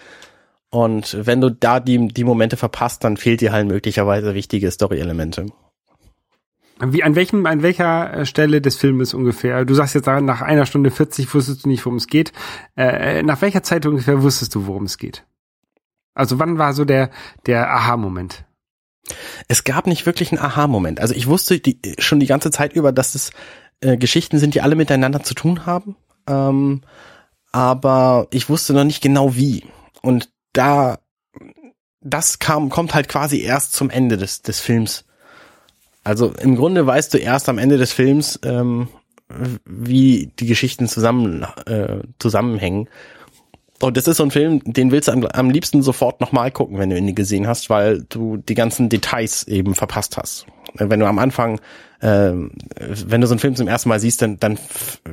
Und 0.70 1.16
wenn 1.26 1.40
du 1.40 1.50
da 1.50 1.80
die, 1.80 2.08
die 2.08 2.24
Momente 2.24 2.56
verpasst, 2.56 3.02
dann 3.02 3.16
fehlt 3.16 3.40
dir 3.40 3.50
halt 3.52 3.66
möglicherweise 3.66 4.34
wichtige 4.34 4.70
Story-Elemente. 4.70 5.46
Wie, 6.82 7.02
an 7.02 7.16
welchem, 7.16 7.44
an 7.44 7.62
welcher 7.62 8.14
äh, 8.14 8.26
Stelle 8.26 8.60
des 8.60 8.76
Filmes 8.76 9.12
ungefähr? 9.12 9.64
Du 9.64 9.74
sagst 9.74 9.94
jetzt 9.94 10.06
nach 10.06 10.40
einer 10.40 10.64
Stunde 10.64 10.90
40 10.90 11.34
wusstest 11.34 11.64
du 11.64 11.68
nicht, 11.68 11.84
worum 11.84 11.96
es 11.96 12.06
geht. 12.06 12.32
Äh, 12.76 13.22
nach 13.24 13.42
welcher 13.42 13.64
Zeit 13.64 13.84
ungefähr 13.84 14.22
wusstest 14.22 14.54
du, 14.54 14.66
worum 14.66 14.84
es 14.84 14.96
geht? 14.96 15.26
Also 16.14 16.38
wann 16.38 16.58
war 16.58 16.72
so 16.72 16.84
der, 16.84 17.10
der 17.46 17.70
Aha-Moment? 17.70 18.44
Es 19.48 19.64
gab 19.64 19.86
nicht 19.86 20.06
wirklich 20.06 20.32
einen 20.32 20.40
Aha-Moment. 20.40 21.00
Also 21.00 21.14
ich 21.14 21.26
wusste 21.26 21.58
die, 21.58 21.78
schon 21.98 22.20
die 22.20 22.26
ganze 22.26 22.50
Zeit 22.50 22.72
über, 22.72 22.92
dass 22.92 23.14
es 23.14 23.30
äh, 23.80 23.96
Geschichten 23.96 24.38
sind, 24.38 24.54
die 24.54 24.60
alle 24.60 24.76
miteinander 24.76 25.22
zu 25.22 25.34
tun 25.34 25.66
haben. 25.66 25.96
Ähm, 26.28 26.82
aber 27.52 28.28
ich 28.30 28.48
wusste 28.48 28.72
noch 28.72 28.84
nicht 28.84 29.02
genau 29.02 29.34
wie. 29.34 29.64
Und 30.02 30.30
da, 30.52 30.98
das 32.00 32.38
kam, 32.38 32.70
kommt 32.70 32.94
halt 32.94 33.08
quasi 33.08 33.40
erst 33.40 33.72
zum 33.72 33.90
Ende 33.90 34.16
des, 34.16 34.42
des 34.42 34.60
Films. 34.60 35.04
Also 36.04 36.32
im 36.40 36.56
Grunde 36.56 36.86
weißt 36.86 37.12
du 37.12 37.18
erst 37.18 37.48
am 37.48 37.58
Ende 37.58 37.76
des 37.76 37.92
Films, 37.92 38.38
ähm, 38.44 38.88
wie 39.64 40.32
die 40.38 40.46
Geschichten 40.46 40.88
zusammen, 40.88 41.46
äh, 41.66 42.00
zusammenhängen. 42.18 42.88
Und 43.82 43.96
das 43.96 44.06
ist 44.06 44.18
so 44.18 44.24
ein 44.24 44.30
Film, 44.30 44.60
den 44.64 44.90
willst 44.90 45.08
du 45.08 45.12
am, 45.12 45.24
am 45.24 45.50
liebsten 45.50 45.82
sofort 45.82 46.20
nochmal 46.20 46.50
gucken, 46.50 46.78
wenn 46.78 46.90
du 46.90 46.98
ihn 46.98 47.14
gesehen 47.14 47.46
hast, 47.46 47.70
weil 47.70 48.02
du 48.02 48.36
die 48.36 48.54
ganzen 48.54 48.90
Details 48.90 49.44
eben 49.48 49.74
verpasst 49.74 50.18
hast. 50.18 50.46
Wenn 50.74 51.00
du 51.00 51.06
am 51.06 51.18
Anfang, 51.18 51.60
äh, 52.00 52.32
wenn 52.32 53.20
du 53.22 53.26
so 53.26 53.32
einen 53.32 53.38
Film 53.38 53.56
zum 53.56 53.68
ersten 53.68 53.88
Mal 53.88 53.98
siehst, 53.98 54.20
dann, 54.20 54.38
dann 54.38 54.58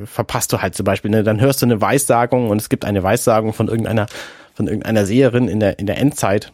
verpasst 0.04 0.52
du 0.52 0.60
halt 0.60 0.74
zum 0.74 0.84
Beispiel, 0.84 1.10
ne, 1.10 1.22
dann 1.24 1.40
hörst 1.40 1.62
du 1.62 1.66
eine 1.66 1.80
Weissagung 1.80 2.50
und 2.50 2.60
es 2.60 2.68
gibt 2.68 2.84
eine 2.84 3.02
Weissagung 3.02 3.54
von 3.54 3.68
irgendeiner, 3.68 4.06
von 4.52 4.66
irgendeiner 4.66 5.06
Seherin 5.06 5.48
in 5.48 5.60
der, 5.60 5.78
in 5.78 5.86
der 5.86 5.96
Endzeit. 5.96 6.52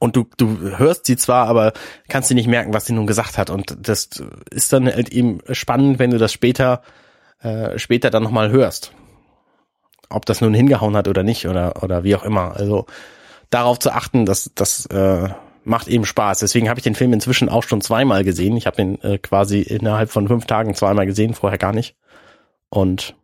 Und 0.00 0.16
du, 0.16 0.26
du 0.36 0.78
hörst 0.78 1.06
sie 1.06 1.16
zwar, 1.16 1.46
aber 1.46 1.74
kannst 2.08 2.28
sie 2.28 2.34
nicht 2.34 2.48
merken, 2.48 2.74
was 2.74 2.86
sie 2.86 2.92
nun 2.92 3.06
gesagt 3.06 3.38
hat. 3.38 3.50
Und 3.50 3.76
das 3.80 4.08
ist 4.50 4.72
dann 4.72 4.86
halt 4.86 5.10
eben 5.10 5.38
spannend, 5.52 6.00
wenn 6.00 6.10
du 6.10 6.18
das 6.18 6.32
später, 6.32 6.82
äh, 7.40 7.78
später 7.78 8.10
dann 8.10 8.24
nochmal 8.24 8.50
hörst 8.50 8.92
ob 10.14 10.26
das 10.26 10.40
nun 10.40 10.54
hingehauen 10.54 10.96
hat 10.96 11.08
oder 11.08 11.22
nicht 11.22 11.46
oder 11.46 11.82
oder 11.82 12.04
wie 12.04 12.16
auch 12.16 12.24
immer. 12.24 12.56
Also 12.56 12.86
darauf 13.50 13.78
zu 13.78 13.92
achten, 13.92 14.26
dass 14.26 14.50
das 14.54 14.86
äh, 14.86 15.28
macht 15.64 15.88
eben 15.88 16.04
Spaß. 16.04 16.40
Deswegen 16.40 16.68
habe 16.68 16.78
ich 16.78 16.84
den 16.84 16.94
Film 16.94 17.12
inzwischen 17.12 17.48
auch 17.48 17.62
schon 17.62 17.80
zweimal 17.80 18.24
gesehen. 18.24 18.56
Ich 18.56 18.66
habe 18.66 18.82
ihn 18.82 19.00
äh, 19.02 19.18
quasi 19.18 19.60
innerhalb 19.60 20.10
von 20.10 20.28
fünf 20.28 20.46
Tagen 20.46 20.74
zweimal 20.74 21.06
gesehen, 21.06 21.34
vorher 21.34 21.58
gar 21.58 21.72
nicht. 21.72 21.96
Und 22.68 23.14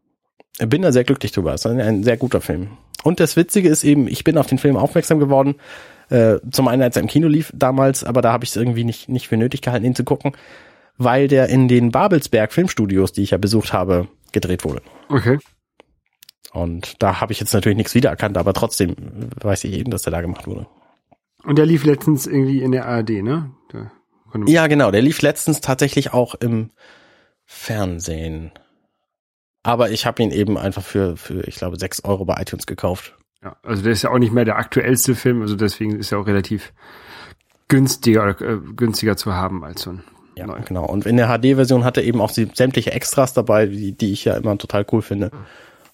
bin 0.58 0.82
da 0.82 0.92
sehr 0.92 1.04
glücklich 1.04 1.32
drüber. 1.32 1.54
Es 1.54 1.64
ist 1.64 1.70
ein, 1.70 1.80
ein 1.80 2.02
sehr 2.02 2.16
guter 2.16 2.40
Film. 2.40 2.76
Und 3.02 3.20
das 3.20 3.36
Witzige 3.36 3.68
ist 3.68 3.84
eben, 3.84 4.08
ich 4.08 4.24
bin 4.24 4.36
auf 4.38 4.46
den 4.46 4.58
Film 4.58 4.76
aufmerksam 4.76 5.18
geworden. 5.18 5.56
Äh, 6.10 6.38
zum 6.50 6.68
einen, 6.68 6.82
als 6.82 6.96
er 6.96 7.02
im 7.02 7.08
Kino 7.08 7.28
lief 7.28 7.52
damals, 7.54 8.04
aber 8.04 8.20
da 8.20 8.32
habe 8.32 8.44
ich 8.44 8.50
es 8.50 8.56
irgendwie 8.56 8.84
nicht, 8.84 9.08
nicht 9.08 9.28
für 9.28 9.36
nötig 9.36 9.62
gehalten, 9.62 9.86
ihn 9.86 9.94
zu 9.94 10.04
gucken, 10.04 10.32
weil 10.98 11.28
der 11.28 11.48
in 11.48 11.68
den 11.68 11.92
Babelsberg 11.92 12.52
Filmstudios, 12.52 13.12
die 13.12 13.22
ich 13.22 13.30
ja 13.30 13.38
besucht 13.38 13.72
habe, 13.72 14.08
gedreht 14.32 14.64
wurde. 14.64 14.82
Okay. 15.08 15.38
Und 16.52 17.02
da 17.02 17.20
habe 17.20 17.32
ich 17.32 17.40
jetzt 17.40 17.54
natürlich 17.54 17.76
nichts 17.76 17.94
wiedererkannt, 17.94 18.36
aber 18.36 18.52
trotzdem 18.52 18.96
weiß 19.40 19.64
ich 19.64 19.74
eben, 19.74 19.90
dass 19.90 20.02
der 20.02 20.10
da 20.12 20.20
gemacht 20.20 20.46
wurde. 20.46 20.66
Und 21.44 21.56
der 21.56 21.66
lief 21.66 21.84
letztens 21.84 22.26
irgendwie 22.26 22.60
in 22.60 22.72
der 22.72 22.86
ARD, 22.86 23.22
ne? 23.22 23.50
Der 23.72 23.92
ja, 24.46 24.66
genau. 24.66 24.90
Der 24.90 25.02
lief 25.02 25.22
letztens 25.22 25.60
tatsächlich 25.60 26.12
auch 26.12 26.34
im 26.34 26.70
Fernsehen. 27.46 28.52
Aber 29.62 29.90
ich 29.90 30.06
habe 30.06 30.22
ihn 30.22 30.30
eben 30.30 30.56
einfach 30.56 30.84
für, 30.84 31.16
für, 31.16 31.46
ich 31.46 31.56
glaube, 31.56 31.78
sechs 31.78 32.04
Euro 32.04 32.24
bei 32.24 32.40
iTunes 32.40 32.66
gekauft. 32.66 33.16
Ja, 33.42 33.56
also 33.62 33.82
der 33.82 33.92
ist 33.92 34.02
ja 34.02 34.10
auch 34.10 34.18
nicht 34.18 34.32
mehr 34.32 34.44
der 34.44 34.56
aktuellste 34.56 35.14
Film, 35.14 35.42
also 35.42 35.56
deswegen 35.56 35.98
ist 35.98 36.12
er 36.12 36.18
auch 36.18 36.26
relativ 36.26 36.72
günstiger, 37.68 38.40
äh, 38.40 38.58
günstiger 38.76 39.16
zu 39.16 39.34
haben 39.34 39.64
als 39.64 39.82
so 39.82 39.90
ein 39.90 40.04
ja, 40.36 40.46
Neu. 40.46 40.60
genau. 40.64 40.84
Und 40.86 41.06
in 41.06 41.16
der 41.16 41.28
HD-Version 41.28 41.84
hat 41.84 41.96
er 41.96 42.04
eben 42.04 42.20
auch 42.20 42.30
sämtliche 42.30 42.92
Extras 42.92 43.32
dabei, 43.32 43.66
die, 43.66 43.92
die 43.92 44.12
ich 44.12 44.24
ja 44.24 44.36
immer 44.36 44.56
total 44.58 44.86
cool 44.92 45.02
finde. 45.02 45.30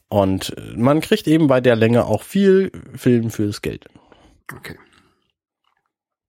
Und 0.09 0.55
man 0.77 1.01
kriegt 1.01 1.27
eben 1.27 1.49
bei 1.49 1.61
der 1.61 1.77
Länge 1.77 2.05
auch 2.05 2.23
viel 2.23 2.71
Film 2.95 3.31
fürs 3.31 3.62
Geld. 3.62 3.87
Okay. 4.55 4.79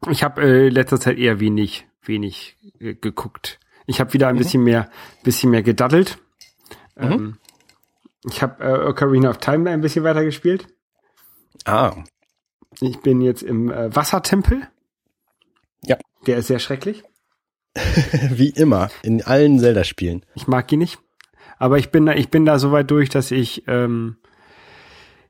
Ich 0.09 0.23
habe 0.23 0.41
äh, 0.41 0.69
letzter 0.69 0.99
Zeit 0.99 1.17
eher 1.17 1.39
wenig, 1.39 1.87
wenig 2.01 2.57
äh, 2.79 2.95
geguckt. 2.95 3.59
Ich 3.85 3.99
habe 3.99 4.13
wieder 4.13 4.27
ein 4.27 4.35
mhm. 4.35 4.39
bisschen 4.39 4.63
mehr, 4.63 4.89
bisschen 5.23 5.51
mehr 5.51 5.63
gedaddelt. 5.63 6.17
Mhm. 6.95 7.11
Ähm, 7.11 7.37
ich 8.25 8.41
habe 8.41 8.63
äh, 8.63 8.87
Ocarina 8.87 9.29
of 9.29 9.37
Time 9.37 9.69
ein 9.69 9.81
bisschen 9.81 10.03
weiter 10.03 10.23
gespielt. 10.23 10.67
Ah. 11.65 11.95
Ich 12.79 12.99
bin 13.01 13.21
jetzt 13.21 13.43
im 13.43 13.71
äh, 13.71 13.95
Wassertempel. 13.95 14.67
Ja. 15.83 15.97
Der 16.25 16.37
ist 16.37 16.47
sehr 16.47 16.59
schrecklich. 16.59 17.03
Wie 18.31 18.49
immer, 18.49 18.89
in 19.03 19.23
allen 19.23 19.59
Zelda-Spielen. 19.59 20.25
Ich 20.35 20.47
mag 20.47 20.71
ihn 20.71 20.79
nicht. 20.79 20.99
Aber 21.59 21.77
ich 21.77 21.89
bin 21.91 22.05
da, 22.05 22.13
ich 22.13 22.29
bin 22.29 22.45
da 22.45 22.59
so 22.59 22.71
weit 22.71 22.89
durch, 22.91 23.09
dass 23.09 23.31
ich 23.31 23.63
ähm, 23.67 24.17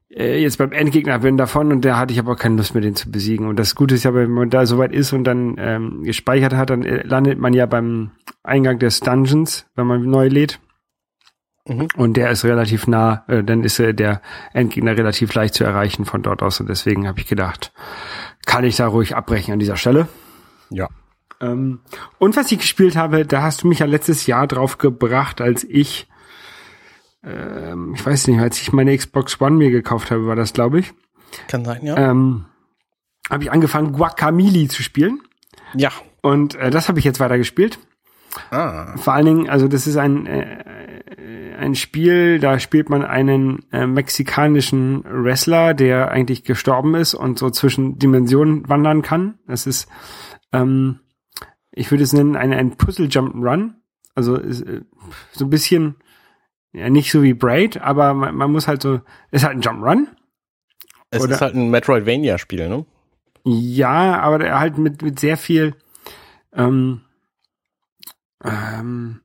äh, 0.09 0.41
jetzt 0.41 0.57
beim 0.57 0.71
Endgegner 0.71 1.19
bin 1.19 1.37
davon 1.37 1.71
und 1.71 1.83
da 1.83 1.97
hatte 1.97 2.13
ich 2.13 2.19
aber 2.19 2.35
keine 2.35 2.55
Lust 2.55 2.73
mehr, 2.73 2.81
den 2.81 2.95
zu 2.95 3.11
besiegen. 3.11 3.47
Und 3.47 3.57
das 3.57 3.75
Gute 3.75 3.95
ist 3.95 4.03
ja, 4.03 4.13
wenn 4.13 4.31
man 4.31 4.49
da 4.49 4.65
so 4.65 4.77
weit 4.77 4.93
ist 4.93 5.13
und 5.13 5.23
dann 5.23 5.55
ähm, 5.57 6.03
gespeichert 6.03 6.53
hat, 6.53 6.69
dann 6.69 6.83
äh, 6.83 7.03
landet 7.03 7.39
man 7.39 7.53
ja 7.53 7.65
beim 7.65 8.11
Eingang 8.43 8.79
des 8.79 8.99
Dungeons, 8.99 9.65
wenn 9.75 9.87
man 9.87 10.03
neu 10.03 10.27
lädt. 10.27 10.59
Mhm. 11.67 11.87
Und 11.97 12.15
der 12.17 12.31
ist 12.31 12.45
relativ 12.45 12.87
nah, 12.87 13.25
äh, 13.27 13.43
dann 13.43 13.63
ist 13.63 13.79
äh, 13.79 13.93
der 13.93 14.21
Endgegner 14.53 14.97
relativ 14.97 15.33
leicht 15.33 15.53
zu 15.53 15.63
erreichen 15.63 16.05
von 16.05 16.21
dort 16.21 16.41
aus. 16.41 16.59
Und 16.59 16.69
deswegen 16.69 17.07
habe 17.07 17.19
ich 17.19 17.27
gedacht, 17.27 17.73
kann 18.45 18.63
ich 18.63 18.77
da 18.77 18.87
ruhig 18.87 19.15
abbrechen 19.15 19.53
an 19.53 19.59
dieser 19.59 19.75
Stelle. 19.75 20.07
Ja. 20.69 20.87
Ähm, 21.41 21.79
und 22.17 22.37
was 22.37 22.51
ich 22.51 22.59
gespielt 22.59 22.95
habe, 22.95 23.25
da 23.25 23.41
hast 23.41 23.63
du 23.63 23.67
mich 23.67 23.79
ja 23.79 23.85
letztes 23.85 24.25
Jahr 24.25 24.47
drauf 24.47 24.77
gebracht, 24.77 25.41
als 25.41 25.63
ich 25.65 26.07
ähm, 27.23 27.93
ich 27.95 28.05
weiß 28.05 28.27
nicht, 28.27 28.39
als 28.39 28.61
ich 28.61 28.71
meine 28.71 28.95
Xbox 28.95 29.39
One 29.41 29.57
mir 29.57 29.71
gekauft 29.71 30.11
habe, 30.11 30.27
war 30.27 30.35
das, 30.35 30.53
glaube 30.53 30.79
ich. 30.79 30.93
Kann 31.47 31.65
sein, 31.65 31.85
ja. 31.85 31.97
Ähm, 31.97 32.45
habe 33.29 33.43
ich 33.43 33.51
angefangen, 33.51 33.93
Guacamole 33.93 34.67
zu 34.67 34.83
spielen. 34.83 35.21
Ja. 35.73 35.91
Und 36.21 36.55
äh, 36.55 36.69
das 36.69 36.87
habe 36.87 36.99
ich 36.99 37.05
jetzt 37.05 37.19
weiter 37.19 37.37
gespielt. 37.37 37.79
Ah. 38.51 38.95
Vor 38.97 39.13
allen 39.13 39.25
Dingen, 39.25 39.49
also 39.49 39.67
das 39.67 39.87
ist 39.87 39.97
ein 39.97 40.25
äh, 40.25 40.63
ein 41.57 41.75
Spiel, 41.75 42.39
da 42.39 42.59
spielt 42.59 42.89
man 42.89 43.03
einen 43.03 43.65
äh, 43.71 43.87
mexikanischen 43.87 45.03
Wrestler, 45.05 45.73
der 45.73 46.11
eigentlich 46.11 46.43
gestorben 46.43 46.95
ist 46.95 47.13
und 47.13 47.39
so 47.39 47.49
zwischen 47.49 47.99
Dimensionen 47.99 48.69
wandern 48.69 49.01
kann. 49.01 49.39
Das 49.47 49.67
ist, 49.67 49.89
ähm, 50.53 50.99
ich 51.71 51.91
würde 51.91 52.03
es 52.03 52.13
nennen, 52.13 52.35
ein, 52.35 52.53
ein 52.53 52.77
Puzzle 52.77 53.09
Jump 53.09 53.35
Run. 53.35 53.75
Also 54.15 54.35
ist, 54.35 54.61
äh, 54.61 54.81
so 55.31 55.45
ein 55.45 55.49
bisschen 55.49 55.95
ja, 56.73 56.89
nicht 56.89 57.11
so 57.11 57.23
wie 57.23 57.33
Braid, 57.33 57.81
aber 57.81 58.13
man, 58.13 58.35
man 58.35 58.51
muss 58.51 58.67
halt 58.67 58.81
so, 58.81 59.01
ist 59.31 59.43
halt 59.43 59.57
ein 59.57 59.61
Jump 59.61 59.83
Run. 59.83 60.07
Es 61.09 61.23
Oder, 61.23 61.35
ist 61.35 61.41
halt 61.41 61.55
ein 61.55 61.69
Metroidvania-Spiel, 61.69 62.67
ne? 62.67 62.85
Ja, 63.45 64.19
aber 64.19 64.59
halt 64.59 64.77
mit, 64.77 65.01
mit 65.01 65.19
sehr 65.19 65.37
viel, 65.37 65.75
ähm, 66.53 67.01
ähm, 68.43 69.21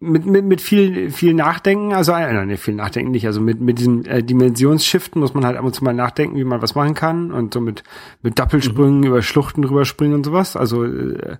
mit, 0.00 0.26
mit, 0.26 0.44
mit 0.44 0.60
viel, 0.60 1.10
viel 1.10 1.34
Nachdenken, 1.34 1.92
also 1.92 2.12
äh, 2.12 2.32
nein, 2.32 2.48
nicht 2.48 2.62
viel 2.62 2.74
Nachdenken 2.74 3.12
nicht, 3.12 3.26
also 3.26 3.40
mit, 3.40 3.60
mit 3.60 3.78
diesen 3.78 4.04
äh, 4.06 4.22
Dimensionsshiften 4.22 5.20
muss 5.20 5.34
man 5.34 5.46
halt 5.46 5.56
ab 5.56 5.64
und 5.64 5.74
zu 5.74 5.84
mal 5.84 5.94
nachdenken, 5.94 6.36
wie 6.36 6.44
man 6.44 6.62
was 6.62 6.74
machen 6.74 6.94
kann 6.94 7.30
und 7.30 7.54
so 7.54 7.60
mit, 7.60 7.84
mit 8.22 8.38
Doppelsprüngen 8.38 8.98
mhm. 8.98 9.06
über 9.06 9.22
Schluchten 9.22 9.64
rüberspringen 9.64 10.16
und 10.16 10.24
sowas. 10.24 10.56
Also, 10.56 10.84
äh, 10.84 11.36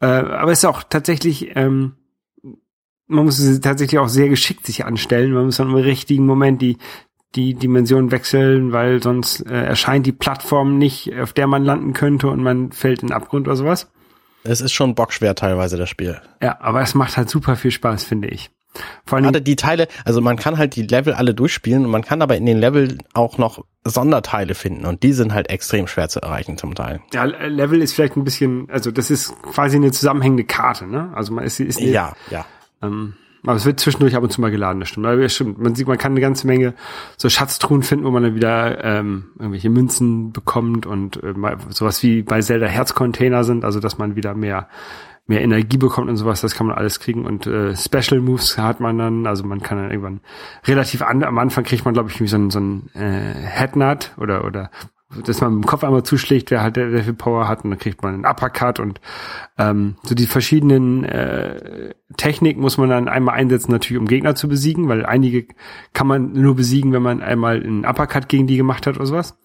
äh, 0.00 0.06
aber 0.06 0.52
es 0.52 0.58
ist 0.58 0.64
auch 0.66 0.84
tatsächlich 0.84 1.56
ähm, 1.56 1.96
man 3.08 3.24
muss 3.24 3.38
es 3.38 3.60
tatsächlich 3.60 3.98
auch 3.98 4.08
sehr 4.08 4.28
geschickt 4.28 4.66
sich 4.66 4.84
anstellen. 4.84 5.32
Man 5.32 5.46
muss 5.46 5.56
dann 5.56 5.68
im 5.68 5.74
richtigen 5.74 6.26
Moment 6.26 6.60
die, 6.62 6.78
die 7.34 7.54
Dimension 7.54 8.10
wechseln, 8.10 8.72
weil 8.72 9.02
sonst 9.02 9.40
äh, 9.46 9.64
erscheint 9.64 10.06
die 10.06 10.12
Plattform 10.12 10.78
nicht, 10.78 11.12
auf 11.18 11.32
der 11.32 11.46
man 11.46 11.64
landen 11.64 11.92
könnte 11.92 12.28
und 12.28 12.42
man 12.42 12.72
fällt 12.72 13.02
in 13.02 13.08
den 13.08 13.14
Abgrund 13.14 13.46
oder 13.46 13.56
sowas. 13.56 13.90
Es 14.42 14.60
ist 14.60 14.72
schon 14.72 14.94
bockschwer 14.94 15.34
teilweise, 15.34 15.76
das 15.76 15.88
Spiel. 15.88 16.20
Ja, 16.40 16.60
aber 16.60 16.80
es 16.80 16.94
macht 16.94 17.16
halt 17.16 17.28
super 17.28 17.56
viel 17.56 17.72
Spaß, 17.72 18.04
finde 18.04 18.28
ich. 18.28 18.50
Vor 19.06 19.18
allem 19.18 19.32
die 19.44 19.56
Teile, 19.56 19.88
also 20.04 20.20
man 20.20 20.36
kann 20.36 20.58
halt 20.58 20.76
die 20.76 20.82
Level 20.82 21.14
alle 21.14 21.34
durchspielen 21.34 21.86
und 21.86 21.90
man 21.90 22.02
kann 22.02 22.20
aber 22.20 22.36
in 22.36 22.44
den 22.44 22.58
Level 22.58 22.98
auch 23.14 23.38
noch 23.38 23.64
Sonderteile 23.84 24.54
finden 24.54 24.84
und 24.84 25.02
die 25.02 25.12
sind 25.14 25.32
halt 25.32 25.48
extrem 25.48 25.86
schwer 25.86 26.08
zu 26.08 26.20
erreichen 26.20 26.58
zum 26.58 26.74
Teil. 26.74 27.00
Ja, 27.12 27.24
Level 27.24 27.80
ist 27.80 27.94
vielleicht 27.94 28.16
ein 28.16 28.24
bisschen, 28.24 28.68
also 28.70 28.90
das 28.90 29.10
ist 29.10 29.34
quasi 29.42 29.76
eine 29.76 29.92
zusammenhängende 29.92 30.44
Karte, 30.44 30.86
ne? 30.86 31.10
Also 31.14 31.32
man 31.32 31.44
ist, 31.44 31.58
ist 31.60 31.78
eine, 31.78 31.88
ja, 31.88 32.12
ja. 32.30 32.44
Ähm, 32.82 33.14
aber 33.46 33.56
es 33.56 33.64
wird 33.64 33.78
zwischendurch 33.78 34.16
ab 34.16 34.24
und 34.24 34.32
zu 34.32 34.40
mal 34.40 34.50
geladen, 34.50 34.80
das 34.80 34.88
stimmt. 34.88 35.06
Aber 35.06 35.16
das 35.16 35.34
stimmt. 35.34 35.58
Man 35.58 35.74
sieht, 35.74 35.86
man 35.86 35.98
kann 35.98 36.12
eine 36.12 36.20
ganze 36.20 36.48
Menge 36.48 36.74
so 37.16 37.28
Schatztruhen 37.28 37.82
finden, 37.82 38.04
wo 38.04 38.10
man 38.10 38.24
dann 38.24 38.34
wieder 38.34 38.82
ähm, 38.84 39.26
irgendwelche 39.38 39.70
Münzen 39.70 40.32
bekommt 40.32 40.84
und 40.84 41.22
äh, 41.22 41.34
sowas 41.70 42.02
wie 42.02 42.22
bei 42.22 42.40
Zelda 42.40 42.66
Herzcontainer 42.66 43.44
sind, 43.44 43.64
also 43.64 43.78
dass 43.78 43.98
man 43.98 44.16
wieder 44.16 44.34
mehr 44.34 44.68
mehr 45.28 45.42
Energie 45.42 45.76
bekommt 45.76 46.08
und 46.08 46.16
sowas, 46.16 46.40
das 46.40 46.54
kann 46.54 46.68
man 46.68 46.76
alles 46.76 47.00
kriegen 47.00 47.24
und 47.26 47.48
äh, 47.48 47.74
Special 47.74 48.20
Moves 48.20 48.58
hat 48.58 48.78
man 48.78 48.96
dann, 48.96 49.26
also 49.26 49.42
man 49.42 49.60
kann 49.60 49.76
dann 49.76 49.90
irgendwann 49.90 50.20
relativ 50.66 51.02
an, 51.02 51.24
am 51.24 51.38
Anfang 51.38 51.64
kriegt 51.64 51.84
man 51.84 51.94
glaube 51.94 52.10
ich 52.10 52.30
so 52.30 52.36
ein 52.36 52.50
so 52.50 52.60
ein 52.60 52.90
äh, 52.94 53.34
Headnut 53.34 54.12
oder 54.18 54.44
oder 54.44 54.70
dass 55.24 55.40
man 55.40 55.54
mit 55.54 55.64
dem 55.64 55.68
Kopf 55.68 55.84
einmal 55.84 56.02
zuschlägt, 56.02 56.50
wer 56.50 56.62
halt 56.62 56.76
der, 56.76 57.04
viel 57.04 57.14
Power 57.14 57.48
hat 57.48 57.64
und 57.64 57.70
dann 57.70 57.78
kriegt 57.78 58.02
man 58.02 58.14
einen 58.14 58.26
Uppercut 58.26 58.80
und 58.80 59.00
ähm, 59.56 59.96
so 60.02 60.14
die 60.14 60.26
verschiedenen 60.26 61.04
äh, 61.04 61.94
Techniken 62.16 62.60
muss 62.60 62.76
man 62.76 62.90
dann 62.90 63.08
einmal 63.08 63.36
einsetzen, 63.36 63.70
natürlich 63.70 64.00
um 64.00 64.08
Gegner 64.08 64.34
zu 64.34 64.48
besiegen, 64.48 64.88
weil 64.88 65.06
einige 65.06 65.46
kann 65.92 66.06
man 66.06 66.32
nur 66.32 66.56
besiegen, 66.56 66.92
wenn 66.92 67.02
man 67.02 67.22
einmal 67.22 67.62
einen 67.62 67.84
Uppercut 67.84 68.28
gegen 68.28 68.46
die 68.46 68.56
gemacht 68.56 68.86
hat 68.86 68.96
oder 68.96 69.06
sowas. 69.06 69.38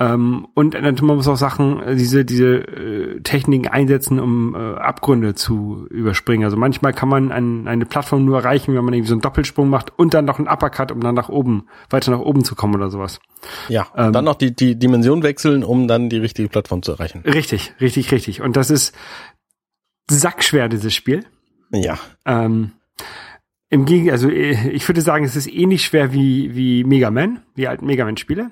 Ähm, 0.00 0.46
und 0.54 0.80
man 0.80 1.16
muss 1.16 1.26
auch 1.26 1.36
Sachen, 1.36 1.82
äh, 1.82 1.96
diese, 1.96 2.24
diese 2.24 2.58
äh, 2.58 3.20
Techniken 3.22 3.66
einsetzen, 3.66 4.20
um 4.20 4.54
äh, 4.54 4.76
Abgründe 4.76 5.34
zu 5.34 5.86
überspringen. 5.90 6.44
Also 6.44 6.56
manchmal 6.56 6.92
kann 6.92 7.08
man 7.08 7.32
ein, 7.32 7.66
eine 7.66 7.84
Plattform 7.84 8.24
nur 8.24 8.38
erreichen, 8.38 8.74
wenn 8.76 8.84
man 8.84 8.94
irgendwie 8.94 9.08
so 9.08 9.14
einen 9.14 9.22
Doppelsprung 9.22 9.68
macht 9.68 9.92
und 9.98 10.14
dann 10.14 10.24
noch 10.24 10.38
einen 10.38 10.46
Uppercut, 10.46 10.92
um 10.92 11.00
dann 11.00 11.16
nach 11.16 11.28
oben, 11.28 11.66
weiter 11.90 12.12
nach 12.12 12.20
oben 12.20 12.44
zu 12.44 12.54
kommen 12.54 12.76
oder 12.76 12.90
sowas. 12.90 13.18
Ja, 13.68 13.88
ähm, 13.96 14.12
dann 14.12 14.24
noch 14.24 14.36
die, 14.36 14.54
die 14.54 14.78
Dimension 14.78 15.24
wechseln, 15.24 15.64
um 15.64 15.88
dann 15.88 16.08
die 16.08 16.18
richtige 16.18 16.48
Plattform 16.48 16.82
zu 16.82 16.92
erreichen. 16.92 17.22
Richtig, 17.24 17.72
richtig, 17.80 18.12
richtig. 18.12 18.40
Und 18.40 18.56
das 18.56 18.70
ist 18.70 18.94
sackschwer, 20.08 20.68
dieses 20.68 20.94
Spiel. 20.94 21.24
Ja. 21.72 21.98
Ähm, 22.24 22.72
im 23.70 23.84
Gegenteil, 23.84 24.12
also 24.12 24.28
äh, 24.28 24.70
ich 24.70 24.88
würde 24.88 25.00
sagen, 25.00 25.24
es 25.24 25.36
ist 25.36 25.46
ähnlich 25.46 25.84
schwer 25.84 26.12
wie, 26.12 26.54
wie 26.54 26.84
Mega 26.84 27.10
Man, 27.10 27.42
wie 27.54 27.68
alten 27.68 27.86
Mega 27.86 28.04
Man-Spiele. 28.04 28.50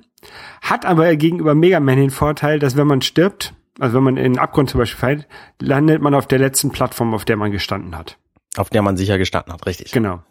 Hat 0.63 0.85
aber 0.85 1.15
gegenüber 1.17 1.55
Mega 1.55 1.81
Man 1.81 1.97
den 1.97 2.11
Vorteil, 2.11 2.59
dass 2.59 2.77
wenn 2.77 2.87
man 2.87 3.03
stirbt, 3.03 3.55
also 3.79 3.97
wenn 3.97 4.05
man 4.05 4.17
in 4.17 4.35
den 4.35 4.39
Abgrund 4.39 4.71
zum 4.71 4.79
Beispiel 4.79 4.99
fällt, 4.99 5.29
landet 5.61 6.03
man 6.03 6.15
auf 6.15 6.27
der 6.27 6.39
letzten 6.39 6.71
Plattform, 6.71 7.15
auf 7.15 7.25
der 7.25 7.37
man 7.37 7.51
gestanden 7.51 7.97
hat. 7.97 8.19
Auf 8.57 8.71
der 8.71 8.83
man 8.83 8.97
sicher 8.97 9.19
gestanden 9.19 9.53
hat, 9.53 9.67
richtig. 9.67 9.93
Genau. 9.93 10.23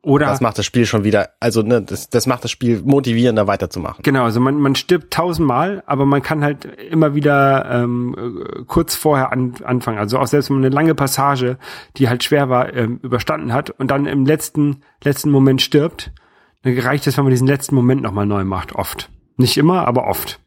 Oder 0.00 0.26
das 0.26 0.40
macht 0.40 0.58
das 0.58 0.64
Spiel 0.64 0.86
schon 0.86 1.04
wieder, 1.04 1.30
also 1.40 1.62
ne, 1.62 1.82
das, 1.82 2.08
das 2.08 2.26
macht 2.26 2.44
das 2.44 2.50
Spiel 2.50 2.82
motivierender 2.84 3.46
weiterzumachen. 3.46 4.02
Genau, 4.02 4.24
also 4.24 4.40
man, 4.40 4.56
man 4.58 4.74
stirbt 4.74 5.12
tausendmal, 5.12 5.82
aber 5.86 6.06
man 6.06 6.22
kann 6.22 6.42
halt 6.42 6.64
immer 6.64 7.14
wieder 7.14 7.68
ähm, 7.70 8.64
kurz 8.66 8.94
vorher 8.94 9.32
an, 9.32 9.54
anfangen. 9.64 9.98
Also 9.98 10.18
auch 10.18 10.26
selbst 10.26 10.50
wenn 10.50 10.56
man 10.56 10.64
eine 10.66 10.74
lange 10.74 10.94
Passage, 10.94 11.58
die 11.96 12.08
halt 12.08 12.24
schwer 12.24 12.48
war, 12.48 12.72
ähm, 12.74 13.00
überstanden 13.02 13.52
hat 13.52 13.70
und 13.70 13.90
dann 13.90 14.06
im 14.06 14.24
letzten 14.24 14.82
letzten 15.02 15.30
Moment 15.30 15.60
stirbt, 15.60 16.12
dann 16.62 16.78
reicht 16.78 17.06
es, 17.06 17.16
wenn 17.16 17.24
man 17.24 17.32
diesen 17.32 17.48
letzten 17.48 17.74
Moment 17.74 18.02
nochmal 18.02 18.26
neu 18.26 18.44
macht. 18.44 18.74
Oft, 18.74 19.10
nicht 19.36 19.56
immer, 19.58 19.86
aber 19.86 20.06
oft. 20.06 20.40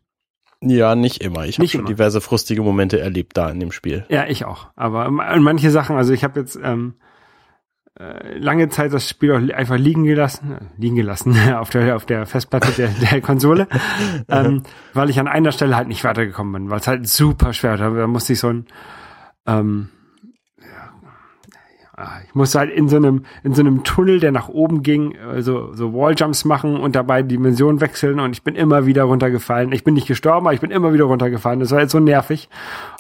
Ja, 0.61 0.95
nicht 0.95 1.21
immer. 1.21 1.45
Ich 1.45 1.59
habe 1.59 1.67
schon 1.67 1.81
immer. 1.81 1.89
diverse 1.89 2.21
frustige 2.21 2.61
Momente 2.61 2.99
erlebt 2.99 3.37
da 3.37 3.49
in 3.49 3.59
dem 3.59 3.71
Spiel. 3.71 4.05
Ja, 4.09 4.25
ich 4.27 4.45
auch. 4.45 4.67
Aber 4.75 5.11
manche 5.11 5.69
Sachen, 5.69 5.97
also 5.97 6.13
ich 6.13 6.23
habe 6.23 6.39
jetzt 6.39 6.57
ähm, 6.63 6.95
äh, 6.99 7.04
lange 7.97 8.69
Zeit 8.69 8.93
das 8.93 9.09
Spiel 9.09 9.31
auch 9.31 9.55
einfach 9.55 9.77
liegen 9.77 10.03
gelassen, 10.03 10.57
äh, 10.59 10.81
liegen 10.81 10.95
gelassen 10.95 11.37
auf 11.55 11.69
der 11.69 11.95
auf 11.95 12.05
der 12.05 12.25
Festplatte 12.25 12.71
der, 12.73 12.89
der 12.89 13.21
Konsole, 13.21 13.67
ähm, 14.27 14.63
weil 14.93 15.09
ich 15.09 15.19
an 15.19 15.27
einer 15.27 15.51
Stelle 15.51 15.75
halt 15.75 15.87
nicht 15.87 16.03
weitergekommen 16.03 16.53
bin, 16.53 16.69
weil 16.69 16.79
es 16.79 16.87
halt 16.87 17.07
super 17.07 17.53
schwer 17.53 17.79
war. 17.79 17.91
Da 17.91 18.07
musste 18.07 18.33
ich 18.33 18.39
so 18.39 18.49
ein 18.49 18.65
ähm, 19.47 19.89
ja, 21.97 22.19
ich 22.27 22.35
musste 22.35 22.59
halt 22.59 22.71
in 22.71 22.89
so 22.89 22.97
einem 22.97 23.23
in 23.45 23.53
so 23.53 23.61
einem 23.61 23.85
Tunnel, 23.85 24.19
der 24.19 24.33
nach 24.33 24.49
oben 24.49 24.83
ging, 24.83 25.13
äh, 25.13 25.41
so 25.41 25.73
so 25.73 25.93
Walljumps 25.93 26.43
machen 26.43 26.75
und 26.75 26.97
dabei 26.97 27.23
Dimensionen 27.23 27.79
wechseln 27.79 28.19
und 28.19 28.33
ich 28.33 28.43
bin 28.43 28.55
immer 28.55 28.85
wieder 28.85 29.03
runtergefallen. 29.03 29.71
Ich 29.71 29.85
bin 29.85 29.93
nicht 29.93 30.07
gestorben, 30.07 30.47
aber 30.47 30.53
ich 30.53 30.59
bin 30.59 30.71
immer 30.71 30.91
wieder 30.91 31.05
runtergefallen. 31.05 31.61
Das 31.61 31.71
war 31.71 31.79
jetzt 31.79 31.93
so 31.93 32.01
nervig. 32.01 32.49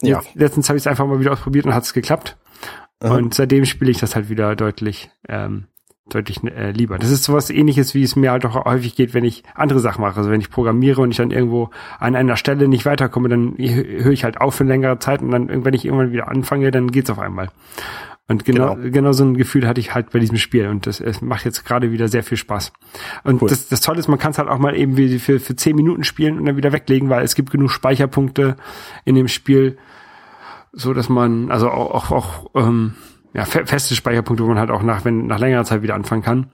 ja. 0.01 0.21
letztens 0.35 0.69
habe 0.69 0.77
ich 0.77 0.83
es 0.83 0.87
einfach 0.87 1.05
mal 1.05 1.19
wieder 1.19 1.33
ausprobiert 1.33 1.65
und 1.65 1.73
hat 1.73 1.83
es 1.83 1.93
geklappt. 1.93 2.37
Aha. 2.99 3.15
Und 3.15 3.33
seitdem 3.33 3.65
spiele 3.65 3.91
ich 3.91 3.99
das 3.99 4.15
halt 4.15 4.29
wieder 4.29 4.55
deutlich, 4.55 5.09
ähm, 5.27 5.65
deutlich 6.09 6.43
äh, 6.43 6.71
lieber. 6.71 6.97
Das 6.97 7.11
ist 7.11 7.23
sowas 7.23 7.49
ähnliches, 7.49 7.93
wie 7.93 8.03
es 8.03 8.15
mir 8.15 8.31
halt 8.31 8.45
auch 8.45 8.65
häufig 8.65 8.95
geht, 8.95 9.13
wenn 9.13 9.25
ich 9.25 9.43
andere 9.53 9.79
Sachen 9.79 10.01
mache. 10.01 10.17
Also 10.17 10.29
wenn 10.29 10.41
ich 10.41 10.49
programmiere 10.49 11.01
und 11.01 11.11
ich 11.11 11.17
dann 11.17 11.31
irgendwo 11.31 11.71
an 11.99 12.15
einer 12.15 12.37
Stelle 12.37 12.67
nicht 12.67 12.85
weiterkomme, 12.85 13.29
dann 13.29 13.55
höre 13.57 14.11
ich 14.11 14.23
halt 14.23 14.39
auf 14.39 14.55
für 14.55 14.63
längere 14.63 14.99
Zeit 14.99 15.21
und 15.21 15.31
dann, 15.31 15.65
wenn 15.65 15.73
ich 15.73 15.85
irgendwann 15.85 16.11
wieder 16.11 16.27
anfange, 16.29 16.71
dann 16.71 16.91
geht's 16.91 17.09
auf 17.09 17.19
einmal. 17.19 17.49
Und 18.27 18.43
genau, 18.43 18.73
genau, 18.75 18.89
genau 18.89 19.11
so 19.11 19.23
ein 19.23 19.37
Gefühl 19.37 19.67
hatte 19.67 19.79
ich 19.79 19.93
halt 19.93 20.09
bei 20.09 20.17
diesem 20.17 20.37
Spiel 20.37 20.67
und 20.67 20.87
das 20.87 20.99
es 20.99 21.21
macht 21.21 21.45
jetzt 21.45 21.63
gerade 21.63 21.91
wieder 21.91 22.07
sehr 22.07 22.23
viel 22.23 22.37
Spaß. 22.37 22.73
Und 23.23 23.41
cool. 23.41 23.49
das, 23.49 23.67
das 23.67 23.81
Tolle 23.81 23.99
ist, 23.99 24.07
man 24.07 24.17
kann 24.17 24.31
es 24.31 24.39
halt 24.39 24.49
auch 24.49 24.57
mal 24.57 24.75
eben 24.75 24.95
für, 25.19 25.39
für 25.39 25.55
zehn 25.55 25.75
Minuten 25.75 26.03
spielen 26.03 26.39
und 26.39 26.45
dann 26.45 26.57
wieder 26.57 26.71
weglegen, 26.71 27.09
weil 27.09 27.23
es 27.23 27.35
gibt 27.35 27.51
genug 27.51 27.69
Speicherpunkte 27.69 28.55
in 29.03 29.13
dem 29.13 29.27
Spiel, 29.27 29.77
so 30.75 30.93
dass 30.93 31.09
man, 31.09 31.51
also 31.51 31.69
auch, 31.71 32.11
auch, 32.11 32.11
auch 32.11 32.51
ähm, 32.55 32.95
ja, 33.33 33.45
feste 33.45 33.95
Speicherpunkte, 33.95 34.43
wo 34.43 34.49
man 34.49 34.59
halt 34.59 34.71
auch 34.71 34.83
nach, 34.83 35.03
wenn, 35.05 35.25
nach 35.25 35.39
längerer 35.39 35.63
Zeit 35.63 35.81
wieder 35.81 35.95
anfangen 35.95 36.21
kann. 36.21 36.51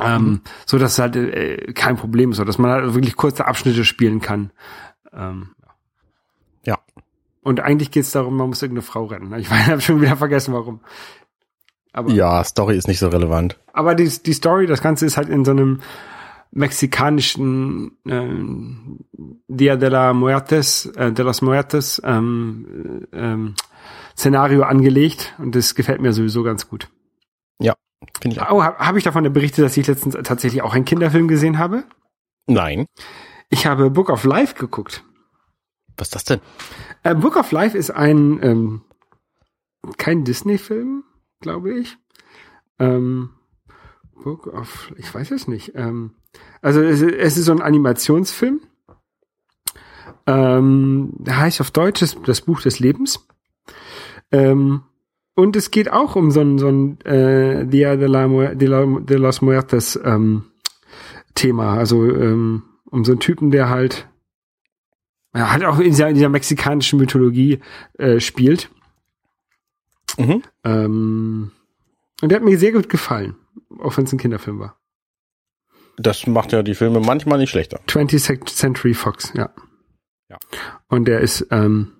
Ähm, 0.00 0.22
mhm. 0.24 0.40
so 0.64 0.78
dass 0.78 0.92
es 0.92 0.98
halt 0.98 1.16
äh, 1.16 1.74
kein 1.74 1.96
Problem 1.96 2.30
ist, 2.30 2.38
so 2.38 2.44
dass 2.44 2.56
man 2.56 2.70
halt 2.70 2.94
wirklich 2.94 3.14
kurze 3.14 3.46
Abschnitte 3.46 3.84
spielen 3.84 4.20
kann. 4.20 4.50
Ähm, 5.12 5.50
ja. 6.64 6.78
Und 7.42 7.60
eigentlich 7.60 7.90
geht 7.90 8.04
es 8.04 8.12
darum, 8.12 8.36
man 8.36 8.48
muss 8.48 8.62
irgendeine 8.62 8.86
Frau 8.86 9.04
retten. 9.04 9.34
Ich 9.34 9.50
habe 9.50 9.82
schon 9.82 10.00
wieder 10.00 10.16
vergessen, 10.16 10.54
warum. 10.54 10.80
Aber, 11.92 12.10
ja, 12.10 12.42
Story 12.42 12.76
ist 12.76 12.88
nicht 12.88 13.00
so 13.00 13.08
relevant. 13.08 13.58
Aber 13.74 13.94
die, 13.94 14.08
die 14.08 14.32
Story, 14.32 14.66
das 14.66 14.80
Ganze 14.80 15.04
ist 15.04 15.18
halt 15.18 15.28
in 15.28 15.44
so 15.44 15.50
einem 15.50 15.82
mexikanischen 16.52 17.96
äh, 18.04 19.32
Dia 19.48 19.76
de 19.76 19.88
la 19.88 20.12
Muertes, 20.12 20.86
äh, 20.86 21.12
de 21.12 21.24
los 21.24 21.42
Muertes 21.42 22.00
ähm, 22.04 23.06
ähm, 23.12 23.54
Szenario 24.16 24.62
angelegt 24.62 25.34
und 25.38 25.54
das 25.54 25.74
gefällt 25.74 26.00
mir 26.00 26.12
sowieso 26.12 26.42
ganz 26.42 26.68
gut. 26.68 26.88
Ja, 27.58 27.74
finde 28.20 28.36
ich 28.36 28.42
auch. 28.42 28.50
Oh, 28.52 28.62
habe 28.62 28.78
hab 28.78 28.96
ich 28.96 29.04
davon 29.04 29.30
berichtet, 29.32 29.64
dass 29.64 29.76
ich 29.76 29.86
letztens 29.86 30.16
tatsächlich 30.22 30.62
auch 30.62 30.74
einen 30.74 30.84
Kinderfilm 30.84 31.26
gesehen 31.26 31.58
habe? 31.58 31.84
Nein. 32.46 32.86
Ich 33.48 33.66
habe 33.66 33.90
Book 33.90 34.10
of 34.10 34.24
Life 34.24 34.54
geguckt. 34.54 35.04
Was 35.96 36.08
ist 36.08 36.14
das 36.14 36.24
denn? 36.24 36.40
Äh, 37.02 37.14
Book 37.14 37.36
of 37.36 37.50
Life 37.52 37.76
ist 37.76 37.90
ein 37.90 38.42
ähm, 38.42 38.82
kein 39.96 40.24
Disney-Film, 40.24 41.04
glaube 41.40 41.78
ich. 41.78 41.96
Ähm, 42.78 43.30
Book 44.22 44.46
of, 44.46 44.92
ich 44.96 45.12
weiß 45.12 45.30
es 45.30 45.48
nicht. 45.48 45.72
Ähm, 45.74 46.14
also 46.60 46.80
es, 46.80 47.02
es 47.02 47.36
ist 47.36 47.46
so 47.46 47.52
ein 47.52 47.62
Animationsfilm. 47.62 48.60
Ähm, 50.26 51.14
heißt 51.28 51.60
auf 51.60 51.72
Deutsch 51.72 52.00
das, 52.24 52.40
Buch 52.40 52.60
des 52.60 52.78
Lebens. 52.78 53.26
Ähm, 54.30 54.82
und 55.34 55.56
es 55.56 55.70
geht 55.70 55.90
auch 55.90 56.14
um 56.14 56.30
so 56.30 56.40
ein, 56.40 56.58
so 56.58 56.68
ein 56.68 57.00
äh, 57.00 57.66
Dia 57.66 57.96
de, 57.96 58.06
la, 58.06 58.28
de, 58.54 58.68
la, 58.68 58.86
de 59.00 59.16
los 59.16 59.42
Muertes 59.42 59.98
ähm, 60.04 60.44
Thema. 61.34 61.74
Also 61.74 62.04
ähm, 62.04 62.62
um 62.84 63.04
so 63.04 63.12
einen 63.12 63.20
Typen, 63.20 63.50
der 63.50 63.68
halt 63.68 64.06
ja, 65.34 65.50
halt 65.50 65.64
auch 65.64 65.78
in 65.78 65.86
dieser, 65.86 66.08
in 66.08 66.14
dieser 66.14 66.28
mexikanischen 66.28 66.98
Mythologie 66.98 67.60
äh, 67.94 68.20
spielt. 68.20 68.70
Mhm. 70.18 70.42
Ähm, 70.64 71.52
und 72.20 72.28
der 72.28 72.36
hat 72.36 72.44
mir 72.44 72.58
sehr 72.58 72.72
gut 72.72 72.88
gefallen, 72.88 73.34
auch 73.78 73.96
wenn 73.96 74.04
es 74.04 74.12
ein 74.12 74.18
Kinderfilm 74.18 74.58
war. 74.58 74.76
Das 75.96 76.26
macht 76.26 76.52
ja 76.52 76.62
die 76.62 76.74
Filme 76.74 77.00
manchmal 77.00 77.38
nicht 77.38 77.50
schlechter. 77.50 77.80
20th 77.88 78.46
Century 78.46 78.94
Fox, 78.94 79.32
ja. 79.34 79.50
Ja. 80.28 80.38
Und 80.88 81.06
der 81.06 81.20
ist, 81.20 81.46
ähm, 81.50 81.92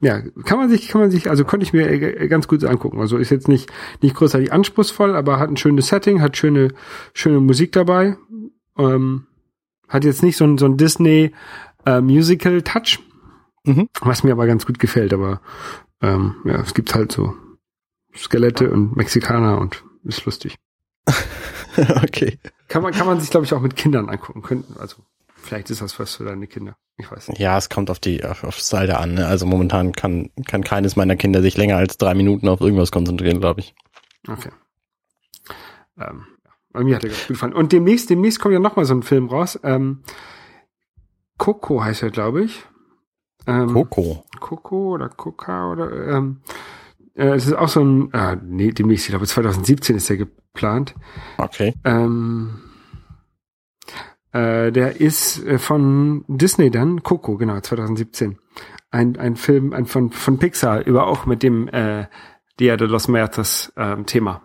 ja, 0.00 0.20
kann 0.44 0.58
man 0.58 0.70
sich, 0.70 0.88
kann 0.88 1.00
man 1.00 1.10
sich, 1.10 1.28
also 1.28 1.44
konnte 1.44 1.64
ich 1.64 1.72
mir 1.72 1.90
äh, 1.90 2.28
ganz 2.28 2.46
gut 2.46 2.64
angucken. 2.64 3.00
Also 3.00 3.16
ist 3.16 3.30
jetzt 3.30 3.48
nicht, 3.48 3.72
nicht 4.00 4.14
großartig 4.14 4.52
anspruchsvoll, 4.52 5.16
aber 5.16 5.38
hat 5.38 5.50
ein 5.50 5.56
schönes 5.56 5.88
Setting, 5.88 6.20
hat 6.20 6.36
schöne, 6.36 6.68
schöne 7.14 7.40
Musik 7.40 7.72
dabei. 7.72 8.16
Ähm, 8.78 9.26
hat 9.88 10.04
jetzt 10.04 10.22
nicht 10.22 10.36
so 10.36 10.44
ein, 10.44 10.58
so 10.58 10.66
ein 10.66 10.76
Disney 10.76 11.32
äh, 11.86 12.00
Musical 12.00 12.62
Touch, 12.62 13.00
mhm. 13.64 13.88
was 14.00 14.22
mir 14.22 14.32
aber 14.32 14.46
ganz 14.46 14.66
gut 14.66 14.78
gefällt. 14.78 15.12
Aber 15.12 15.40
ähm, 16.00 16.36
ja, 16.44 16.60
es 16.60 16.74
gibt 16.74 16.94
halt 16.94 17.10
so 17.10 17.34
Skelette 18.14 18.70
und 18.70 18.96
Mexikaner 18.96 19.58
und 19.58 19.84
ist 20.04 20.24
lustig. 20.24 20.56
okay. 22.02 22.38
Kann 22.68 22.82
man, 22.82 22.92
kann 22.92 23.06
man 23.06 23.20
sich, 23.20 23.30
glaube 23.30 23.46
ich, 23.46 23.52
auch 23.52 23.60
mit 23.60 23.76
Kindern 23.76 24.08
angucken. 24.08 24.42
Könnten, 24.42 24.78
also 24.78 24.96
vielleicht 25.36 25.70
ist 25.70 25.82
das 25.82 25.98
was 25.98 26.14
für 26.14 26.24
deine 26.24 26.46
Kinder. 26.46 26.76
Ich 26.96 27.10
weiß 27.10 27.28
nicht. 27.28 27.38
Ja, 27.38 27.58
es 27.58 27.68
kommt 27.68 27.90
auf 27.90 27.98
die 27.98 28.24
auf, 28.24 28.44
auf 28.44 28.60
Seite 28.60 28.98
an. 28.98 29.14
Ne? 29.14 29.26
Also 29.26 29.46
momentan 29.46 29.92
kann, 29.92 30.30
kann 30.46 30.62
keines 30.62 30.96
meiner 30.96 31.16
Kinder 31.16 31.42
sich 31.42 31.56
länger 31.56 31.76
als 31.76 31.96
drei 31.98 32.14
Minuten 32.14 32.48
auf 32.48 32.60
irgendwas 32.60 32.92
konzentrieren, 32.92 33.40
glaube 33.40 33.60
ich. 33.60 33.74
Okay. 34.28 34.50
Ähm, 35.98 36.26
bei 36.72 36.84
mir 36.84 36.96
hat 36.96 37.04
er 37.04 37.10
ganz 37.10 37.20
gut 37.22 37.28
gefallen. 37.28 37.52
Und 37.52 37.72
demnächst, 37.72 38.10
demnächst 38.10 38.40
kommt 38.40 38.52
ja 38.52 38.60
noch 38.60 38.76
mal 38.76 38.84
so 38.84 38.94
ein 38.94 39.02
Film 39.02 39.28
raus. 39.28 39.58
Ähm, 39.62 40.02
Coco 41.38 41.82
heißt 41.82 42.02
er, 42.02 42.10
glaube 42.10 42.44
ich. 42.44 42.64
Ähm, 43.46 43.72
Coco. 43.72 44.24
Coco 44.40 44.94
oder 44.94 45.08
Coca 45.08 45.70
oder 45.70 46.08
ähm, 46.08 46.40
äh, 47.14 47.28
es 47.34 47.46
ist 47.46 47.54
auch 47.54 47.68
so 47.68 47.84
ein, 47.84 48.12
äh, 48.12 48.36
nee, 48.42 48.72
demnächst, 48.72 49.06
ich 49.06 49.10
glaube 49.10 49.26
2017 49.26 49.96
ist 49.96 50.08
der 50.08 50.26
geplant. 50.54 50.94
Okay. 51.36 51.74
Ähm, 51.84 52.60
äh, 54.32 54.72
der 54.72 55.00
ist 55.00 55.44
äh, 55.44 55.58
von 55.58 56.24
Disney 56.28 56.70
dann, 56.70 57.02
Coco, 57.02 57.36
genau, 57.36 57.60
2017. 57.60 58.38
Ein, 58.90 59.16
ein 59.18 59.36
Film 59.36 59.72
ein, 59.72 59.86
von, 59.86 60.10
von 60.10 60.38
Pixar 60.38 60.86
über 60.86 61.06
auch 61.08 61.26
mit 61.26 61.42
dem 61.42 61.68
äh, 61.68 62.06
Dia 62.60 62.76
de 62.76 62.86
los 62.86 63.08
Muertos 63.08 63.72
ähm, 63.76 64.06
Thema. 64.06 64.42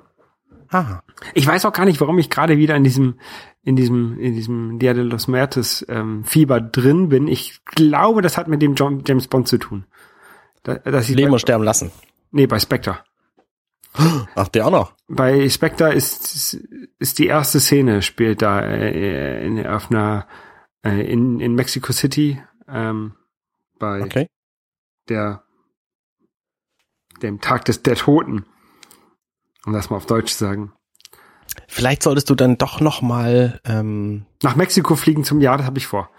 Ah, 0.72 1.02
Ich 1.34 1.48
weiß 1.48 1.66
auch 1.66 1.74
gar 1.74 1.86
nicht, 1.86 2.02
warum 2.02 2.18
ich 2.20 2.30
gerade 2.30 2.58
wieder 2.58 2.76
in 2.76 2.84
diesem, 2.84 3.20
in 3.64 3.76
diesem, 3.76 4.20
in 4.20 4.34
diesem 4.34 4.80
Dia 4.80 4.94
de 4.94 5.04
los 5.04 5.28
Muertos 5.28 5.86
ähm, 5.90 6.24
Fieber 6.24 6.60
drin 6.60 7.10
bin. 7.10 7.28
Ich 7.28 7.64
glaube, 7.66 8.22
das 8.22 8.38
hat 8.38 8.48
mit 8.48 8.62
dem 8.62 8.74
John, 8.74 9.04
James 9.06 9.28
Bond 9.28 9.48
zu 9.48 9.58
tun. 9.60 9.86
Da, 10.64 10.76
dass 10.76 11.10
ich 11.10 11.16
leben 11.16 11.30
bei, 11.30 11.34
und 11.34 11.40
sterben 11.40 11.64
lassen. 11.64 11.92
nee, 12.32 12.48
bei 12.48 12.60
Spectre. 12.60 13.00
Ach, 13.94 14.48
der 14.50 14.68
auch 14.68 14.72
noch. 14.72 14.94
Bei 15.08 15.50
Spectre 15.50 15.94
ist, 15.94 16.54
ist 17.00 17.20
die 17.20 17.28
erste 17.28 17.60
Szene, 17.60 18.02
spielt 18.02 18.42
da 18.42 18.62
äh, 18.62 19.46
in, 19.46 19.66
auf 19.66 19.90
einer, 19.92 20.28
äh, 20.86 21.12
in, 21.12 21.40
in 21.40 21.56
Mexico 21.56 21.92
City, 21.92 22.42
ähm, 22.68 23.16
bei 23.80 24.02
Okay. 24.04 24.28
der, 25.10 25.44
dem 27.22 27.42
Tag 27.42 27.66
des 27.66 27.82
der 27.84 27.96
Toten. 27.96 28.46
Um 29.66 29.74
das 29.74 29.90
mal 29.90 29.98
auf 29.98 30.06
Deutsch 30.06 30.34
zu 30.34 30.46
sagen. 30.46 30.72
Vielleicht 31.68 32.04
solltest 32.04 32.30
du 32.30 32.36
dann 32.36 32.58
doch 32.58 32.80
noch 32.80 33.02
mal, 33.02 33.60
ähm, 33.66 34.26
Nach 34.44 34.56
Mexiko 34.56 34.96
fliegen 34.96 35.24
zum 35.24 35.42
Jahr, 35.42 35.58
das 35.58 35.66
habe 35.66 35.80
ich 35.80 35.88
vor. 35.88 36.10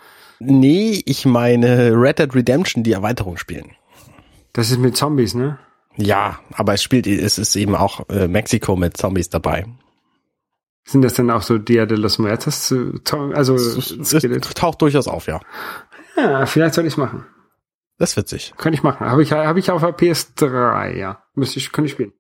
nee, 0.41 1.03
ich 1.07 1.25
meine 1.25 1.93
Red 1.95 2.19
Dead 2.19 2.35
Redemption 2.35 2.83
die 2.83 2.93
Erweiterung 2.93 3.37
spielen. 3.37 3.73
Das 4.53 4.71
ist 4.71 4.79
mit 4.79 4.97
Zombies, 4.97 5.35
ne? 5.35 5.59
Ja, 6.01 6.39
aber 6.53 6.75
es 6.75 6.83
spielt, 6.83 7.07
es 7.07 7.39
ist 7.39 7.57
eben 7.57 7.75
auch 7.75 8.09
äh, 8.09 8.29
Mexiko 8.29 8.77
mit 8.77 8.97
Zombies 8.97 9.29
dabei. 9.29 9.67
Sind 10.85 11.03
das 11.03 11.15
dann 11.15 11.31
auch 11.31 11.43
so 11.43 11.59
Dia 11.59 11.87
de 11.87 11.97
los 11.97 12.19
Muertos? 12.19 12.73
äh, 12.73 12.93
Also, 13.35 13.55
Es, 13.55 13.91
es 13.93 14.41
taucht 14.55 14.83
durchaus 14.83 15.07
auf, 15.09 15.27
ja. 15.27 15.41
ja, 16.17 16.47
vielleicht 16.47 16.75
soll 16.75 16.87
ich 16.87 16.95
es 16.95 16.97
machen. 16.97 17.25
Das 17.99 18.11
ist 18.11 18.17
witzig. 18.17 18.55
Könnte 18.57 18.79
ich 18.79 18.83
machen. 18.83 19.07
Habe 19.07 19.23
ich, 19.23 19.33
habe 19.33 19.59
ich 19.59 19.71
auf 19.71 19.83
der 19.83 19.97
PS3, 19.97 20.97
ja. 20.97 21.23
Müsste 21.35 21.59
ich, 21.59 21.71
könnte 21.71 21.87
ich 21.87 21.93
spielen. 21.93 22.13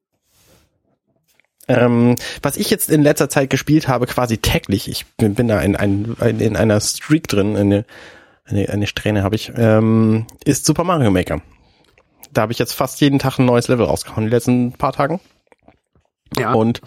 Ähm, 1.68 2.16
was 2.42 2.56
ich 2.56 2.68
jetzt 2.68 2.90
in 2.90 3.02
letzter 3.02 3.28
Zeit 3.28 3.48
gespielt 3.48 3.88
habe, 3.88 4.06
quasi 4.06 4.38
täglich, 4.38 4.88
ich 4.88 5.06
bin, 5.16 5.34
bin 5.34 5.48
da 5.48 5.60
in, 5.60 5.76
ein, 5.76 6.16
in 6.20 6.56
einer 6.56 6.80
Streak 6.80 7.28
drin, 7.28 7.56
eine, 7.56 7.84
eine, 8.44 8.68
eine 8.68 8.86
Strähne 8.86 9.22
habe 9.22 9.36
ich, 9.36 9.52
ähm, 9.56 10.26
ist 10.44 10.66
Super 10.66 10.84
Mario 10.84 11.10
Maker. 11.10 11.40
Da 12.32 12.42
habe 12.42 12.52
ich 12.52 12.58
jetzt 12.58 12.72
fast 12.72 13.00
jeden 13.00 13.18
Tag 13.18 13.38
ein 13.38 13.46
neues 13.46 13.68
Level 13.68 13.86
rausgehauen, 13.86 14.24
die 14.24 14.30
letzten 14.30 14.72
paar 14.72 14.92
Tagen. 14.92 15.20
Ja. 16.38 16.52
Und 16.52 16.80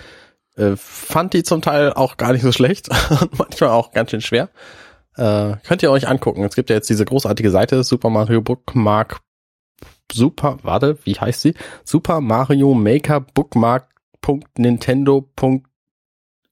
äh, 0.55 0.75
fand 0.75 1.33
die 1.33 1.43
zum 1.43 1.61
Teil 1.61 1.93
auch 1.93 2.17
gar 2.17 2.33
nicht 2.33 2.43
so 2.43 2.51
schlecht 2.51 2.89
und 3.21 3.37
manchmal 3.37 3.71
auch 3.71 3.91
ganz 3.91 4.11
schön 4.11 4.21
schwer. 4.21 4.49
Äh, 5.15 5.57
könnt 5.65 5.83
ihr 5.83 5.91
euch 5.91 6.07
angucken. 6.07 6.43
Es 6.43 6.55
gibt 6.55 6.69
ja 6.69 6.75
jetzt 6.75 6.89
diese 6.89 7.05
großartige 7.05 7.51
Seite, 7.51 7.83
Super 7.83 8.09
Mario 8.09 8.41
Bookmark 8.41 9.21
Super, 10.11 10.57
warte, 10.63 10.97
wie 11.05 11.15
heißt 11.15 11.41
sie? 11.41 11.55
Super 11.83 12.21
Mario 12.21 12.73
Maker 12.73 13.21
Bookmark 13.21 13.89
Nintendo. 14.57 15.27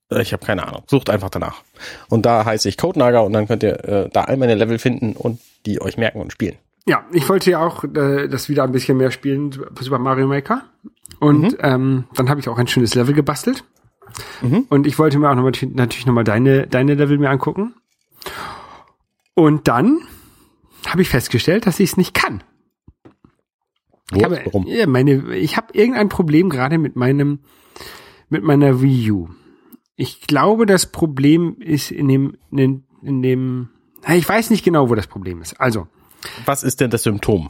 Äh, 0.09 0.21
Ich 0.21 0.33
habe 0.33 0.45
keine 0.45 0.67
Ahnung. 0.67 0.83
Sucht 0.87 1.09
einfach 1.09 1.29
danach. 1.29 1.63
Und 2.09 2.25
da 2.25 2.43
heiße 2.45 2.67
ich 2.67 2.77
Codenager 2.77 3.23
und 3.23 3.33
dann 3.33 3.47
könnt 3.47 3.63
ihr 3.63 3.83
äh, 3.85 4.09
da 4.09 4.23
all 4.23 4.37
meine 4.37 4.55
Level 4.55 4.79
finden 4.79 5.13
und 5.13 5.39
die 5.65 5.81
euch 5.81 5.97
merken 5.97 6.21
und 6.21 6.31
spielen. 6.31 6.57
Ja, 6.87 7.05
ich 7.11 7.27
wollte 7.29 7.51
ja 7.51 7.59
auch 7.59 7.83
äh, 7.83 8.27
das 8.27 8.49
wieder 8.49 8.63
ein 8.63 8.71
bisschen 8.71 8.97
mehr 8.97 9.11
spielen, 9.11 9.51
Super 9.51 9.99
Mario 9.99 10.27
Maker. 10.27 10.63
Und 11.19 11.57
ähm, 11.59 12.05
dann 12.15 12.29
habe 12.29 12.39
ich 12.39 12.49
auch 12.49 12.57
ein 12.57 12.67
schönes 12.67 12.95
Level 12.95 13.13
gebastelt. 13.13 13.63
Mhm. 14.41 14.65
Und 14.69 14.87
ich 14.87 14.97
wollte 14.97 15.19
mir 15.19 15.29
auch 15.29 15.35
noch 15.35 15.43
mal, 15.43 15.51
natürlich 15.73 16.05
nochmal 16.05 16.23
deine, 16.23 16.67
deine 16.67 16.95
Level 16.95 17.17
mir 17.17 17.29
angucken. 17.29 17.75
Und 19.35 19.67
dann 19.67 19.99
habe 20.87 21.01
ich 21.01 21.09
festgestellt, 21.09 21.67
dass 21.67 21.79
ich 21.79 21.91
es 21.91 21.97
nicht 21.97 22.13
kann. 22.13 22.43
Ich 24.11 24.19
Wo? 24.19 24.23
habe, 24.23 24.41
Warum? 24.45 24.65
ja, 24.67 24.87
meine, 24.87 25.35
ich 25.35 25.57
habe 25.57 25.67
irgendein 25.73 26.09
Problem 26.09 26.49
gerade 26.49 26.77
mit 26.77 26.95
meinem, 26.95 27.39
mit 28.29 28.43
meiner 28.43 28.81
Wii 28.81 29.11
U. 29.11 29.29
Ich 29.95 30.21
glaube, 30.21 30.65
das 30.65 30.91
Problem 30.91 31.57
ist 31.59 31.91
in 31.91 32.07
dem, 32.07 32.37
in, 32.51 32.83
in 33.03 33.21
dem, 33.21 33.69
ich 34.07 34.27
weiß 34.27 34.49
nicht 34.49 34.65
genau, 34.65 34.89
wo 34.89 34.95
das 34.95 35.07
Problem 35.07 35.41
ist. 35.41 35.59
Also, 35.61 35.87
Was 36.45 36.63
ist 36.63 36.81
denn 36.81 36.91
das 36.91 37.03
Symptom? 37.03 37.49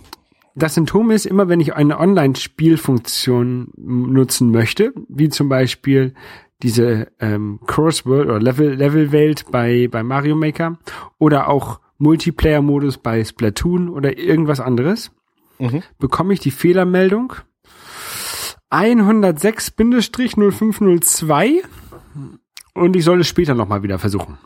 das 0.54 0.74
Symptom 0.74 1.12
ist 1.12 1.26
immer, 1.26 1.48
wenn 1.48 1.62
ich 1.62 1.76
eine 1.76 1.98
Online-Spielfunktion 1.98 3.70
nutzen 3.78 4.52
möchte, 4.52 4.92
wie 5.08 5.30
zum 5.30 5.48
Beispiel 5.48 6.14
diese 6.62 7.08
ähm, 7.20 7.62
Crossworld 7.66 8.28
oder 8.28 8.40
Level 8.40 8.74
Level 8.76 9.14
Welt 9.14 9.46
bei 9.50 9.88
bei 9.90 10.04
Mario 10.04 10.36
Maker 10.36 10.78
oder 11.20 11.48
auch 11.48 11.80
Multiplayer-Modus 12.00 12.98
bei 12.98 13.24
Splatoon 13.24 13.88
oder 13.90 14.18
irgendwas 14.18 14.60
anderes, 14.60 15.12
Mhm. 15.58 15.84
bekomme 16.00 16.34
ich 16.34 16.42
die 16.42 16.52
Fehlermeldung 16.52 17.32
106-0502 18.72 21.62
und 22.74 22.96
ich 22.96 23.04
soll 23.04 23.22
es 23.22 23.28
später 23.28 23.54
nochmal 23.54 23.84
wieder 23.84 24.00
versuchen. 24.00 24.38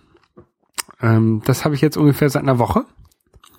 Ähm, 1.02 1.42
das 1.46 1.66
habe 1.66 1.76
ich 1.76 1.82
jetzt 1.82 1.98
ungefähr 1.98 2.30
seit 2.30 2.44
einer 2.44 2.60
Woche. 2.60 2.86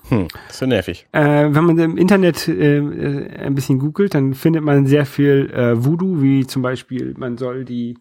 Hm, 0.09 0.29
ist 0.49 0.61
ja 0.61 0.67
nervig. 0.67 1.07
Äh, 1.13 1.49
wenn 1.51 1.65
man 1.65 1.79
im 1.79 1.97
Internet 1.97 2.47
äh, 2.49 2.79
äh, 2.79 3.39
ein 3.39 3.55
bisschen 3.55 3.79
googelt, 3.79 4.15
dann 4.15 4.35
findet 4.35 4.63
man 4.63 4.87
sehr 4.87 5.05
viel 5.05 5.51
äh, 5.53 5.85
Voodoo, 5.85 6.23
wie 6.23 6.47
zum 6.47 6.63
Beispiel, 6.63 7.15
man 7.17 7.37
soll 7.37 7.65
die 7.65 7.99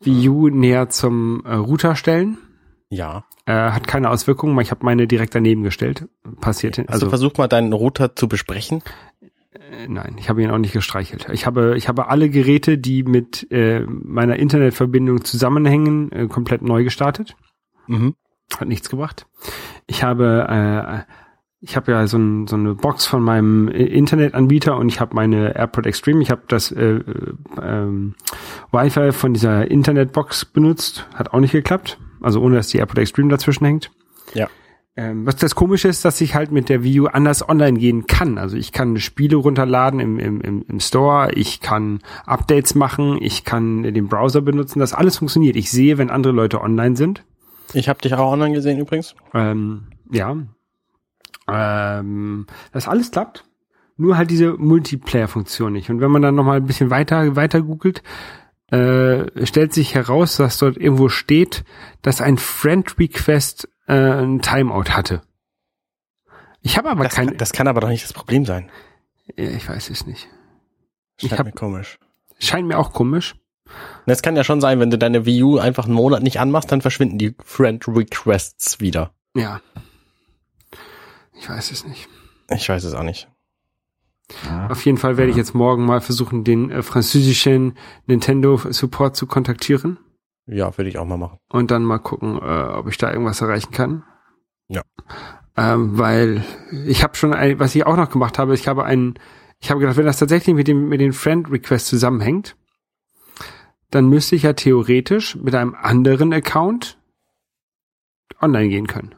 Wii 0.00 0.28
U 0.28 0.48
näher 0.48 0.88
zum 0.90 1.42
äh, 1.46 1.54
Router 1.54 1.96
stellen. 1.96 2.38
Ja. 2.90 3.24
Äh, 3.46 3.52
hat 3.52 3.86
keine 3.86 4.10
Auswirkungen, 4.10 4.58
ich 4.60 4.70
habe 4.70 4.84
meine 4.84 5.06
direkt 5.06 5.34
daneben 5.34 5.62
gestellt. 5.62 6.08
Passiert 6.40 6.76
hin. 6.76 6.86
Hast 6.88 7.00
du 7.02 7.06
Also 7.06 7.08
versucht 7.08 7.38
mal 7.38 7.48
deinen 7.48 7.72
Router 7.72 8.14
zu 8.16 8.28
besprechen? 8.28 8.82
nein, 9.88 10.16
ich 10.18 10.28
habe 10.28 10.42
ihn 10.42 10.50
auch 10.50 10.58
nicht 10.58 10.72
gestreichelt. 10.72 11.26
Ich 11.32 11.46
habe 11.46 11.76
ich 11.76 11.88
habe 11.88 12.08
alle 12.08 12.28
Geräte, 12.28 12.76
die 12.78 13.02
mit 13.02 13.48
meiner 13.50 14.36
Internetverbindung 14.36 15.24
zusammenhängen, 15.24 16.28
komplett 16.28 16.62
neu 16.62 16.84
gestartet. 16.84 17.36
Mhm. 17.86 18.14
Hat 18.58 18.68
nichts 18.68 18.90
gebracht. 18.90 19.26
Ich 19.86 20.02
habe 20.02 21.04
ich 21.60 21.76
habe 21.76 21.92
ja 21.92 22.06
so, 22.06 22.18
ein, 22.18 22.46
so 22.46 22.56
eine 22.56 22.74
Box 22.74 23.06
von 23.06 23.22
meinem 23.22 23.68
I- 23.68 23.84
Internetanbieter 23.84 24.76
und 24.76 24.88
ich 24.88 25.00
habe 25.00 25.14
meine 25.14 25.54
AirPod 25.54 25.86
Extreme. 25.86 26.22
Ich 26.22 26.30
habe 26.30 26.42
das 26.48 26.72
äh, 26.72 26.96
äh, 26.96 27.02
ähm, 27.62 28.14
Wi-Fi 28.72 29.12
von 29.12 29.34
dieser 29.34 29.70
Internetbox 29.70 30.46
benutzt. 30.46 31.06
Hat 31.14 31.32
auch 31.32 31.40
nicht 31.40 31.52
geklappt. 31.52 31.98
Also 32.20 32.40
ohne, 32.40 32.56
dass 32.56 32.68
die 32.68 32.78
AirPod 32.78 32.98
Extreme 32.98 33.28
dazwischen 33.28 33.64
hängt. 33.64 33.90
Ja. 34.34 34.48
Ähm, 34.96 35.24
was 35.24 35.36
das 35.36 35.54
Komische 35.54 35.88
ist, 35.88 36.04
dass 36.04 36.20
ich 36.20 36.34
halt 36.34 36.50
mit 36.50 36.68
der 36.68 36.82
Wii 36.82 37.00
U 37.00 37.06
anders 37.06 37.48
online 37.48 37.78
gehen 37.78 38.06
kann. 38.06 38.38
Also 38.38 38.56
ich 38.56 38.72
kann 38.72 38.96
Spiele 38.98 39.36
runterladen 39.36 40.00
im, 40.00 40.18
im, 40.18 40.40
im, 40.40 40.64
im 40.66 40.80
Store, 40.80 41.30
ich 41.34 41.60
kann 41.60 42.00
Updates 42.26 42.74
machen, 42.74 43.16
ich 43.20 43.44
kann 43.44 43.82
den 43.82 44.08
Browser 44.08 44.40
benutzen. 44.40 44.80
Das 44.80 44.92
alles 44.92 45.18
funktioniert. 45.18 45.56
Ich 45.56 45.70
sehe, 45.70 45.96
wenn 45.96 46.10
andere 46.10 46.32
Leute 46.32 46.60
online 46.60 46.96
sind. 46.96 47.22
Ich 47.72 47.88
habe 47.88 48.00
dich 48.00 48.14
auch 48.14 48.32
online 48.32 48.54
gesehen 48.54 48.78
übrigens. 48.78 49.14
Ähm, 49.32 49.84
ja. 50.10 50.36
Ähm, 51.52 52.46
das 52.72 52.88
alles 52.88 53.10
klappt. 53.10 53.44
Nur 53.96 54.16
halt 54.16 54.30
diese 54.30 54.52
Multiplayer-Funktion 54.54 55.72
nicht. 55.72 55.90
Und 55.90 56.00
wenn 56.00 56.10
man 56.10 56.22
dann 56.22 56.34
noch 56.34 56.44
mal 56.44 56.56
ein 56.56 56.66
bisschen 56.66 56.90
weiter, 56.90 57.36
weiter 57.36 57.60
googelt, 57.62 58.02
äh, 58.70 59.44
stellt 59.46 59.72
sich 59.74 59.94
heraus, 59.94 60.36
dass 60.36 60.58
dort 60.58 60.76
irgendwo 60.76 61.08
steht, 61.08 61.64
dass 62.02 62.20
ein 62.20 62.38
Friend-Request 62.38 63.68
äh, 63.88 63.94
ein 63.94 64.40
Timeout 64.40 64.90
hatte. 64.90 65.22
Ich 66.62 66.78
habe 66.78 66.88
aber 66.90 67.04
Das, 67.04 67.14
kein... 67.14 67.28
kann, 67.28 67.36
das 67.38 67.52
kann 67.52 67.68
aber 67.68 67.80
doch 67.80 67.88
nicht 67.88 68.04
das 68.04 68.12
Problem 68.12 68.44
sein. 68.46 68.70
ich 69.36 69.68
weiß 69.68 69.90
es 69.90 70.06
nicht. 70.06 70.28
Ich 71.20 71.28
Scheint 71.28 71.38
hab- 71.38 71.46
mir 71.46 71.52
komisch. 71.52 71.98
Scheint 72.38 72.66
mir 72.68 72.78
auch 72.78 72.92
komisch. 72.92 73.34
Es 74.06 74.22
kann 74.22 74.34
ja 74.34 74.42
schon 74.44 74.60
sein, 74.60 74.80
wenn 74.80 74.90
du 74.90 74.98
deine 74.98 75.26
Wii 75.26 75.42
U 75.44 75.58
einfach 75.58 75.84
einen 75.84 75.94
Monat 75.94 76.22
nicht 76.22 76.40
anmachst, 76.40 76.72
dann 76.72 76.80
verschwinden 76.80 77.18
die 77.18 77.34
Friend 77.44 77.86
Requests 77.86 78.80
wieder. 78.80 79.12
Ja. 79.36 79.60
Ich 81.40 81.48
weiß 81.48 81.70
es 81.70 81.86
nicht. 81.86 82.08
Ich 82.50 82.68
weiß 82.68 82.84
es 82.84 82.94
auch 82.94 83.02
nicht. 83.02 83.28
Auf 84.68 84.84
jeden 84.84 84.98
Fall 84.98 85.16
werde 85.16 85.30
ich 85.30 85.36
jetzt 85.36 85.54
morgen 85.54 85.84
mal 85.84 86.00
versuchen, 86.00 86.44
den 86.44 86.70
äh, 86.70 86.82
französischen 86.82 87.76
Nintendo 88.06 88.56
Support 88.56 89.16
zu 89.16 89.26
kontaktieren. 89.26 89.98
Ja, 90.46 90.76
würde 90.76 90.88
ich 90.88 90.98
auch 90.98 91.04
mal 91.04 91.16
machen. 91.16 91.38
und 91.48 91.70
dann 91.70 91.84
mal 91.84 91.98
gucken, 91.98 92.36
äh, 92.36 92.68
ob 92.74 92.88
ich 92.88 92.98
da 92.98 93.10
irgendwas 93.12 93.40
erreichen 93.40 93.72
kann. 93.72 94.04
Ja. 94.68 94.82
Ähm, 95.56 95.98
weil 95.98 96.44
ich 96.86 97.02
habe 97.02 97.16
schon, 97.16 97.34
ein, 97.34 97.58
was 97.58 97.74
ich 97.74 97.86
auch 97.86 97.96
noch 97.96 98.10
gemacht 98.10 98.38
habe, 98.38 98.54
ich 98.54 98.68
habe 98.68 98.84
einen, 98.84 99.14
ich 99.60 99.70
habe 99.70 99.80
gedacht, 99.80 99.96
wenn 99.96 100.06
das 100.06 100.18
tatsächlich 100.18 100.54
mit 100.54 100.68
dem 100.68 100.88
mit 100.88 101.00
den 101.00 101.12
Friend 101.12 101.50
Requests 101.50 101.88
zusammenhängt, 101.88 102.56
dann 103.90 104.08
müsste 104.08 104.36
ich 104.36 104.44
ja 104.44 104.52
theoretisch 104.52 105.36
mit 105.36 105.54
einem 105.54 105.74
anderen 105.74 106.32
Account 106.32 106.98
online 108.40 108.68
gehen 108.68 108.86
können. 108.86 109.14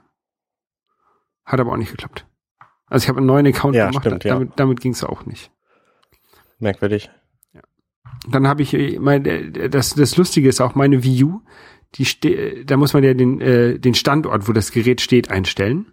Hat 1.52 1.60
aber 1.60 1.72
auch 1.72 1.76
nicht 1.76 1.90
geklappt. 1.90 2.26
Also 2.86 3.04
ich 3.04 3.08
habe 3.08 3.18
einen 3.18 3.26
neuen 3.26 3.46
Account 3.46 3.76
Ja, 3.76 3.88
gemacht, 3.88 4.04
stimmt, 4.06 4.24
ja. 4.24 4.42
damit, 4.56 4.80
ging 4.80 4.92
es 4.92 5.04
auch 5.04 5.24
nicht. 5.26 5.50
Merkwürdig. 6.58 7.10
Dann 8.28 8.46
habe 8.48 8.62
ich, 8.62 8.72
äh, 8.74 8.98
mein, 8.98 9.24
äh, 9.26 9.68
das, 9.68 9.94
das 9.94 10.16
Lustige 10.16 10.48
ist 10.48 10.60
auch 10.60 10.74
meine 10.74 11.02
Wii 11.04 11.24
U, 11.24 11.40
die 11.94 12.04
ste 12.04 12.64
da 12.64 12.76
muss 12.76 12.92
man 12.94 13.04
ja 13.04 13.14
den, 13.14 13.40
äh, 13.40 13.78
den 13.78 13.94
Standort, 13.94 14.48
wo 14.48 14.52
das 14.52 14.70
Gerät 14.72 15.00
steht, 15.00 15.30
einstellen. 15.30 15.92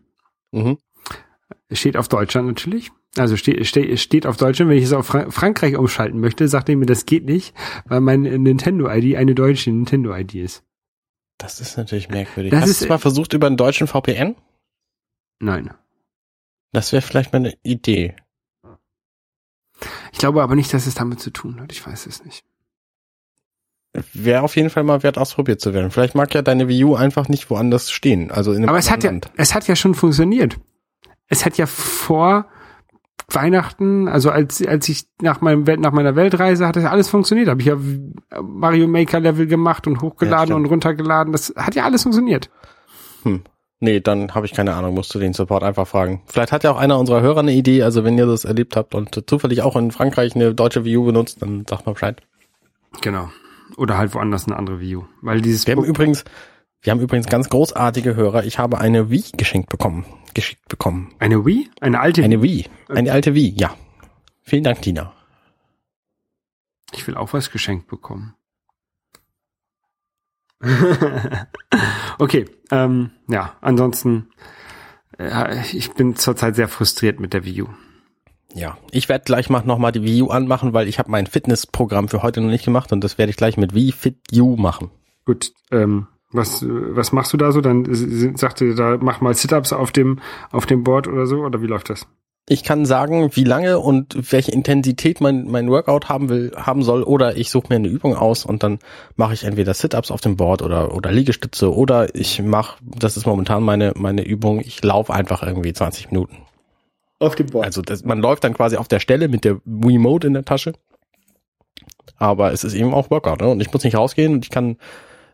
Mhm. 0.51 0.77
Steht 1.71 1.97
auf 1.97 2.07
Deutschland 2.07 2.47
natürlich. 2.47 2.91
Also 3.17 3.35
steht, 3.37 3.65
steht, 3.67 3.99
steht 3.99 4.25
auf 4.27 4.37
Deutschland, 4.37 4.69
wenn 4.71 4.77
ich 4.77 4.83
es 4.85 4.93
auf 4.93 5.07
Fra 5.07 5.29
Frankreich 5.31 5.75
umschalten 5.77 6.19
möchte, 6.19 6.47
sagt 6.47 6.69
er 6.69 6.75
mir, 6.77 6.85
das 6.85 7.05
geht 7.05 7.25
nicht, 7.25 7.53
weil 7.85 8.01
mein 8.01 8.21
Nintendo-ID 8.21 9.15
eine 9.15 9.33
deutsche 9.35 9.71
Nintendo-ID 9.71 10.35
ist. 10.35 10.63
Das 11.37 11.59
ist 11.59 11.77
natürlich 11.77 12.09
merkwürdig. 12.09 12.51
Das 12.51 12.61
Hast 12.61 12.69
ist- 12.69 12.81
du 12.81 12.85
es 12.85 12.89
mal 12.89 12.97
versucht 12.99 13.33
über 13.33 13.47
einen 13.47 13.57
deutschen 13.57 13.87
VPN? 13.87 14.35
Nein. 15.39 15.71
Das 16.71 16.91
wäre 16.91 17.01
vielleicht 17.01 17.33
mal 17.33 17.39
eine 17.39 17.53
Idee. 17.63 18.15
Ich 20.11 20.19
glaube 20.19 20.43
aber 20.43 20.55
nicht, 20.55 20.73
dass 20.73 20.87
es 20.87 20.95
damit 20.95 21.19
zu 21.19 21.31
tun 21.31 21.59
hat. 21.61 21.71
Ich 21.71 21.85
weiß 21.85 22.05
es 22.05 22.23
nicht. 22.25 22.43
Wäre 24.13 24.43
auf 24.43 24.55
jeden 24.55 24.69
Fall 24.69 24.83
mal 24.83 25.01
wert, 25.01 25.17
ausprobiert 25.17 25.61
zu 25.61 25.73
werden. 25.73 25.89
Vielleicht 25.89 26.13
mag 26.13 26.33
ja 26.33 26.41
deine 26.41 26.67
Wii 26.67 26.83
U 26.83 26.95
einfach 26.95 27.27
nicht 27.27 27.49
woanders 27.49 27.89
stehen. 27.89 28.29
Also 28.29 28.51
in 28.51 28.57
einem 28.57 28.69
Aber 28.69 28.77
es 28.77 28.91
hat 28.91 29.03
ja, 29.03 29.09
Land. 29.09 29.31
es 29.35 29.55
hat 29.55 29.67
ja 29.67 29.75
schon 29.75 29.95
funktioniert. 29.95 30.59
Es 31.27 31.45
hat 31.45 31.57
ja 31.57 31.65
vor 31.65 32.45
Weihnachten, 33.31 34.07
also 34.07 34.29
als, 34.31 34.65
als 34.65 34.89
ich 34.89 35.07
nach 35.21 35.41
meinem 35.41 35.65
Welt, 35.67 35.79
nach 35.79 35.91
meiner 35.91 36.15
Weltreise 36.15 36.67
hat 36.67 36.75
das 36.75 36.83
ja 36.83 36.91
alles 36.91 37.09
funktioniert. 37.09 37.47
Habe 37.47 37.61
ich 37.61 37.67
ja 37.67 37.77
Mario 38.41 38.87
Maker 38.87 39.19
Level 39.19 39.47
gemacht 39.47 39.87
und 39.87 39.95
Ja, 39.95 40.01
hochgeladen 40.01 40.47
stimmt. 40.47 40.65
und 40.65 40.71
runtergeladen. 40.71 41.31
Das 41.31 41.53
hat 41.55 41.73
ja 41.75 41.83
alles 41.85 42.03
funktioniert. 42.03 42.49
Hm. 43.23 43.43
Nee, 43.81 44.01
dann 44.01 44.35
habe 44.35 44.45
ich 44.45 44.53
keine 44.53 44.73
Ahnung, 44.75 44.93
musst 44.93 45.13
du 45.15 45.19
den 45.19 45.33
Support 45.33 45.63
einfach 45.63 45.87
fragen. 45.87 46.21
Vielleicht 46.25 46.51
hat 46.51 46.65
ja 46.65 46.71
auch 46.71 46.77
einer 46.77 46.99
unserer 46.99 47.21
Hörer 47.21 47.39
eine 47.39 47.53
Idee, 47.53 47.83
also 47.83 48.03
wenn 48.03 48.17
ihr 48.17 48.25
das 48.25 48.43
erlebt 48.43 48.75
habt 48.75 48.93
und 48.93 49.23
zufällig 49.29 49.61
auch 49.61 49.77
in 49.77 49.91
Frankreich 49.91 50.35
eine 50.35 50.53
deutsche 50.53 50.81
U 50.81 51.05
benutzt, 51.05 51.41
dann 51.41 51.65
sagt 51.67 51.85
mal 51.85 51.93
Bescheid. 51.93 52.21
Genau. 53.01 53.29
Oder 53.77 53.97
halt 53.97 54.13
woanders 54.13 54.47
eine 54.47 54.57
andere 54.57 54.81
View. 54.81 55.03
Weil 55.21 55.41
dieses 55.41 55.65
Wir 55.65 55.77
haben 55.77 55.85
übrigens, 55.85 56.25
wir 56.81 56.91
haben 56.91 56.99
übrigens 56.99 57.27
ganz 57.27 57.49
großartige 57.49 58.15
Hörer. 58.15 58.43
Ich 58.43 58.59
habe 58.59 58.79
eine 58.79 59.09
Wii 59.09 59.23
geschenkt 59.37 59.69
bekommen, 59.69 60.05
geschickt 60.33 60.67
bekommen. 60.67 61.13
eine 61.19 61.45
Wii? 61.45 61.69
Eine 61.79 62.01
alte 62.01 62.23
Eine 62.23 62.41
Wii, 62.41 62.65
eine 62.89 63.13
alte 63.13 63.33
Wii, 63.33 63.53
ja. 63.57 63.75
Vielen 64.41 64.63
Dank, 64.63 64.81
Tina. 64.81 65.13
Ich 66.91 67.07
will 67.07 67.15
auch 67.15 67.31
was 67.31 67.51
geschenkt 67.51 67.87
bekommen. 67.87 68.33
okay, 72.19 72.45
ähm, 72.71 73.11
ja, 73.27 73.53
ansonsten, 73.61 74.29
äh, 75.17 75.61
ich 75.73 75.91
bin 75.93 76.15
zurzeit 76.15 76.55
sehr 76.55 76.67
frustriert 76.67 77.19
mit 77.19 77.33
der 77.33 77.45
Wii 77.45 77.63
U. 77.63 77.67
Ja, 78.53 78.77
ich 78.91 79.09
werde 79.09 79.25
gleich 79.25 79.49
mal 79.49 79.63
nochmal 79.63 79.91
die 79.91 80.03
Wii 80.03 80.23
U 80.23 80.27
anmachen, 80.29 80.73
weil 80.73 80.87
ich 80.87 80.97
habe 80.99 81.11
mein 81.11 81.27
Fitnessprogramm 81.27 82.07
für 82.07 82.23
heute 82.23 82.41
noch 82.41 82.49
nicht 82.49 82.65
gemacht 82.65 82.91
und 82.91 83.03
das 83.03 83.17
werde 83.17 83.29
ich 83.29 83.37
gleich 83.37 83.57
mit 83.57 83.73
Wii 83.75 83.91
Fit 83.91 84.17
U 84.35 84.55
machen. 84.55 84.89
Gut, 85.25 85.51
ähm, 85.71 86.07
was, 86.31 86.65
was 86.67 87.11
machst 87.11 87.31
du 87.33 87.37
da 87.37 87.51
so? 87.51 87.61
Dann 87.61 87.85
s- 87.85 88.01
s- 88.01 88.39
sagte 88.39 88.73
da, 88.75 88.97
mach 88.99 89.21
mal 89.21 89.33
Sit-Ups 89.35 89.71
auf 89.73 89.91
dem, 89.91 90.19
auf 90.51 90.65
dem 90.65 90.83
Board 90.83 91.07
oder 91.07 91.25
so, 91.27 91.41
oder 91.41 91.61
wie 91.61 91.67
läuft 91.67 91.89
das? 91.89 92.07
Ich 92.51 92.63
kann 92.63 92.87
sagen, 92.87 93.29
wie 93.35 93.43
lange 93.43 93.77
und 93.77 94.31
welche 94.31 94.51
Intensität 94.51 95.21
mein, 95.21 95.45
mein 95.45 95.69
Workout 95.69 96.09
haben 96.09 96.29
will, 96.29 96.51
haben 96.55 96.81
soll, 96.81 97.03
oder 97.03 97.37
ich 97.37 97.51
suche 97.51 97.67
mir 97.69 97.75
eine 97.75 97.87
Übung 97.87 98.15
aus 98.15 98.43
und 98.43 98.63
dann 98.63 98.79
mache 99.15 99.35
ich 99.35 99.43
entweder 99.43 99.75
Sit-Ups 99.75 100.09
auf 100.09 100.19
dem 100.19 100.35
Board 100.35 100.63
oder, 100.63 100.95
oder 100.95 101.11
Liegestütze 101.11 101.71
oder 101.71 102.15
ich 102.15 102.41
mache, 102.41 102.79
das 102.81 103.17
ist 103.17 103.27
momentan 103.27 103.61
meine, 103.61 103.93
meine 103.95 104.23
Übung, 104.23 104.61
ich 104.61 104.83
laufe 104.83 105.13
einfach 105.13 105.43
irgendwie 105.43 105.73
20 105.73 106.09
Minuten. 106.09 106.37
Auf 107.19 107.35
dem 107.35 107.45
Board. 107.45 107.67
Also 107.67 107.83
das, 107.83 108.03
man 108.03 108.19
läuft 108.19 108.43
dann 108.43 108.55
quasi 108.55 108.77
auf 108.77 108.87
der 108.87 108.99
Stelle 108.99 109.27
mit 109.27 109.43
der 109.43 109.61
Wiimote 109.65 110.25
in 110.25 110.33
der 110.33 110.43
Tasche. 110.43 110.73
Aber 112.17 112.51
es 112.51 112.63
ist 112.63 112.73
eben 112.73 112.95
auch 112.95 113.11
Workout, 113.11 113.41
ne? 113.41 113.47
Und 113.49 113.61
ich 113.61 113.71
muss 113.71 113.83
nicht 113.83 113.95
rausgehen 113.95 114.33
und 114.33 114.45
ich 114.45 114.49
kann 114.49 114.77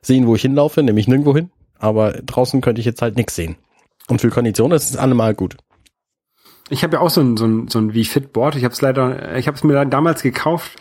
sehen, 0.01 0.27
wo 0.27 0.35
ich 0.35 0.41
hinlaufe, 0.41 0.83
nämlich 0.83 1.07
nirgendwo 1.07 1.33
hin. 1.33 1.49
Aber 1.79 2.11
draußen 2.11 2.59
könnte 2.59 2.81
ich 2.81 2.85
jetzt 2.85 3.01
halt 3.01 3.15
nichts 3.15 3.35
sehen. 3.35 3.55
Und 4.09 4.19
für 4.19 4.29
Kondition 4.29 4.73
ist 4.73 4.89
es 4.89 4.97
allemal 4.97 5.33
gut. 5.33 5.55
Ich 6.69 6.83
habe 6.83 6.95
ja 6.95 7.01
auch 7.01 7.09
so 7.09 7.21
ein, 7.21 7.37
so 7.37 7.45
ein, 7.45 7.67
so 7.67 7.79
ein 7.79 7.93
Wii 7.93 8.05
Fit 8.05 8.33
Board. 8.33 8.55
Ich 8.55 8.63
habe 8.63 8.73
es 8.73 8.81
leider, 8.81 9.35
ich 9.37 9.47
habe 9.47 9.55
es 9.55 9.63
mir 9.63 9.85
damals 9.85 10.23
gekauft, 10.23 10.77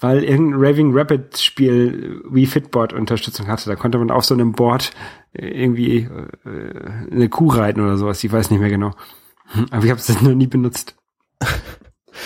weil 0.00 0.24
irgendein 0.24 0.60
Raving 0.60 0.96
Rapid 0.96 1.38
Spiel 1.38 2.22
Wii 2.28 2.46
Fit 2.46 2.70
Board 2.70 2.92
Unterstützung 2.92 3.46
hatte. 3.46 3.68
Da 3.68 3.76
konnte 3.76 3.98
man 3.98 4.10
auf 4.10 4.24
so 4.24 4.34
einem 4.34 4.52
Board 4.52 4.90
äh, 5.32 5.46
irgendwie 5.46 6.08
äh, 6.44 7.10
eine 7.10 7.28
Kuh 7.28 7.48
reiten 7.48 7.80
oder 7.80 7.96
sowas. 7.96 8.22
Ich 8.22 8.32
weiß 8.32 8.50
nicht 8.50 8.60
mehr 8.60 8.70
genau. 8.70 8.92
Hm, 9.52 9.66
Aber 9.70 9.84
ich 9.84 9.90
habe 9.90 10.00
es 10.00 10.20
noch 10.20 10.34
nie 10.34 10.46
benutzt. 10.46 10.94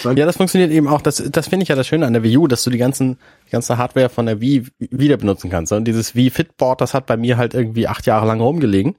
Ja, 0.05 0.15
das 0.15 0.39
funktioniert 0.39 0.71
eben 0.73 0.89
auch. 0.89 1.01
Das, 1.01 1.23
das 1.31 1.49
finde 1.49 1.65
ich 1.65 1.69
ja 1.69 1.77
das 1.77 1.87
Schöne 1.87 2.07
an 2.07 2.13
der 2.13 2.23
Wii 2.23 2.39
U, 2.39 2.47
dass 2.49 2.65
du 2.65 2.71
die 2.71 2.79
ganzen, 2.79 3.19
die 3.47 3.51
ganze 3.51 3.79
Hardware 3.79 4.09
von 4.09 4.27
der 4.27 4.41
Wii 4.41 4.67
wieder 4.79 5.17
benutzen 5.17 5.51
kannst. 5.51 5.71
Und 5.73 5.85
dieses 5.85 6.15
Wii 6.15 6.31
Fitboard, 6.31 6.81
das 6.81 6.95
hat 6.95 7.07
bei 7.07 7.17
mir 7.17 7.37
halt 7.37 7.55
irgendwie 7.55 7.87
acht 7.87 8.07
Jahre 8.07 8.27
lang 8.27 8.41
rumgelegen. 8.41 8.97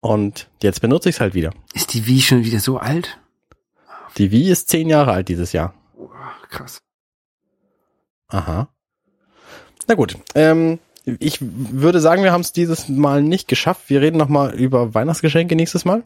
Und 0.00 0.48
jetzt 0.62 0.80
benutze 0.80 1.08
ich 1.08 1.16
es 1.16 1.20
halt 1.20 1.34
wieder. 1.34 1.52
Ist 1.72 1.94
die 1.94 2.06
Wii 2.06 2.20
schon 2.20 2.44
wieder 2.44 2.60
so 2.60 2.78
alt? 2.78 3.18
Die 4.18 4.32
Wii 4.32 4.50
ist 4.50 4.68
zehn 4.68 4.88
Jahre 4.88 5.12
alt 5.12 5.28
dieses 5.28 5.52
Jahr. 5.52 5.74
Krass. 6.50 6.82
Aha. 8.28 8.68
Na 9.86 9.94
gut. 9.94 10.16
Ähm, 10.34 10.78
ich 11.04 11.38
würde 11.40 12.00
sagen, 12.00 12.22
wir 12.22 12.32
haben 12.32 12.40
es 12.42 12.52
dieses 12.52 12.88
Mal 12.88 13.22
nicht 13.22 13.48
geschafft. 13.48 13.88
Wir 13.88 14.00
reden 14.00 14.18
noch 14.18 14.28
mal 14.28 14.54
über 14.54 14.94
Weihnachtsgeschenke 14.94 15.56
nächstes 15.56 15.84
Mal. 15.84 16.02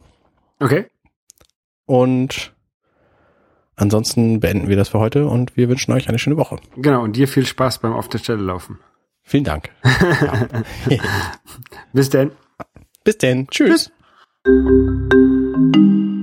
Okay. 0.60 0.86
Und 1.86 2.52
ansonsten 3.76 4.40
beenden 4.40 4.68
wir 4.68 4.76
das 4.76 4.90
für 4.90 5.00
heute 5.00 5.26
und 5.26 5.56
wir 5.56 5.68
wünschen 5.68 5.92
euch 5.92 6.08
eine 6.08 6.18
schöne 6.18 6.36
Woche. 6.36 6.58
Genau. 6.76 7.02
Und 7.02 7.16
dir 7.16 7.26
viel 7.26 7.46
Spaß 7.46 7.78
beim 7.78 7.92
auf 7.92 8.08
der 8.08 8.18
Stelle 8.18 8.42
laufen. 8.42 8.78
Vielen 9.22 9.44
Dank. 9.44 9.70
Bis 11.92 12.10
denn. 12.10 12.32
Bis 13.04 13.18
denn. 13.18 13.46
Tschüss. 13.48 13.90
Tschüss. 14.44 16.21